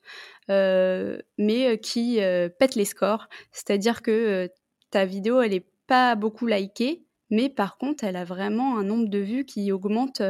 mais 0.50 1.80
qui 1.82 2.20
pète 2.60 2.76
les 2.76 2.86
scores. 2.86 3.28
C'est-à-dire 3.52 4.02
que 4.02 4.50
ta 4.92 5.06
vidéo, 5.06 5.42
elle 5.42 5.54
est 5.54 5.68
pas 5.88 6.16
beaucoup 6.16 6.48
likée, 6.48 7.06
mais 7.30 7.50
par 7.50 7.78
contre, 7.78 8.04
elle 8.04 8.16
a 8.16 8.26
vraiment 8.26 8.78
un 8.78 8.84
nombre 8.84 9.10
de 9.10 9.20
vues 9.20 9.46
qui 9.46 9.72
augmente 9.72 10.22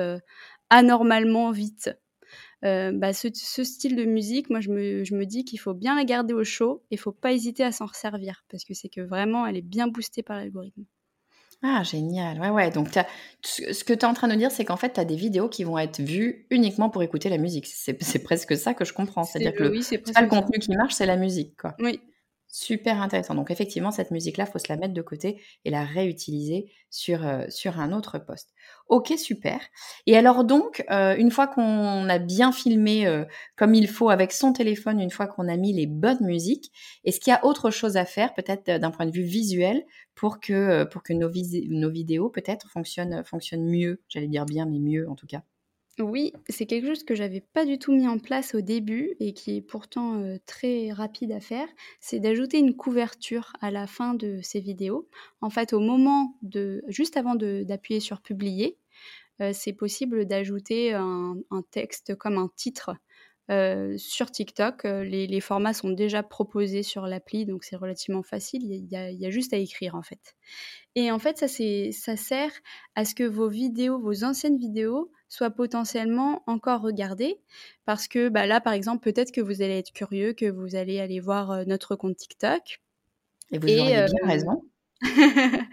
anormalement 0.69 1.51
vite. 1.51 1.91
Bah, 2.63 3.13
ce, 3.13 3.63
style 3.63 3.95
de 3.95 4.05
musique, 4.05 4.49
moi 4.49 4.59
je 4.59 4.69
me, 4.71 5.25
dis 5.25 5.45
qu'il 5.45 5.59
faut 5.59 5.73
bien 5.73 5.95
la 5.95 6.03
garder 6.03 6.33
au 6.33 6.43
chaud 6.43 6.83
et 6.91 6.95
il 6.95 6.97
faut 6.97 7.11
pas 7.11 7.31
hésiter 7.31 7.63
à 7.63 7.71
s'en 7.71 7.85
resservir 7.85 8.45
parce 8.49 8.63
que 8.63 8.73
c'est 8.73 8.89
que 8.89 9.01
vraiment 9.01 9.45
elle 9.45 9.57
est 9.57 9.61
bien 9.61 9.87
boostée 9.87 10.23
par 10.23 10.37
l'algorithme. 10.37 10.83
Ah, 11.63 11.81
génial. 11.83 12.39
Ouais, 12.39 12.49
ouais. 12.49 12.69
Donc, 12.69 12.89
ce 13.41 13.83
que 13.83 13.93
tu 13.93 13.99
es 13.99 14.05
en 14.05 14.13
train 14.13 14.27
de 14.27 14.35
dire, 14.35 14.51
c'est 14.51 14.63
qu'en 14.63 14.77
fait, 14.77 14.93
tu 14.93 14.99
as 14.99 15.05
des 15.05 15.15
vidéos 15.15 15.49
qui 15.49 15.63
vont 15.63 15.77
être 15.77 15.99
vues 15.99 16.45
uniquement 16.51 16.89
pour 16.89 17.01
écouter 17.01 17.29
la 17.29 17.37
musique. 17.37 17.65
C'est 17.67 18.23
presque 18.23 18.55
ça 18.55 18.73
que 18.73 18.85
je 18.85 18.93
comprends. 18.93 19.23
C'est-à-dire 19.23 19.53
que 19.53 19.63
le, 19.63 20.13
pas 20.13 20.21
le 20.21 20.27
contenu 20.27 20.59
qui 20.59 20.71
marche, 20.75 20.93
c'est 20.93 21.07
la 21.07 21.17
musique. 21.17 21.57
Quoi. 21.57 21.75
Oui. 21.79 21.99
Super 22.59 23.03
intéressant. 23.03 23.35
Donc 23.35 23.51
effectivement, 23.51 23.91
cette 23.91 24.09
musique-là, 24.09 24.47
faut 24.47 24.57
se 24.57 24.65
la 24.67 24.77
mettre 24.77 24.95
de 24.95 25.01
côté 25.03 25.39
et 25.63 25.69
la 25.69 25.85
réutiliser 25.85 26.71
sur, 26.89 27.23
euh, 27.23 27.45
un 27.65 27.91
autre 27.91 28.17
poste. 28.17 28.49
Ok, 28.87 29.13
super. 29.15 29.59
Et 30.07 30.17
alors 30.17 30.43
donc, 30.43 30.83
euh, 30.89 31.15
une 31.19 31.29
fois 31.29 31.45
qu'on 31.45 32.09
a 32.09 32.17
bien 32.17 32.51
filmé 32.51 33.05
euh, 33.05 33.25
comme 33.57 33.75
il 33.75 33.87
faut 33.87 34.09
avec 34.09 34.31
son 34.31 34.53
téléphone, 34.53 34.99
une 34.99 35.11
fois 35.11 35.27
qu'on 35.27 35.47
a 35.47 35.55
mis 35.55 35.71
les 35.71 35.85
bonnes 35.85 36.25
musiques, 36.25 36.71
est-ce 37.03 37.19
qu'il 37.19 37.29
y 37.29 37.35
a 37.35 37.45
autre 37.45 37.69
chose 37.69 37.95
à 37.95 38.05
faire, 38.05 38.33
peut-être 38.33 38.65
d'un 38.81 38.89
point 38.89 39.05
de 39.05 39.11
vue 39.11 39.21
visuel, 39.21 39.83
pour 40.15 40.39
que, 40.39 40.83
pour 40.85 41.03
que 41.03 41.13
nos, 41.13 41.29
nos 41.69 41.91
vidéos 41.91 42.29
peut-être 42.31 42.67
fonctionnent, 42.71 43.23
fonctionnent 43.23 43.69
mieux 43.69 44.01
J'allais 44.09 44.27
dire 44.29 44.45
bien, 44.47 44.65
mais 44.65 44.79
mieux 44.79 45.07
en 45.07 45.13
tout 45.15 45.27
cas? 45.27 45.43
Oui, 45.99 46.31
c'est 46.47 46.67
quelque 46.67 46.87
chose 46.87 47.03
que 47.03 47.15
j'avais 47.15 47.41
pas 47.41 47.65
du 47.65 47.79
tout 47.79 47.91
mis 47.91 48.07
en 48.07 48.19
place 48.19 48.53
au 48.53 48.61
début 48.61 49.15
et 49.19 49.33
qui 49.33 49.57
est 49.57 49.61
pourtant 49.61 50.37
très 50.45 50.91
rapide 50.91 51.31
à 51.31 51.39
faire, 51.39 51.67
c'est 51.99 52.19
d'ajouter 52.19 52.59
une 52.59 52.75
couverture 52.75 53.53
à 53.61 53.71
la 53.71 53.87
fin 53.87 54.13
de 54.13 54.39
ces 54.43 54.59
vidéos. 54.59 55.09
En 55.41 55.49
fait, 55.49 55.73
au 55.73 55.79
moment 55.79 56.37
de, 56.43 56.83
juste 56.87 57.17
avant 57.17 57.33
d'appuyer 57.33 57.99
sur 57.99 58.21
publier, 58.21 58.77
c'est 59.53 59.73
possible 59.73 60.25
d'ajouter 60.25 60.93
un, 60.93 61.35
texte 61.71 62.15
comme 62.15 62.37
un 62.37 62.51
titre 62.55 62.91
sur 63.97 64.29
TikTok. 64.29 64.83
Les, 64.83 65.41
formats 65.41 65.73
sont 65.73 65.89
déjà 65.89 66.21
proposés 66.21 66.83
sur 66.83 67.07
l'appli, 67.07 67.47
donc 67.47 67.63
c'est 67.63 67.75
relativement 67.75 68.23
facile. 68.23 68.61
Il 68.65 68.85
y, 68.85 69.15
y, 69.15 69.25
a, 69.25 69.29
juste 69.31 69.51
à 69.51 69.57
écrire 69.57 69.95
en 69.95 70.03
fait. 70.03 70.35
Et 70.93 71.11
en 71.11 71.17
fait, 71.17 71.39
ça, 71.39 71.47
ça 71.47 72.17
sert 72.17 72.51
à 72.93 73.03
ce 73.03 73.15
que 73.15 73.23
vos 73.23 73.49
vidéos, 73.49 73.99
vos 73.99 74.23
anciennes 74.23 74.57
vidéos, 74.59 75.11
soit 75.29 75.49
potentiellement 75.49 76.43
encore 76.47 76.81
regardé. 76.81 77.39
Parce 77.85 78.07
que 78.07 78.29
bah, 78.29 78.45
là, 78.45 78.61
par 78.61 78.73
exemple, 78.73 79.03
peut-être 79.03 79.31
que 79.31 79.41
vous 79.41 79.61
allez 79.61 79.77
être 79.77 79.91
curieux, 79.91 80.33
que 80.33 80.49
vous 80.49 80.75
allez 80.75 80.99
aller 80.99 81.19
voir 81.19 81.65
notre 81.65 81.95
compte 81.95 82.17
TikTok. 82.17 82.81
Et 83.51 83.59
vous 83.59 83.67
aurez 83.67 84.05
bien 84.05 84.27
raison. 84.27 84.63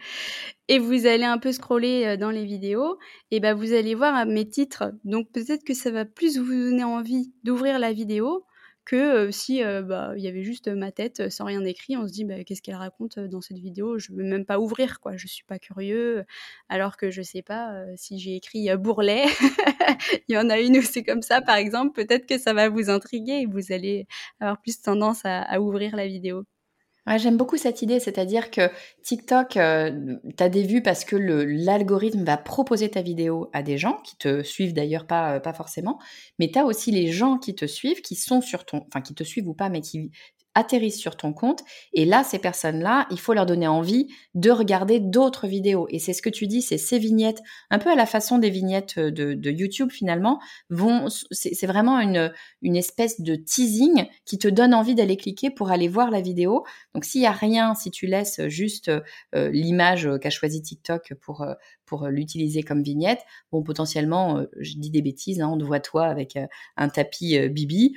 et 0.69 0.79
vous 0.79 1.07
allez 1.07 1.25
un 1.25 1.39
peu 1.39 1.53
scroller 1.53 2.17
dans 2.17 2.31
les 2.31 2.45
vidéos, 2.45 2.99
et 3.31 3.41
bah, 3.41 3.55
vous 3.55 3.73
allez 3.73 3.95
voir 3.95 4.27
mes 4.27 4.49
titres. 4.49 4.93
Donc 5.05 5.31
peut-être 5.33 5.65
que 5.65 5.75
ça 5.75 5.91
va 5.91 6.05
plus 6.05 6.39
vous 6.39 6.53
donner 6.53 6.85
envie 6.85 7.33
d'ouvrir 7.43 7.79
la 7.79 7.93
vidéo 7.93 8.45
que 8.85 9.31
si 9.31 9.63
bah, 9.63 10.13
il 10.17 10.23
y 10.23 10.29
avait 10.29 10.43
juste 10.43 10.69
ma 10.69 10.93
tête 10.93 11.31
sans 11.31 11.45
rien 11.45 11.65
écrit, 11.65 11.97
on 11.97 12.07
se 12.07 12.13
dit 12.13 12.25
bah, 12.25 12.45
qu'est-ce 12.45 12.63
qu'elle 12.63 12.75
raconte 12.77 13.19
dans 13.19 13.41
cette 13.41 13.59
vidéo? 13.59 13.99
Je 13.99 14.13
veux 14.13 14.25
même 14.25 14.45
pas 14.45 14.59
ouvrir 14.59 15.01
quoi, 15.01 15.17
je 15.17 15.27
suis 15.27 15.45
pas 15.45 15.59
curieux. 15.59 16.25
Alors 16.69 16.97
que 16.97 17.11
je 17.11 17.23
sais 17.23 17.43
pas 17.43 17.85
si 17.97 18.19
j'ai 18.19 18.37
écrit 18.37 18.69
bourrelet, 18.77 19.25
il 20.29 20.35
y 20.35 20.39
en 20.39 20.51
a 20.51 20.59
une 20.59 20.79
où 20.79 20.83
c'est 20.83 21.05
comme 21.05 21.23
ça 21.23 21.41
par 21.41 21.57
exemple, 21.57 21.93
peut-être 21.93 22.27
que 22.27 22.39
ça 22.39 22.53
va 22.53 22.69
vous 22.69 22.91
intriguer 22.91 23.41
et 23.43 23.47
vous 23.47 23.73
allez 23.73 24.07
avoir 24.41 24.61
plus 24.61 24.81
tendance 24.81 25.21
à 25.25 25.61
ouvrir 25.61 25.97
la 25.97 26.07
vidéo 26.07 26.45
j'aime 27.19 27.37
beaucoup 27.37 27.59
cette 27.59 27.83
idée, 27.83 28.01
c'est-à-dire 28.01 28.51
que 28.51 28.71
TikTok, 29.03 29.59
euh, 29.59 30.17
tu 30.39 30.51
des 30.51 30.63
vues 30.63 30.83
parce 30.83 31.05
que 31.05 31.17
l'algorithme 31.17 32.25
va 32.25 32.39
proposer 32.39 32.91
ta 32.91 33.03
vidéo 33.03 33.51
à 33.53 33.63
des 33.63 33.77
gens 33.77 33.99
qui 34.05 34.17
te 34.17 34.43
suivent 34.43 34.73
d'ailleurs 34.73 35.07
pas, 35.07 35.35
euh, 35.35 35.41
pas 35.41 35.53
forcément, 35.53 35.99
mais 36.39 36.51
tu 36.51 36.61
aussi 36.61 36.93
les 36.93 37.13
gens 37.13 37.37
qui 37.37 37.55
te 37.55 37.67
suivent, 37.67 38.01
qui 38.01 38.15
sont 38.17 38.41
sur 38.41 38.65
ton, 38.65 38.87
enfin 38.89 39.03
qui 39.03 39.15
te 39.15 39.23
suivent 39.23 39.49
ou 39.49 39.55
pas, 39.55 39.69
mais 39.69 39.83
qui 39.83 40.13
atterrissent 40.55 41.01
sur 41.01 41.17
ton 41.17 41.33
compte. 41.33 41.63
Et 41.93 42.05
là, 42.05 42.25
ces 42.25 42.39
personnes-là, 42.39 43.07
il 43.11 43.19
faut 43.19 43.35
leur 43.35 43.47
donner 43.47 43.67
envie 43.67 44.09
de 44.35 44.51
regarder 44.51 45.01
d'autres 45.01 45.47
vidéos. 45.47 45.87
Et 45.91 45.99
c'est 45.99 46.13
ce 46.13 46.23
que 46.23 46.31
tu 46.31 46.47
dis, 46.47 46.63
c'est 46.63 46.79
ces 46.79 46.99
vignettes, 46.99 47.41
un 47.71 47.79
peu 47.79 47.91
à 47.91 47.97
la 47.97 48.07
façon 48.07 48.39
des 48.39 48.51
vignettes 48.51 48.99
de, 48.99 49.51
YouTube 49.51 49.91
finalement, 49.91 50.41
vont, 50.71 51.07
c'est 51.31 51.67
vraiment 51.67 52.01
une, 52.01 52.33
une 52.63 52.77
espèce 52.77 53.21
de 53.21 53.37
teasing 53.37 54.07
qui 54.25 54.39
te 54.39 54.49
donne 54.49 54.75
envie 54.75 54.95
d'aller 54.95 55.17
cliquer 55.17 55.51
pour 55.51 55.71
aller 55.71 55.89
voir 55.89 56.11
la 56.11 56.21
vidéo. 56.21 56.65
Donc 56.95 57.05
s'il 57.05 57.23
y 57.23 57.27
a 57.27 57.33
rien, 57.33 57.75
si 57.75 57.91
tu 57.91 58.07
laisses 58.07 58.47
juste 58.49 58.91
euh, 59.35 59.51
l'image 59.51 60.09
qu'a 60.21 60.31
choisi 60.31 60.63
TikTok 60.63 61.15
pour 61.21 61.43
euh, 61.43 61.55
pour 61.85 62.09
l'utiliser 62.09 62.63
comme 62.63 62.83
vignette, 62.83 63.21
bon 63.53 63.63
potentiellement, 63.63 64.39
euh, 64.39 64.47
je 64.59 64.75
dis 64.79 64.91
des 64.91 65.03
bêtises, 65.03 65.41
hein, 65.41 65.51
on 65.53 65.59
te 65.59 65.65
voit 65.65 65.81
toi 65.81 66.07
avec 66.07 66.39
un 66.77 66.89
tapis 66.89 67.39
Bibi. 67.49 67.95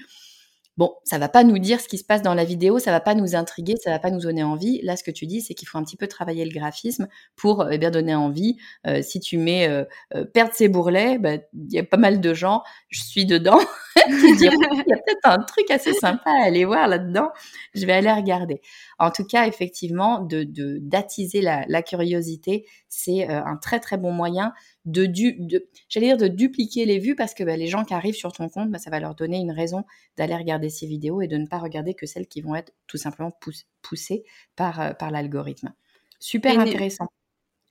Bon, 0.77 0.93
ça 1.03 1.17
va 1.17 1.27
pas 1.27 1.43
nous 1.43 1.57
dire 1.57 1.81
ce 1.81 1.87
qui 1.87 1.97
se 1.97 2.03
passe 2.03 2.21
dans 2.21 2.35
la 2.35 2.45
vidéo, 2.45 2.77
ça 2.77 2.91
va 2.91 2.99
pas 2.99 3.15
nous 3.15 3.35
intriguer, 3.35 3.75
ça 3.83 3.89
va 3.89 3.97
pas 3.97 4.11
nous 4.11 4.19
donner 4.19 4.43
envie. 4.43 4.79
Là, 4.83 4.95
ce 4.95 5.03
que 5.03 5.09
tu 5.09 5.25
dis, 5.25 5.41
c'est 5.41 5.55
qu'il 5.55 5.67
faut 5.67 5.79
un 5.79 5.83
petit 5.83 5.97
peu 5.97 6.07
travailler 6.07 6.45
le 6.45 6.51
graphisme 6.51 7.07
pour 7.35 7.67
eh 7.71 7.79
bien 7.79 7.89
donner 7.89 8.13
envie. 8.13 8.57
Euh, 8.85 9.01
si 9.01 9.19
tu 9.19 9.39
mets 9.39 9.67
euh, 9.67 9.85
euh, 10.15 10.23
perdre 10.23 10.53
ses 10.53 10.67
bourrelets, 10.67 11.17
bah, 11.17 11.37
il 11.53 11.73
y 11.73 11.79
a 11.79 11.83
pas 11.83 11.97
mal 11.97 12.21
de 12.21 12.33
gens, 12.35 12.61
je 12.89 13.01
suis 13.01 13.25
dedans, 13.25 13.59
il 14.07 14.39
y 14.39 14.47
a 14.47 14.51
peut-être 14.51 15.25
un 15.25 15.39
truc 15.39 15.71
assez 15.71 15.93
sympa 15.93 16.29
à 16.29 16.45
aller 16.45 16.63
voir 16.63 16.87
là-dedans. 16.87 17.29
Je 17.73 17.83
vais 17.87 17.93
aller 17.93 18.11
regarder. 18.11 18.61
En 18.99 19.09
tout 19.09 19.25
cas, 19.25 19.47
effectivement, 19.47 20.19
de 20.19 20.45
d'attiser 20.79 21.41
la 21.41 21.81
curiosité, 21.81 22.67
c'est 22.87 23.27
un 23.27 23.57
très 23.57 23.79
très 23.79 23.97
bon 23.97 24.11
moyen 24.11 24.53
de, 24.87 25.05
de 25.05 25.69
j'allais 25.89 26.07
dire 26.07 26.17
de 26.17 26.27
dupliquer 26.27 26.85
les 26.85 26.97
vues 26.97 27.15
parce 27.15 27.33
que 27.33 27.43
bah, 27.43 27.57
les 27.57 27.67
gens 27.67 27.83
qui 27.83 27.93
arrivent 27.93 28.15
sur 28.15 28.31
ton 28.31 28.49
compte, 28.49 28.71
bah, 28.71 28.79
ça 28.79 28.89
va 28.89 28.99
leur 28.99 29.15
donner 29.15 29.37
une 29.37 29.51
raison 29.51 29.83
d'aller 30.15 30.35
regarder 30.35 30.69
ces 30.69 30.87
vidéos 30.87 31.21
et 31.21 31.27
de 31.27 31.37
ne 31.37 31.45
pas 31.45 31.59
regarder 31.59 31.93
que 31.93 32.05
celles 32.05 32.27
qui 32.27 32.41
vont 32.41 32.55
être 32.55 32.73
tout 32.87 32.97
simplement 32.97 33.31
poussées 33.81 34.23
par, 34.55 34.79
euh, 34.79 34.93
par 34.93 35.11
l'algorithme. 35.11 35.73
Super 36.19 36.57
intéressant. 36.59 37.07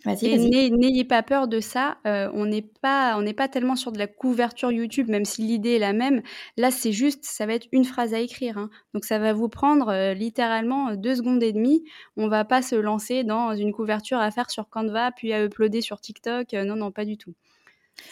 N'ayez 0.07 1.05
pas 1.05 1.23
peur 1.23 1.49
de 1.49 1.61
ça. 1.61 1.99
Euh, 2.07 2.31
on 2.35 2.47
n'est 2.47 2.63
pas, 2.63 3.17
on 3.19 3.23
n'est 3.23 3.35
pas 3.35 3.49
tellement 3.49 3.77
sur 3.77 3.93
de 3.93 3.99
la 3.99 4.07
couverture 4.07 4.71
YouTube, 4.71 5.09
même 5.09 5.25
si 5.25 5.43
l'idée 5.43 5.73
est 5.73 5.79
la 5.79 5.93
même. 5.93 6.23
Là, 6.57 6.71
c'est 6.71 6.93
juste, 6.93 7.25
ça 7.25 7.47
va 7.47 7.55
être 7.55 7.67
une 7.73 7.85
phrase 7.85 8.15
à 8.15 8.21
écrire. 8.21 8.59
Hein. 8.59 8.71
Donc, 8.95 9.05
ça 9.05 9.19
va 9.19 9.33
vous 9.33 9.49
prendre 9.49 9.89
euh, 9.89 10.15
littéralement 10.15 10.95
deux 10.95 11.17
secondes 11.17 11.43
et 11.43 11.53
demie. 11.53 11.85
On 12.17 12.29
va 12.29 12.45
pas 12.45 12.63
se 12.63 12.77
lancer 12.77 13.25
dans 13.25 13.55
une 13.55 13.73
couverture 13.73 14.19
à 14.19 14.31
faire 14.31 14.51
sur 14.51 14.69
Canva, 14.69 15.11
puis 15.13 15.33
à 15.33 15.45
uploader 15.45 15.81
sur 15.81 16.01
TikTok. 16.01 16.55
Euh, 16.55 16.65
non, 16.65 16.77
non, 16.77 16.93
pas 16.93 17.05
du 17.05 17.17
tout. 17.17 17.35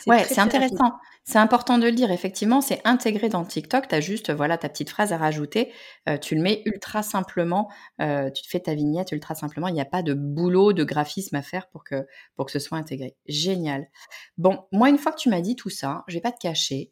Ouais, 0.07 0.25
c'est 0.25 0.41
intéressant. 0.41 0.93
C'est 1.27 1.39
important 1.39 1.79
de 1.79 1.87
le 1.87 1.93
dire. 1.93 2.11
Effectivement, 2.11 2.61
c'est 2.61 2.81
intégré 2.85 3.31
dans 3.31 3.45
TikTok. 3.45 3.89
Tu 3.89 3.95
as 3.95 4.01
juste 4.01 4.31
voilà 4.31 4.59
ta 4.59 4.69
petite 4.69 4.91
phrase 4.91 5.13
à 5.13 5.17
rajouter. 5.17 5.73
Euh, 6.09 6.19
tu 6.19 6.35
le 6.35 6.43
mets 6.43 6.63
ultra 6.67 7.03
simplement. 7.03 7.71
Euh, 8.03 8.31
tu 8.31 8.43
te 8.43 8.49
fais 8.49 8.61
ta 8.61 8.75
vignette 8.75 9.13
ultra 9.13 9.35
simplement. 9.35 9.69
Il 9.69 9.75
n'y 9.75 9.81
a 9.81 9.87
pas 9.87 10.03
de 10.03 10.13
boulot, 10.13 10.75
de 10.75 10.85
graphisme 10.85 11.37
à 11.37 11.43
faire 11.43 11.69
pour 11.69 11.83
que, 11.83 12.07
pour 12.37 12.45
que 12.47 12.53
ce 12.53 12.59
soit 12.59 12.77
intégré. 12.77 13.17
Génial. 13.27 13.89
Bon, 14.37 14.67
moi, 14.71 14.91
une 14.91 14.99
fois 14.99 15.13
que 15.13 15.19
tu 15.19 15.31
m'as 15.31 15.41
dit 15.41 15.57
tout 15.57 15.71
ça, 15.71 16.05
je 16.09 16.15
vais 16.15 16.21
pas 16.21 16.33
te 16.33 16.41
cacher. 16.41 16.91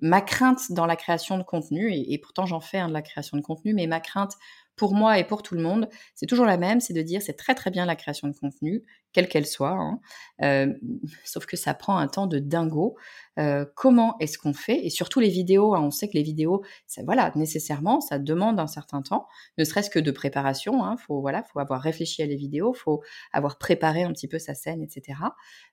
ma 0.00 0.20
crainte 0.22 0.70
dans 0.72 0.86
la 0.86 0.96
création 0.96 1.36
de 1.36 1.42
contenu, 1.42 1.92
et, 1.92 2.18
pourtant 2.18 2.46
j'en 2.46 2.60
fais 2.60 2.86
de 2.86 2.92
la 2.92 3.02
création 3.02 3.36
de 3.36 3.42
contenu, 3.42 3.74
mais 3.74 3.86
ma 3.86 4.00
crainte 4.00 4.32
pour 4.76 4.94
moi 4.94 5.18
et 5.18 5.24
pour 5.24 5.42
tout 5.42 5.54
le 5.54 5.62
monde, 5.62 5.88
c'est 6.14 6.26
toujours 6.26 6.46
la 6.46 6.58
même, 6.58 6.80
c'est 6.80 6.92
de 6.92 7.02
dire 7.02 7.22
c'est 7.22 7.34
très 7.36 7.54
très 7.54 7.70
bien 7.70 7.86
la 7.86 7.96
création 7.96 8.28
de 8.28 8.34
contenu, 8.34 8.84
quelle 9.12 9.28
qu'elle 9.28 9.46
soit, 9.46 9.70
hein, 9.70 10.00
euh, 10.42 10.74
sauf 11.24 11.46
que 11.46 11.56
ça 11.56 11.72
prend 11.72 11.96
un 11.96 12.06
temps 12.06 12.26
de 12.26 12.38
dingo. 12.38 12.96
Euh, 13.38 13.64
comment 13.74 14.16
est-ce 14.20 14.38
qu'on 14.38 14.52
fait? 14.52 14.84
Et 14.84 14.90
surtout 14.90 15.20
les 15.20 15.28
vidéos, 15.28 15.74
hein, 15.74 15.80
on 15.82 15.90
sait 15.90 16.08
que 16.08 16.14
les 16.14 16.22
vidéos, 16.22 16.62
ça, 16.86 17.02
voilà, 17.04 17.32
nécessairement, 17.34 18.00
ça 18.00 18.18
demande 18.18 18.60
un 18.60 18.66
certain 18.66 19.02
temps, 19.02 19.26
ne 19.58 19.64
serait-ce 19.64 19.90
que 19.90 19.98
de 19.98 20.10
préparation. 20.10 20.84
Hein, 20.84 20.96
faut 20.98 21.20
voilà, 21.20 21.42
faut 21.42 21.58
avoir 21.58 21.80
réfléchi 21.80 22.22
à 22.22 22.26
les 22.26 22.36
vidéos, 22.36 22.74
faut 22.74 23.02
avoir 23.32 23.58
préparé 23.58 24.02
un 24.02 24.12
petit 24.12 24.28
peu 24.28 24.38
sa 24.38 24.54
scène, 24.54 24.82
etc. 24.82 25.18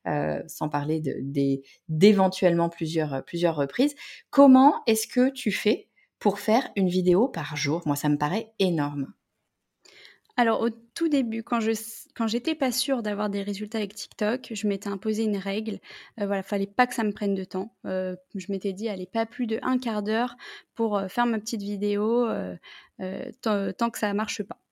Euh, 0.07 0.41
sans 0.47 0.69
parler 0.69 1.01
d'éventuellement 1.89 2.69
plusieurs 2.69 3.23
plusieurs 3.25 3.55
reprises. 3.55 3.95
Comment 4.29 4.81
est-ce 4.87 5.07
que 5.07 5.29
tu 5.29 5.51
fais 5.51 5.89
pour 6.23 6.39
faire 6.39 6.69
une 6.77 6.87
vidéo 6.87 7.27
par 7.27 7.57
jour 7.57 7.81
Moi, 7.85 7.97
ça 7.97 8.07
me 8.07 8.17
paraît 8.17 8.53
énorme. 8.57 9.11
Alors 10.37 10.61
au 10.61 10.69
tout 10.69 11.09
début, 11.09 11.43
quand 11.43 11.59
je 11.59 11.73
quand 12.15 12.27
j'étais 12.27 12.55
pas 12.55 12.71
sûre 12.71 13.03
d'avoir 13.03 13.29
des 13.29 13.43
résultats 13.43 13.79
avec 13.79 13.93
TikTok, 13.93 14.47
je 14.51 14.67
m'étais 14.67 14.87
imposé 14.87 15.25
une 15.25 15.35
règle. 15.35 15.79
Euh, 16.21 16.25
voilà, 16.25 16.41
fallait 16.41 16.65
pas 16.65 16.87
que 16.87 16.95
ça 16.95 17.03
me 17.03 17.11
prenne 17.11 17.35
de 17.35 17.43
temps. 17.43 17.75
Euh, 17.85 18.15
je 18.35 18.51
m'étais 18.51 18.71
dit, 18.71 18.87
allez, 18.87 19.05
pas 19.05 19.25
plus 19.25 19.47
de 19.47 19.59
un 19.63 19.77
quart 19.77 20.01
d'heure 20.01 20.37
pour 20.75 20.97
euh, 20.97 21.09
faire 21.09 21.25
ma 21.25 21.39
petite 21.39 21.61
vidéo 21.61 22.25
tant 23.41 23.89
que 23.91 23.99
ça 23.99 24.13
marche 24.13 24.43
pas. 24.43 24.62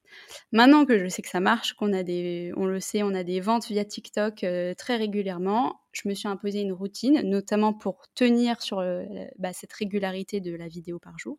Maintenant 0.52 0.86
que 0.86 0.98
je 0.98 1.08
sais 1.08 1.22
que 1.22 1.30
ça 1.30 1.40
marche, 1.40 1.74
qu'on 1.74 1.94
a 1.94 2.04
des, 2.04 2.52
on 2.58 2.66
le 2.66 2.80
sait, 2.80 3.04
on 3.04 3.14
a 3.14 3.24
des 3.24 3.40
ventes 3.40 3.68
via 3.68 3.86
TikTok 3.86 4.44
euh, 4.44 4.74
très 4.74 4.98
régulièrement, 4.98 5.82
je 5.92 6.08
me 6.08 6.14
suis 6.14 6.28
imposé 6.28 6.62
une 6.62 6.74
routine, 6.74 7.22
notamment 7.24 7.74
pour 7.74 8.08
tenir 8.14 8.62
sur 8.62 8.80
euh, 8.80 9.04
bah, 9.38 9.54
cette 9.54 9.74
régularité 9.74 10.40
de 10.40 10.56
la 10.56 10.68
vidéo 10.68 11.00
par 11.00 11.18
jour. 11.20 11.38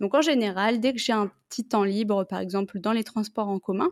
Donc 0.00 0.14
en 0.14 0.22
général, 0.22 0.80
dès 0.80 0.92
que 0.92 0.98
j'ai 0.98 1.12
un 1.12 1.30
petit 1.48 1.66
temps 1.66 1.84
libre, 1.84 2.24
par 2.24 2.40
exemple 2.40 2.78
dans 2.78 2.92
les 2.92 3.04
transports 3.04 3.48
en 3.48 3.58
commun, 3.58 3.90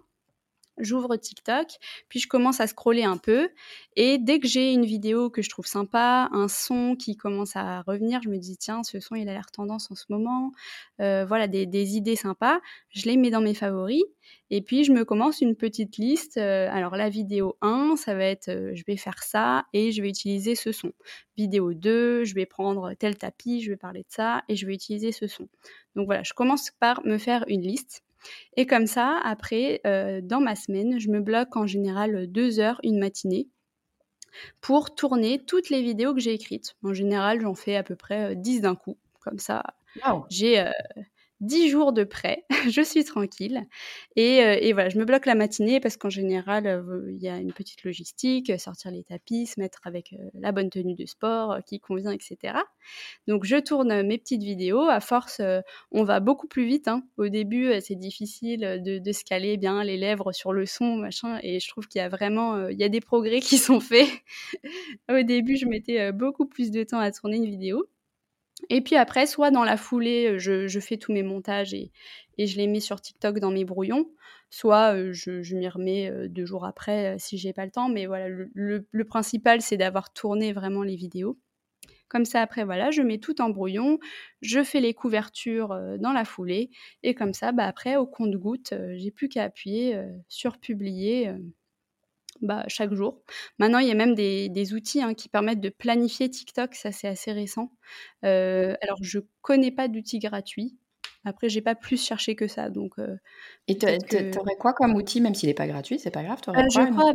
j'ouvre 0.80 1.16
TikTok, 1.16 1.66
puis 2.08 2.20
je 2.20 2.28
commence 2.28 2.60
à 2.60 2.66
scroller 2.66 3.04
un 3.04 3.16
peu. 3.16 3.48
Et 3.96 4.18
dès 4.18 4.38
que 4.38 4.46
j'ai 4.46 4.72
une 4.72 4.84
vidéo 4.84 5.30
que 5.30 5.42
je 5.42 5.50
trouve 5.50 5.66
sympa, 5.66 6.28
un 6.32 6.48
son 6.48 6.94
qui 6.96 7.16
commence 7.16 7.56
à 7.56 7.82
revenir, 7.82 8.22
je 8.22 8.28
me 8.28 8.38
dis 8.38 8.56
tiens, 8.56 8.82
ce 8.82 9.00
son 9.00 9.16
il 9.16 9.28
a 9.28 9.32
l'air 9.32 9.50
tendance 9.50 9.90
en 9.90 9.94
ce 9.94 10.04
moment. 10.08 10.52
Euh, 11.00 11.24
voilà, 11.26 11.48
des, 11.48 11.96
idées 11.96 12.16
sympas. 12.16 12.60
Je 12.90 13.06
les 13.06 13.16
mets 13.16 13.30
dans 13.30 13.40
mes 13.40 13.54
favoris. 13.54 14.04
Et 14.50 14.62
puis 14.62 14.84
je 14.84 14.92
me 14.92 15.04
commence 15.04 15.40
une 15.40 15.56
petite 15.56 15.96
liste. 15.96 16.36
Euh, 16.36 16.68
alors 16.70 16.96
la 16.96 17.08
vidéo 17.08 17.56
1, 17.60 17.96
ça 17.96 18.14
va 18.14 18.24
être 18.24 18.48
euh, 18.48 18.72
je 18.74 18.84
vais 18.86 18.96
faire 18.96 19.22
ça 19.22 19.64
et 19.72 19.92
je 19.92 20.02
vais 20.02 20.08
utiliser 20.08 20.54
ce 20.54 20.72
son. 20.72 20.92
Vidéo 21.36 21.74
2, 21.74 22.24
je 22.24 22.34
vais 22.34 22.46
prendre 22.46 22.94
tel 22.94 23.16
tapis, 23.16 23.62
je 23.62 23.70
vais 23.70 23.76
parler 23.76 24.00
de 24.00 24.10
ça 24.10 24.42
et 24.48 24.56
je 24.56 24.66
vais 24.66 24.74
utiliser 24.74 25.12
ce 25.12 25.26
son. 25.26 25.48
Donc 25.96 26.06
voilà, 26.06 26.22
je 26.22 26.32
commence 26.32 26.70
par 26.78 27.04
me 27.04 27.18
faire 27.18 27.44
une 27.48 27.62
liste. 27.62 28.02
Et 28.56 28.66
comme 28.66 28.86
ça, 28.86 29.20
après, 29.24 29.80
euh, 29.86 30.20
dans 30.22 30.40
ma 30.40 30.54
semaine, 30.54 30.98
je 30.98 31.08
me 31.08 31.20
bloque 31.20 31.56
en 31.56 31.66
général 31.66 32.26
deux 32.26 32.60
heures 32.60 32.80
une 32.82 32.98
matinée 32.98 33.48
pour 34.60 34.94
tourner 34.94 35.44
toutes 35.44 35.70
les 35.70 35.82
vidéos 35.82 36.14
que 36.14 36.20
j'ai 36.20 36.32
écrites. 36.32 36.76
En 36.82 36.92
général, 36.92 37.40
j'en 37.40 37.54
fais 37.54 37.76
à 37.76 37.82
peu 37.82 37.96
près 37.96 38.36
10 38.36 38.60
d'un 38.60 38.74
coup. 38.74 38.98
Comme 39.20 39.38
ça, 39.38 39.62
j'ai 40.30 40.60
euh, 40.60 40.70
10 41.40 41.68
jours 41.68 41.92
de 41.92 42.02
prêt, 42.04 42.44
je 42.70 42.82
suis 42.82 43.04
tranquille. 43.04 43.64
Et, 44.16 44.42
euh, 44.42 44.58
et, 44.60 44.72
voilà, 44.72 44.88
je 44.88 44.98
me 44.98 45.04
bloque 45.04 45.26
la 45.26 45.34
matinée 45.34 45.78
parce 45.78 45.96
qu'en 45.96 46.10
général, 46.10 46.66
euh, 46.66 47.06
il 47.10 47.22
y 47.22 47.28
a 47.28 47.36
une 47.38 47.52
petite 47.52 47.84
logistique, 47.84 48.58
sortir 48.58 48.90
les 48.90 49.04
tapis, 49.04 49.46
se 49.46 49.60
mettre 49.60 49.80
avec 49.84 50.12
euh, 50.12 50.30
la 50.34 50.50
bonne 50.50 50.68
tenue 50.68 50.94
de 50.94 51.06
sport 51.06 51.58
qui 51.64 51.78
convient, 51.78 52.10
etc. 52.10 52.54
Donc 53.28 53.44
je 53.44 53.56
tourne 53.56 54.02
mes 54.02 54.18
petites 54.18 54.42
vidéos. 54.42 54.82
À 54.82 55.00
force, 55.00 55.40
on 55.92 56.04
va 56.04 56.20
beaucoup 56.20 56.48
plus 56.48 56.66
vite. 56.66 56.88
Hein. 56.88 57.04
Au 57.16 57.28
début, 57.28 57.72
c'est 57.80 57.94
difficile 57.94 58.60
de, 58.84 58.98
de 58.98 59.12
se 59.12 59.24
caler 59.24 59.56
bien 59.56 59.84
les 59.84 59.96
lèvres 59.96 60.32
sur 60.32 60.52
le 60.52 60.66
son, 60.66 60.96
machin. 60.96 61.38
Et 61.42 61.60
je 61.60 61.68
trouve 61.68 61.86
qu'il 61.86 62.00
y 62.00 62.02
a 62.02 62.08
vraiment, 62.08 62.68
il 62.68 62.78
y 62.78 62.84
a 62.84 62.88
des 62.88 63.00
progrès 63.00 63.40
qui 63.40 63.58
sont 63.58 63.80
faits. 63.80 64.08
Au 65.10 65.22
début, 65.22 65.56
je 65.56 65.66
mettais 65.66 66.12
beaucoup 66.12 66.46
plus 66.46 66.70
de 66.70 66.82
temps 66.82 66.98
à 66.98 67.12
tourner 67.12 67.36
une 67.36 67.46
vidéo. 67.46 67.86
Et 68.70 68.80
puis 68.80 68.96
après, 68.96 69.26
soit 69.26 69.50
dans 69.50 69.64
la 69.64 69.76
foulée, 69.76 70.36
euh, 70.36 70.38
je, 70.38 70.80
fais 70.80 70.96
tous 70.96 71.12
mes 71.12 71.22
montages 71.22 71.74
et, 71.74 71.90
je 72.38 72.56
les 72.56 72.66
mets 72.66 72.80
sur 72.80 73.00
TikTok 73.00 73.40
dans 73.40 73.50
mes 73.50 73.64
brouillons, 73.64 74.10
soit 74.50 74.94
euh, 74.94 75.12
je, 75.12 75.54
m'y 75.54 75.68
remets 75.68 76.10
euh, 76.10 76.28
deux 76.28 76.46
jours 76.46 76.64
après 76.64 77.18
si 77.18 77.38
j'ai 77.38 77.52
pas 77.52 77.64
le 77.64 77.70
temps. 77.70 77.88
Mais 77.88 78.06
voilà, 78.06 78.28
le, 78.28 79.04
principal, 79.04 79.60
c'est 79.60 79.76
d'avoir 79.76 80.12
tourné 80.12 80.52
vraiment 80.52 80.82
les 80.82 80.96
vidéos. 80.96 81.38
Comme 82.08 82.24
ça, 82.24 82.40
après, 82.40 82.64
voilà, 82.64 82.90
je 82.90 83.02
mets 83.02 83.18
tout 83.18 83.42
en 83.42 83.50
brouillon, 83.50 83.98
je 84.40 84.64
fais 84.64 84.80
les 84.80 84.94
couvertures 84.94 85.78
dans 85.98 86.12
la 86.12 86.24
foulée, 86.24 86.70
et 87.02 87.14
comme 87.14 87.34
ça, 87.34 87.52
bah, 87.52 87.66
après, 87.66 87.96
au 87.96 88.06
compte-goutte, 88.06 88.72
j'ai 88.94 89.10
plus 89.10 89.28
qu'à 89.28 89.44
appuyer 89.44 90.02
sur 90.26 90.56
publier 90.56 91.30
bah, 92.40 92.64
chaque 92.68 92.92
jour. 92.92 93.22
Maintenant, 93.58 93.78
il 93.78 93.88
y 93.88 93.90
a 93.90 93.94
même 93.94 94.14
des, 94.14 94.74
outils 94.74 95.02
hein, 95.02 95.14
qui 95.14 95.28
permettent 95.28 95.60
de 95.60 95.68
planifier 95.68 96.28
TikTok, 96.30 96.74
ça 96.74 96.92
c'est 96.92 97.08
assez 97.08 97.32
récent. 97.32 97.72
Euh, 98.24 98.74
alors, 98.82 98.98
je 99.02 99.20
connais 99.42 99.70
pas 99.70 99.88
d'outils 99.88 100.18
gratuits. 100.18 100.76
Après, 101.24 101.48
j'ai 101.48 101.60
pas 101.60 101.74
plus 101.74 102.02
cherché 102.02 102.36
que 102.36 102.46
ça. 102.46 102.70
Donc, 102.70 102.92
euh, 102.98 103.16
Et 103.66 103.76
tu 103.76 103.86
aurais 103.86 104.56
quoi 104.58 104.72
comme 104.72 104.94
outil, 104.94 105.20
même 105.20 105.34
s'il 105.34 105.48
n'est 105.48 105.54
pas 105.54 105.66
gratuit, 105.66 105.98
c'est 105.98 106.10
pas 106.10 106.22
grave 106.22 106.38
euh, 106.48 106.52
Je 106.72 106.90
crois 106.92 107.12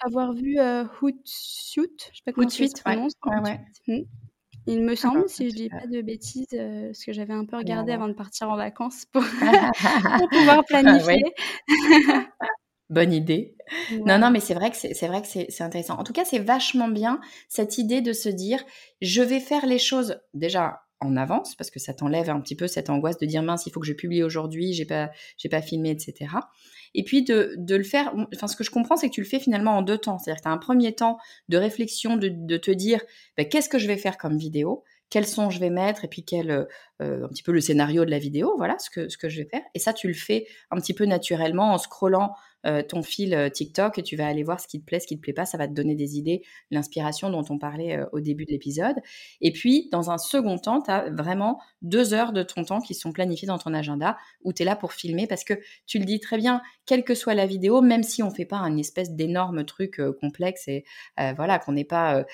avoir, 0.00 0.32
vu 0.32 0.58
Hootsuite, 1.02 2.10
je 2.12 2.16
sais 2.16 2.22
pas 2.24 2.32
comment 2.32 2.46
Hootsuite, 2.46 2.82
ouais. 2.86 3.60
Hmm. 3.86 4.04
Il 4.66 4.84
me 4.84 4.94
semble, 4.94 5.28
si 5.28 5.50
je 5.50 5.54
dis 5.56 5.68
pas 5.68 5.86
de 5.86 6.00
bêtises, 6.02 6.46
parce 6.50 7.04
que 7.04 7.12
j'avais 7.12 7.32
un 7.32 7.44
peu 7.44 7.56
regardé 7.56 7.92
avant 7.92 8.08
de 8.08 8.12
partir 8.12 8.50
en 8.50 8.56
vacances 8.56 9.04
pour, 9.06 9.22
pouvoir 10.30 10.64
planifier. 10.66 11.22
Bonne 12.90 13.12
idée. 13.12 13.54
Non, 14.04 14.18
non, 14.18 14.30
mais 14.32 14.40
c'est 14.40 14.54
vrai 14.54 14.70
que 14.70 14.76
c'est 14.76 15.06
vrai 15.06 15.22
que 15.22 15.28
c'est 15.28 15.62
intéressant. 15.62 15.94
En 15.94 16.02
tout 16.02 16.12
cas, 16.12 16.24
c'est 16.24 16.40
vachement 16.40 16.88
bien 16.88 17.20
cette 17.48 17.78
idée 17.78 18.00
de 18.00 18.12
se 18.12 18.28
dire, 18.28 18.64
je 19.00 19.22
vais 19.22 19.38
faire 19.38 19.64
les 19.64 19.78
choses 19.78 20.20
déjà 20.34 20.82
en 21.00 21.16
avance 21.16 21.54
parce 21.54 21.70
que 21.70 21.78
ça 21.78 21.94
t'enlève 21.94 22.28
un 22.28 22.40
petit 22.40 22.56
peu 22.56 22.66
cette 22.66 22.90
angoisse 22.90 23.16
de 23.16 23.26
dire 23.26 23.42
mince, 23.42 23.64
il 23.66 23.72
faut 23.72 23.80
que 23.80 23.86
je 23.86 23.92
publie 23.92 24.22
aujourd'hui, 24.22 24.74
j'ai 24.74 24.84
pas 24.84 25.10
j'ai 25.38 25.48
pas 25.48 25.62
filmé, 25.62 25.90
etc. 25.90 26.34
Et 26.94 27.04
puis 27.04 27.22
de, 27.22 27.54
de, 27.56 27.76
le 27.76 27.84
faire. 27.84 28.12
Enfin, 28.34 28.48
ce 28.48 28.56
que 28.56 28.64
je 28.64 28.72
comprends, 28.72 28.96
c'est 28.96 29.08
que 29.08 29.14
tu 29.14 29.20
le 29.20 29.26
fais 29.26 29.38
finalement 29.38 29.78
en 29.78 29.82
deux 29.82 29.98
temps. 29.98 30.18
C'est-à-dire 30.18 30.40
que 30.40 30.42
tu 30.42 30.48
as 30.48 30.52
un 30.52 30.58
premier 30.58 30.92
temps 30.92 31.18
de 31.48 31.56
réflexion, 31.56 32.16
de, 32.16 32.28
de 32.28 32.56
te 32.56 32.72
dire 32.72 33.00
ben, 33.36 33.48
qu'est-ce 33.48 33.68
que 33.68 33.78
je 33.78 33.86
vais 33.86 33.96
faire 33.96 34.18
comme 34.18 34.36
vidéo 34.36 34.82
quels 35.10 35.26
sons 35.26 35.50
je 35.50 35.58
vais 35.58 35.70
mettre 35.70 36.04
et 36.04 36.08
puis 36.08 36.24
quel 36.24 36.50
euh, 36.50 37.24
un 37.24 37.28
petit 37.28 37.42
peu 37.42 37.50
le 37.52 37.60
scénario 37.60 38.04
de 38.04 38.10
la 38.10 38.18
vidéo, 38.18 38.54
voilà 38.56 38.78
ce 38.78 38.88
que 38.90 39.08
ce 39.08 39.18
que 39.18 39.28
je 39.28 39.42
vais 39.42 39.48
faire. 39.48 39.62
Et 39.74 39.80
ça, 39.80 39.92
tu 39.92 40.06
le 40.06 40.14
fais 40.14 40.46
un 40.70 40.76
petit 40.76 40.94
peu 40.94 41.04
naturellement 41.04 41.74
en 41.74 41.78
scrollant 41.78 42.32
euh, 42.66 42.82
ton 42.82 43.02
fil 43.02 43.34
euh, 43.34 43.48
TikTok 43.48 44.02
tu 44.02 44.16
vas 44.16 44.26
aller 44.26 44.42
voir 44.42 44.60
ce 44.60 44.68
qui 44.68 44.80
te 44.80 44.84
plaît, 44.84 45.00
ce 45.00 45.06
qui 45.06 45.16
te 45.16 45.22
plaît 45.22 45.32
pas. 45.32 45.46
Ça 45.46 45.56
va 45.56 45.66
te 45.66 45.72
donner 45.72 45.94
des 45.94 46.18
idées, 46.18 46.42
l'inspiration 46.70 47.30
dont 47.30 47.44
on 47.48 47.58
parlait 47.58 47.98
euh, 47.98 48.06
au 48.12 48.20
début 48.20 48.44
de 48.44 48.50
l'épisode. 48.50 48.96
Et 49.40 49.52
puis, 49.52 49.88
dans 49.92 50.10
un 50.10 50.18
second 50.18 50.58
temps, 50.58 50.82
tu 50.82 50.90
as 50.90 51.10
vraiment 51.10 51.60
deux 51.82 52.12
heures 52.12 52.32
de 52.32 52.42
ton 52.42 52.64
temps 52.64 52.80
qui 52.80 52.94
sont 52.94 53.12
planifiées 53.12 53.48
dans 53.48 53.58
ton 53.58 53.72
agenda 53.72 54.18
où 54.42 54.52
tu 54.52 54.62
es 54.62 54.64
là 54.64 54.76
pour 54.76 54.92
filmer 54.92 55.26
parce 55.26 55.44
que 55.44 55.54
tu 55.86 55.98
le 55.98 56.04
dis 56.04 56.20
très 56.20 56.36
bien, 56.36 56.60
quelle 56.86 57.04
que 57.04 57.14
soit 57.14 57.34
la 57.34 57.46
vidéo, 57.46 57.80
même 57.80 58.02
si 58.02 58.22
on 58.22 58.30
fait 58.30 58.44
pas 58.44 58.58
un 58.58 58.76
espèce 58.76 59.12
d'énorme 59.12 59.64
truc 59.64 60.00
complexe 60.20 60.68
et 60.68 60.84
voilà, 61.36 61.58
qu'on 61.58 61.72
n'est 61.72 61.84
pas 61.84 62.24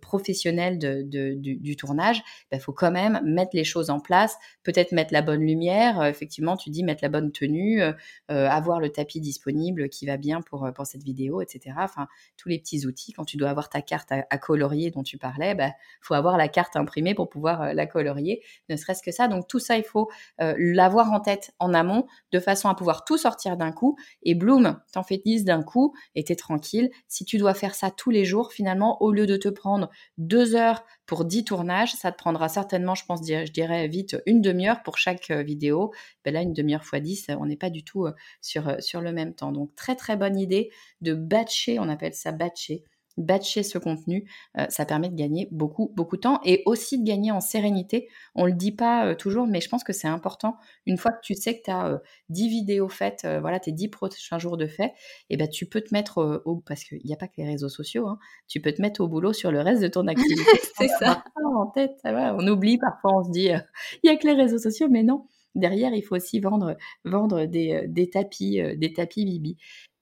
professionnel 0.00 0.78
de, 0.78 1.02
du, 1.34 1.76
tournage, 1.76 2.18
il 2.18 2.22
bah, 2.52 2.58
faut 2.58 2.72
quand 2.72 2.90
même 2.90 3.20
mettre 3.24 3.50
les 3.54 3.64
choses 3.64 3.90
en 3.90 4.00
place, 4.00 4.36
peut-être 4.62 4.92
mettre 4.92 5.12
la 5.12 5.22
bonne 5.22 5.40
lumière, 5.40 6.04
effectivement, 6.04 6.56
tu 6.56 6.70
dis 6.70 6.82
mettre 6.84 7.02
la 7.02 7.08
bonne 7.08 7.32
tenue, 7.32 7.82
avoir 8.28 8.80
le 8.80 8.90
tapis 8.90 9.20
disponible 9.20 9.39
disponible 9.40 9.88
qui 9.88 10.06
va 10.06 10.18
bien 10.18 10.42
pour, 10.42 10.66
euh, 10.66 10.70
cette 10.84 11.02
vidéo, 11.02 11.40
etc. 11.40 11.76
Enfin, 11.78 12.08
tous 12.36 12.48
les 12.48 12.58
petits 12.58 12.86
outils. 12.86 13.12
Quand 13.12 13.24
tu 13.24 13.36
dois 13.36 13.50
avoir 13.50 13.68
ta 13.68 13.80
carte 13.82 14.12
à, 14.12 14.38
colorier 14.38 14.90
dont 14.90 15.02
tu 15.02 15.18
parlais, 15.18 15.52
il 15.52 15.56
bah, 15.56 15.72
faut 16.00 16.14
avoir 16.14 16.36
la 16.36 16.48
carte 16.48 16.76
imprimée 16.76 17.14
pour 17.14 17.28
pouvoir 17.28 17.62
euh, 17.62 17.72
la 17.72 17.86
colorier, 17.86 18.42
ne 18.68 18.76
serait-ce 18.76 19.02
que 19.02 19.12
ça. 19.12 19.28
Donc 19.28 19.46
tout 19.46 19.58
ça, 19.58 19.76
il 19.76 19.84
faut 19.84 20.10
euh, 20.40 20.54
l'avoir 20.58 21.12
en 21.12 21.20
tête 21.20 21.52
en 21.58 21.74
amont 21.74 22.06
de 22.32 22.40
façon 22.40 22.68
à 22.68 22.74
pouvoir 22.74 23.04
tout 23.04 23.18
sortir 23.18 23.56
d'un 23.56 23.72
coup. 23.72 23.96
Et 24.22 24.34
bloom, 24.34 24.80
t'en 24.92 25.02
fais 25.02 25.20
10 25.24 25.44
d'un 25.44 25.62
coup 25.62 25.94
et 26.14 26.24
t'es 26.24 26.36
tranquille. 26.36 26.90
Si 27.08 27.24
tu 27.24 27.38
dois 27.38 27.54
faire 27.54 27.74
ça 27.74 27.90
tous 27.90 28.10
les 28.10 28.24
jours, 28.24 28.52
finalement, 28.52 29.02
au 29.02 29.12
lieu 29.12 29.26
de 29.26 29.36
te 29.36 29.48
prendre 29.48 29.90
deux 30.18 30.54
heures 30.54 30.84
pour 31.10 31.24
10 31.24 31.42
tournages, 31.42 31.92
ça 31.94 32.12
te 32.12 32.18
prendra 32.18 32.48
certainement, 32.48 32.94
je 32.94 33.04
pense, 33.04 33.18
je 33.26 33.50
dirais 33.50 33.88
vite, 33.88 34.16
une 34.26 34.40
demi-heure 34.40 34.80
pour 34.84 34.96
chaque 34.96 35.32
vidéo. 35.32 35.92
Ben 36.24 36.32
là, 36.32 36.40
une 36.40 36.52
demi-heure 36.52 36.84
fois 36.84 37.00
10, 37.00 37.32
on 37.40 37.46
n'est 37.46 37.56
pas 37.56 37.68
du 37.68 37.82
tout 37.82 38.06
sur, 38.40 38.80
sur 38.80 39.00
le 39.00 39.10
même 39.10 39.34
temps. 39.34 39.50
Donc, 39.50 39.74
très, 39.74 39.96
très 39.96 40.16
bonne 40.16 40.38
idée 40.38 40.70
de 41.00 41.12
batcher, 41.12 41.80
on 41.80 41.88
appelle 41.88 42.14
ça 42.14 42.30
batcher, 42.30 42.84
batcher 43.16 43.62
ce 43.62 43.78
contenu, 43.78 44.30
euh, 44.58 44.66
ça 44.68 44.84
permet 44.84 45.08
de 45.08 45.14
gagner 45.14 45.48
beaucoup, 45.50 45.92
beaucoup 45.94 46.16
de 46.16 46.22
temps 46.22 46.40
et 46.44 46.62
aussi 46.66 46.98
de 46.98 47.06
gagner 47.06 47.30
en 47.30 47.40
sérénité. 47.40 48.08
On 48.34 48.46
le 48.46 48.52
dit 48.52 48.72
pas 48.72 49.06
euh, 49.06 49.14
toujours, 49.14 49.46
mais 49.46 49.60
je 49.60 49.68
pense 49.68 49.84
que 49.84 49.92
c'est 49.92 50.08
important. 50.08 50.56
Une 50.86 50.96
fois 50.96 51.12
que 51.12 51.20
tu 51.22 51.34
sais 51.34 51.58
que 51.58 51.64
tu 51.64 51.70
as 51.70 52.00
10 52.28 52.48
vidéos 52.48 52.88
faites, 52.88 53.26
voilà, 53.40 53.60
tes 53.60 53.72
10 53.72 53.88
prochains 53.88 54.38
jours 54.38 54.56
de 54.56 54.66
fait, 54.66 54.92
et 55.28 55.34
eh 55.34 55.36
ben, 55.36 55.48
tu 55.48 55.66
peux 55.66 55.80
te 55.80 55.92
mettre 55.92 56.42
au, 56.44 56.56
parce 56.56 56.84
qu'il 56.84 57.00
n'y 57.04 57.12
a 57.12 57.16
pas 57.16 57.28
que 57.28 57.34
les 57.38 57.46
réseaux 57.46 57.68
sociaux, 57.68 58.06
hein, 58.06 58.18
tu 58.48 58.60
peux 58.60 58.72
te 58.72 58.82
mettre 58.82 59.00
au 59.00 59.08
boulot 59.08 59.32
sur 59.32 59.50
le 59.50 59.60
reste 59.60 59.82
de 59.82 59.88
ton 59.88 60.06
activité. 60.06 60.42
c'est 60.78 60.88
ça. 60.88 61.24
En 61.52 61.66
tête, 61.66 61.98
on 62.04 62.46
oublie 62.46 62.78
parfois, 62.78 63.18
on 63.18 63.24
se 63.24 63.30
dit, 63.30 63.48
il 63.48 64.00
n'y 64.04 64.10
a 64.10 64.16
que 64.16 64.26
les 64.26 64.34
réseaux 64.34 64.58
sociaux, 64.58 64.86
mais 64.88 65.02
non. 65.02 65.26
Derrière, 65.54 65.92
il 65.92 66.02
faut 66.02 66.14
aussi 66.14 66.38
vendre, 66.38 66.76
vendre 67.04 67.44
des, 67.44 67.86
des 67.88 68.08
tapis, 68.08 68.60
des 68.76 68.92
tapis 68.92 69.24
Bibi. 69.24 69.58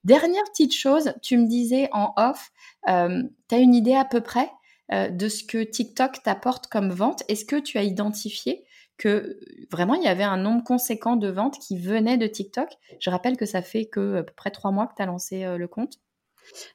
Dernière 0.09 0.45
petite 0.45 0.75
chose, 0.75 1.13
tu 1.21 1.37
me 1.37 1.47
disais 1.47 1.91
en 1.93 2.15
off, 2.17 2.51
euh, 2.89 3.25
tu 3.47 3.55
as 3.55 3.59
une 3.59 3.75
idée 3.75 3.95
à 3.95 4.07
peu 4.07 4.23
près 4.23 4.51
euh, 4.91 5.11
de 5.11 5.29
ce 5.29 5.45
que 5.45 5.63
TikTok 5.63 6.23
t'apporte 6.23 6.69
comme 6.69 6.89
vente? 6.89 7.25
Est-ce 7.29 7.45
que 7.45 7.61
tu 7.61 7.77
as 7.77 7.83
identifié 7.83 8.65
que 8.97 9.09
euh, 9.09 9.41
vraiment 9.71 9.93
il 9.93 10.03
y 10.03 10.09
avait 10.09 10.25
un 10.25 10.39
nombre 10.39 10.65
conséquent 10.65 11.17
de 11.17 11.29
ventes 11.29 11.59
qui 11.59 11.77
venaient 11.77 12.17
de 12.17 12.27
TikTok? 12.27 12.71
Je 13.01 13.11
rappelle 13.11 13.37
que 13.37 13.45
ça 13.45 13.61
fait 13.61 13.85
que 13.85 14.17
à 14.17 14.23
peu 14.23 14.33
près 14.35 14.51
trois 14.51 14.71
mois 14.71 14.87
que 14.87 14.95
tu 14.97 15.03
as 15.03 15.05
lancé 15.07 15.45
le 15.45 15.69
compte. 15.69 15.99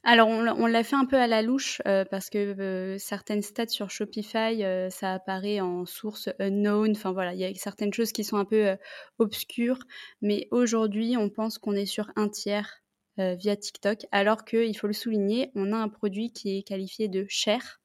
Alors, 0.04 0.28
on, 0.28 0.68
l'a 0.68 0.84
fait 0.84 0.96
un 0.96 1.06
peu 1.06 1.18
à 1.18 1.26
la 1.26 1.42
louche 1.42 1.82
parce 2.12 2.30
que 2.30 2.98
certaines 3.00 3.42
stats 3.42 3.70
sur 3.70 3.90
Shopify, 3.90 4.64
ça 4.92 5.14
apparaît 5.14 5.60
en 5.60 5.88
source 5.88 6.30
unknown. 6.38 6.92
Enfin 6.92 7.12
voilà, 7.12 7.34
il 7.34 7.40
y 7.40 7.46
a 7.46 7.52
certaines 7.56 7.92
choses 7.92 8.12
qui 8.12 8.24
sont 8.24 8.38
un 8.38 8.46
peu 8.46 8.78
obscures. 9.18 9.80
Mais 10.22 10.48
aujourd'hui, 10.52 11.18
on 11.18 11.32
pense 11.32 11.58
qu'on 11.58 11.74
est 11.74 11.88
sur 11.88 12.12
un 12.16 12.30
tiers 12.30 12.83
euh, 13.20 13.36
via 13.36 13.56
TikTok, 13.56 14.06
alors 14.12 14.46
qu'il 14.46 14.76
faut 14.78 14.88
le 14.88 14.94
souligner, 14.94 15.52
on 15.56 15.72
a 15.74 15.78
un 15.78 15.90
produit 15.90 16.32
qui 16.32 16.58
est 16.58 16.64
qualifié 16.64 17.08
de 17.08 17.26
cher. 17.30 17.82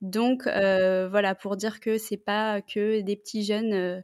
Donc 0.00 0.46
euh, 0.46 1.08
voilà, 1.08 1.34
pour 1.34 1.56
dire 1.56 1.80
que 1.80 1.98
c'est 1.98 2.16
pas 2.18 2.60
que 2.62 3.00
des 3.00 3.16
petits 3.16 3.44
jeunes 3.44 3.72
euh, 3.72 4.00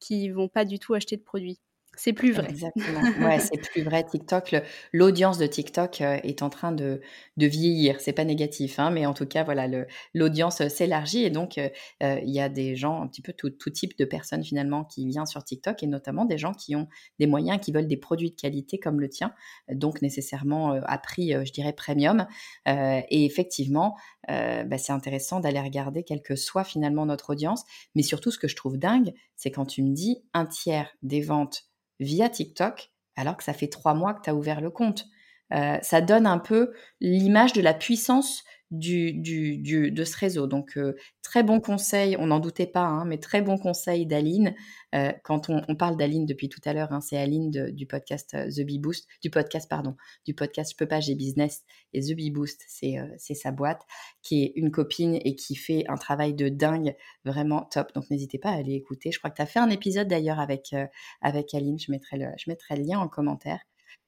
qui 0.00 0.30
vont 0.30 0.48
pas 0.48 0.64
du 0.64 0.78
tout 0.78 0.94
acheter 0.94 1.16
de 1.16 1.22
produits. 1.22 1.60
C'est 2.02 2.14
plus 2.14 2.32
vrai. 2.32 2.48
Exactement. 2.48 3.02
Ouais, 3.20 3.38
c'est 3.40 3.60
plus 3.60 3.82
vrai. 3.82 4.02
TikTok, 4.02 4.56
l'audience 4.94 5.36
de 5.36 5.46
TikTok 5.46 6.00
euh, 6.00 6.18
est 6.22 6.40
en 6.40 6.48
train 6.48 6.72
de, 6.72 7.02
de 7.36 7.46
vieillir. 7.46 8.00
C'est 8.00 8.14
pas 8.14 8.24
négatif, 8.24 8.78
hein, 8.78 8.90
mais 8.90 9.04
en 9.04 9.12
tout 9.12 9.26
cas, 9.26 9.44
voilà, 9.44 9.68
l'audience 10.14 10.62
euh, 10.62 10.70
s'élargit 10.70 11.24
et 11.24 11.28
donc 11.28 11.58
euh, 11.58 11.68
il 12.00 12.30
y 12.30 12.40
a 12.40 12.48
des 12.48 12.74
gens, 12.74 13.02
un 13.02 13.06
petit 13.06 13.20
peu 13.20 13.34
tout, 13.34 13.50
type 13.50 13.98
de 13.98 14.06
personnes 14.06 14.42
finalement 14.42 14.84
qui 14.84 15.06
viennent 15.06 15.26
sur 15.26 15.44
TikTok 15.44 15.82
et 15.82 15.86
notamment 15.86 16.24
des 16.24 16.38
gens 16.38 16.54
qui 16.54 16.74
ont 16.74 16.88
des 17.18 17.26
moyens, 17.26 17.60
qui 17.60 17.70
veulent 17.70 17.86
des 17.86 17.98
produits 17.98 18.30
de 18.30 18.36
qualité 18.36 18.78
comme 18.78 18.98
le 18.98 19.10
tien, 19.10 19.34
donc 19.70 20.00
nécessairement 20.00 20.72
à 20.82 20.96
prix, 20.96 21.32
je 21.32 21.52
dirais, 21.52 21.74
premium. 21.74 22.26
et 22.66 23.24
effectivement, 23.26 23.96
bah, 24.26 24.78
c'est 24.78 24.92
intéressant 24.92 25.40
d'aller 25.40 25.60
regarder 25.60 26.02
quelle 26.02 26.22
que 26.22 26.34
soit 26.34 26.64
finalement 26.64 27.04
notre 27.04 27.30
audience. 27.30 27.64
Mais 27.94 28.02
surtout, 28.02 28.30
ce 28.30 28.38
que 28.38 28.48
je 28.48 28.56
trouve 28.56 28.78
dingue, 28.78 29.12
c'est 29.36 29.50
quand 29.50 29.66
tu 29.66 29.82
me 29.82 29.92
dis 29.92 30.22
un 30.32 30.46
tiers 30.46 30.90
des 31.02 31.20
ventes 31.20 31.69
via 32.00 32.28
TikTok, 32.28 32.90
alors 33.16 33.36
que 33.36 33.44
ça 33.44 33.52
fait 33.52 33.68
trois 33.68 33.94
mois 33.94 34.14
que 34.14 34.22
tu 34.22 34.30
as 34.30 34.34
ouvert 34.34 34.60
le 34.60 34.70
compte. 34.70 35.06
Euh, 35.52 35.78
ça 35.82 36.00
donne 36.00 36.26
un 36.26 36.38
peu 36.38 36.72
l'image 37.00 37.52
de 37.52 37.60
la 37.60 37.74
puissance 37.74 38.44
du, 38.70 39.12
du, 39.12 39.90
de 39.90 40.04
ce 40.04 40.16
réseau. 40.16 40.46
Donc, 40.46 40.76
euh, 40.76 40.94
très 41.22 41.42
bon 41.42 41.60
conseil, 41.60 42.16
on 42.18 42.26
n'en 42.26 42.40
doutait 42.40 42.66
pas, 42.66 42.84
hein, 42.84 43.04
mais 43.04 43.18
très 43.18 43.42
bon 43.42 43.58
conseil 43.58 44.06
d'Aline. 44.06 44.54
Euh, 44.94 45.12
quand 45.24 45.48
on, 45.48 45.74
parle 45.76 45.96
d'Aline 45.96 46.26
depuis 46.26 46.48
tout 46.48 46.60
à 46.64 46.72
l'heure, 46.72 46.92
hein, 46.92 47.00
c'est 47.00 47.16
Aline 47.16 47.50
du 47.50 47.86
podcast 47.86 48.30
The 48.32 48.60
Bee 48.60 48.78
Boost, 48.78 49.08
du 49.22 49.30
podcast, 49.30 49.68
pardon, 49.68 49.96
du 50.26 50.34
podcast 50.34 50.72
Je 50.72 50.76
peux 50.76 50.86
pas, 50.86 51.00
j'ai 51.00 51.14
business. 51.14 51.62
Et 51.92 52.00
The 52.00 52.16
Bee 52.16 52.30
Boost, 52.30 52.64
c'est 52.68 53.34
sa 53.34 53.50
boîte, 53.52 53.82
qui 54.22 54.44
est 54.44 54.52
une 54.56 54.70
copine 54.70 55.18
et 55.24 55.34
qui 55.36 55.56
fait 55.56 55.84
un 55.88 55.96
travail 55.96 56.34
de 56.34 56.48
dingue, 56.48 56.94
vraiment 57.24 57.64
top. 57.70 57.92
Donc, 57.94 58.10
n'hésitez 58.10 58.38
pas 58.38 58.50
à 58.50 58.56
aller 58.56 58.74
écouter. 58.74 59.10
Je 59.12 59.18
crois 59.18 59.30
que 59.30 59.36
tu 59.36 59.42
as 59.42 59.46
fait 59.46 59.60
un 59.60 59.70
épisode 59.70 60.08
d'ailleurs 60.08 60.40
avec, 60.40 60.74
avec 61.22 61.54
Aline, 61.54 61.78
je 61.78 61.90
mettrai, 61.90 62.18
le, 62.18 62.26
je 62.36 62.50
mettrai 62.50 62.76
le 62.76 62.82
lien 62.82 62.98
en 62.98 63.08
commentaire 63.08 63.60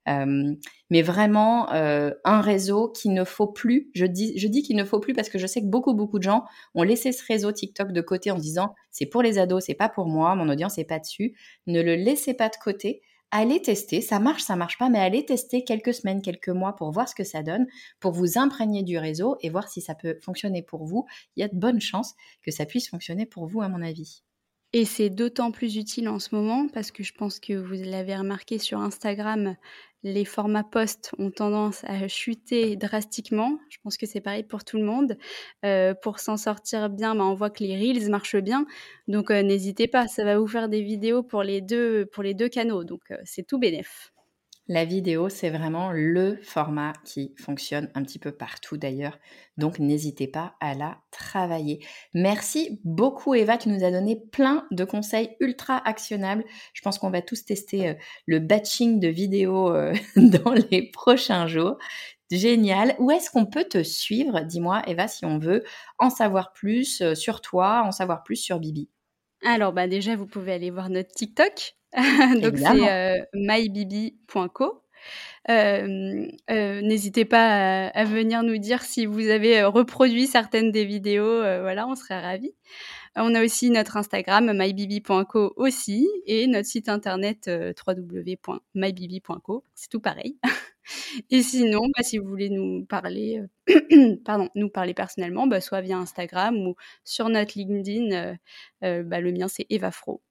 mais 0.07 1.03
vraiment 1.03 1.71
un 1.71 2.41
réseau 2.41 2.89
qu'il 2.89 3.13
ne 3.15 3.25
faut 3.25 3.47
plus. 3.47 3.91
Je 3.95 4.07
dis, 4.07 4.39
je 4.39 4.49
dis 4.49 4.63
qu'il 4.63 4.77
ne 4.77 4.85
faut 4.85 5.01
plus 5.01 5.15
parce 5.15 5.29
que 5.29 5.39
je 5.39 5.47
sais 5.47 5.61
que 5.61 5.67
beaucoup, 5.67 5.95
beaucoup 5.95 6.19
de 6.19 6.25
gens 6.25 6.45
ont 6.75 6.83
laissé 6.83 7.13
ce 7.13 7.25
réseau 7.27 7.53
TikTok 7.53 7.93
de 7.93 8.01
côté 8.01 8.31
en 8.31 8.39
disant 8.39 8.75
c'est 8.91 9.07
pour 9.07 9.23
les 9.23 9.39
ados, 9.39 9.65
c'est 9.65 9.75
pas 9.75 9.89
pour 9.89 10.07
moi, 10.07 10.35
mon 10.35 10.49
audience 10.49 10.79
n'est 10.79 10.85
pas 10.85 10.99
dessus. 10.99 11.35
Ne 11.67 11.83
le 11.83 11.95
laissez 11.95 12.35
pas 12.35 12.49
de 12.49 12.57
côté. 12.57 13.03
Allez 13.35 13.63
tester, 13.63 14.03
ça 14.03 14.19
marche, 14.19 14.43
ça 14.43 14.57
marche 14.57 14.77
pas, 14.77 14.91
mais 14.91 14.99
allez 14.99 15.25
tester 15.25 15.65
quelques 15.65 15.95
semaines, 15.95 16.21
quelques 16.21 16.51
mois 16.51 16.77
pour 16.77 16.91
voir 16.91 17.09
ce 17.09 17.15
que 17.15 17.25
ça 17.25 17.43
donne, 17.43 17.67
pour 17.99 18.13
vous 18.13 18.37
imprégner 18.37 18.83
du 18.83 18.99
réseau 18.99 19.39
et 19.41 19.49
voir 19.49 19.69
si 19.69 19.81
ça 19.81 19.95
peut 19.95 20.19
fonctionner 20.21 20.61
pour 20.63 20.85
vous. 20.85 21.07
Il 21.37 21.41
y 21.41 21.43
a 21.43 21.49
de 21.49 21.57
bonnes 21.57 21.81
chances 21.81 22.15
que 22.43 22.51
ça 22.51 22.67
puisse 22.67 22.91
fonctionner 22.91 23.25
pour 23.25 23.47
vous, 23.47 23.63
à 23.63 23.71
mon 23.71 23.81
avis. 23.81 24.23
Et 24.75 24.87
c'est 24.87 25.11
d'autant 25.11 25.53
plus 25.53 25.77
utile 25.77 26.09
en 26.09 26.19
ce 26.19 26.35
moment 26.35 26.67
parce 26.67 26.91
que 26.91 27.03
je 27.03 27.13
pense 27.13 27.41
que 27.41 27.53
vous 27.53 27.75
l'avez 27.75 28.17
remarqué 28.17 28.59
sur 28.59 28.79
Instagram, 28.79 29.55
les 30.03 30.25
formats 30.25 30.65
post 30.65 31.13
ont 31.19 31.31
tendance 31.31 31.85
à 31.85 32.09
chuter 32.09 32.77
drastiquement. 32.77 33.59
Je 33.69 33.79
pense 33.83 33.97
que 33.97 34.07
c'est 34.07 34.21
pareil 34.21 34.43
pour 34.43 34.65
tout 34.65 34.79
le 34.79 34.85
monde. 34.85 35.17
Euh, 35.65 35.95
pour 35.95 36.19
s'en 36.19 36.37
sortir 36.37 36.89
bien, 36.89 37.15
bah, 37.15 37.25
on 37.25 37.35
voit 37.35 37.51
que 37.51 37.63
les 37.63 37.77
reels 37.77 38.11
marchent 38.11 38.37
bien. 38.37 38.67
Donc 39.09 39.31
euh, 39.31 39.43
n'hésitez 39.43 39.89
pas, 39.89 40.09
ça 40.09 40.25
va 40.25 40.39
vous 40.39 40.49
faire 40.49 40.69
des 40.69 40.83
vidéos 40.83 41.23
pour 41.23 41.43
les 41.43 41.61
deux, 41.61 42.09
canaux. 42.51 42.85
Donc 42.85 43.03
euh, 43.11 43.17
c'est 43.25 43.47
tout 43.47 43.59
bénef. 43.59 44.13
La 44.69 44.85
vidéo, 44.85 45.29
c'est 45.29 45.51
vraiment 45.51 45.91
le 45.91 46.39
format 46.41 46.93
qui 47.05 47.35
fonctionne 47.37 47.91
un 47.97 48.03
petit 48.05 48.21
peu 48.21 48.31
partout 48.31 48.77
d'ailleurs. 48.77 49.19
Donc 49.57 49.81
n'hésitez 49.81 50.29
pas 50.29 50.55
à 50.61 50.75
la 50.75 50.99
travailler. 51.11 51.85
Merci 52.15 52.81
beaucoup 52.85 53.35
Eva, 53.35 53.59
tu 53.59 53.71
nous 53.71 53.83
as 53.83 53.91
donné 53.91 54.23
plein 54.31 54.69
de 54.71 54.85
conseils 54.85 55.37
ultra 55.41 55.77
actionnables. 55.85 56.45
Je 56.75 56.81
pense 56.81 57.01
qu'on 57.01 57.11
va 57.11 57.23
tous 57.23 57.45
tester 57.45 57.89
euh, 57.89 57.95
le 58.27 58.39
batching 58.39 59.01
de 59.01 59.09
vidéos 59.09 59.75
euh, 59.75 59.95
dans 60.17 60.53
les 60.53 60.91
prochains 60.93 61.49
jours. 61.49 61.77
Génial. 62.31 62.95
Où 63.01 63.11
est-ce 63.11 63.31
qu'on 63.31 63.47
peut 63.47 63.65
te 63.65 63.83
suivre 63.83 64.43
Dis-moi 64.43 64.83
Eva 64.87 65.09
si 65.09 65.25
on 65.25 65.39
veut 65.39 65.65
en 65.99 66.09
savoir 66.09 66.53
plus 66.53 67.03
euh, 67.03 67.17
sur 67.17 67.41
toi, 67.41 67.83
en 67.85 67.91
savoir 67.91 68.23
plus 68.23 68.37
sur 68.37 68.61
Bibi? 68.61 68.89
Alors 69.45 69.73
bah 69.73 69.89
déjà, 69.89 70.15
vous 70.15 70.27
pouvez 70.27 70.53
aller 70.53 70.71
voir 70.71 70.89
notre 70.89 71.11
TikTok 71.11 71.75
Donc 72.43 72.57
c'est 72.57 72.91
euh, 72.91 73.23
mybibi.co. 73.35 74.83
Euh, 75.51 76.29
euh, 76.51 76.81
n'hésitez 76.81 77.25
pas 77.25 77.89
à, 77.89 78.05
venir 78.05 78.43
nous 78.45 78.59
dire 78.59 78.83
si 78.83 79.07
vous 79.07 79.29
avez 79.29 79.65
reproduit 79.65 80.27
certaines 80.27 80.71
des 80.71 80.85
vidéos. 80.85 81.41
voilà, 81.41 81.87
on 81.89 81.95
serait 81.97 82.21
ravis. 82.21 82.55
On 83.15 83.35
a 83.35 83.45
aussi 83.45 83.71
notre 83.71 83.99
Instagram 83.99 84.57
mybibi.co 84.57 85.53
aussi 85.57 86.09
et 86.25 86.47
notre 86.47 86.67
site 86.67 86.89
internet 86.89 87.51
www.mybibi.co. 87.87 89.65
C'est 89.75 89.91
tout 89.91 90.01
pareil. 90.01 90.39
et 91.31 91.43
sinon, 91.43 91.81
bah, 91.95 92.03
si 92.03 92.17
vous 92.17 92.27
voulez 92.27 92.49
nous 92.49 92.87
parler, 92.87 93.43
pardon, 94.25 94.49
nous 94.55 94.71
parler 94.71 94.95
personnellement, 94.95 95.47
bah, 95.47 95.61
soit 95.61 95.83
via 95.83 95.99
Instagram 95.99 96.57
ou 96.57 96.75
sur 97.05 97.29
notre 97.29 97.59
LinkedIn, 97.59 98.37
bah, 98.81 99.21
le 99.21 99.33
mien 99.33 99.49
c'est 99.49 99.67
Eva 99.69 99.91
Fro. 99.91 100.23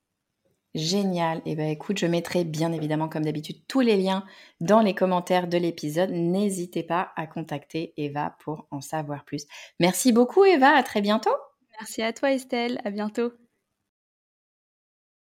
Génial. 0.73 1.39
Et 1.39 1.51
eh 1.51 1.55
ben 1.55 1.69
écoute, 1.69 1.97
je 1.97 2.05
mettrai 2.05 2.45
bien 2.45 2.71
évidemment 2.71 3.09
comme 3.09 3.25
d'habitude 3.25 3.67
tous 3.67 3.81
les 3.81 3.97
liens 3.97 4.23
dans 4.61 4.79
les 4.79 4.95
commentaires 4.95 5.47
de 5.49 5.57
l'épisode. 5.57 6.11
N'hésitez 6.11 6.83
pas 6.83 7.11
à 7.17 7.27
contacter 7.27 7.93
Eva 7.97 8.37
pour 8.39 8.67
en 8.71 8.79
savoir 8.79 9.25
plus. 9.25 9.45
Merci 9.81 10.13
beaucoup 10.13 10.45
Eva, 10.45 10.69
à 10.69 10.83
très 10.83 11.01
bientôt. 11.01 11.35
Merci 11.79 12.01
à 12.01 12.13
toi 12.13 12.31
Estelle, 12.31 12.79
à 12.85 12.89
bientôt. 12.89 13.33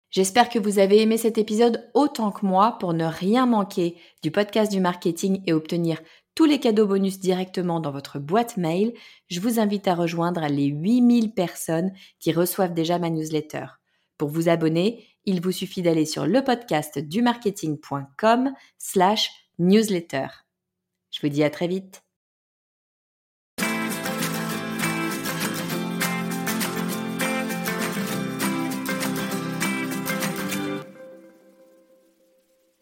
J'espère 0.09 0.49
que 0.49 0.57
vous 0.57 0.79
avez 0.79 1.01
aimé 1.01 1.17
cet 1.17 1.37
épisode 1.37 1.87
autant 1.93 2.31
que 2.31 2.45
moi 2.45 2.77
pour 2.79 2.93
ne 2.93 3.05
rien 3.05 3.45
manquer 3.45 3.97
du 4.23 4.31
podcast 4.31 4.71
du 4.71 4.79
marketing 4.79 5.43
et 5.45 5.53
obtenir 5.53 6.01
tous 6.33 6.45
les 6.45 6.59
cadeaux 6.59 6.87
bonus 6.87 7.19
directement 7.19 7.79
dans 7.79 7.91
votre 7.91 8.17
boîte 8.17 8.57
mail. 8.57 8.93
Je 9.27 9.39
vous 9.39 9.59
invite 9.59 9.87
à 9.87 9.95
rejoindre 9.95 10.47
les 10.47 10.65
8000 10.65 11.33
personnes 11.33 11.91
qui 12.19 12.31
reçoivent 12.31 12.73
déjà 12.73 12.97
ma 12.97 13.09
newsletter. 13.09 13.65
Pour 14.17 14.29
vous 14.29 14.49
abonner, 14.49 15.06
il 15.27 15.41
vous 15.41 15.51
suffit 15.51 15.81
d'aller 15.81 16.05
sur 16.05 16.25
le 16.25 16.43
podcast 16.43 16.97
du 16.97 17.21
marketing.com 17.21 18.53
slash 18.79 19.29
newsletter. 19.59 20.27
Je 21.11 21.19
vous 21.21 21.29
dis 21.29 21.43
à 21.43 21.49
très 21.49 21.67
vite. 21.67 22.06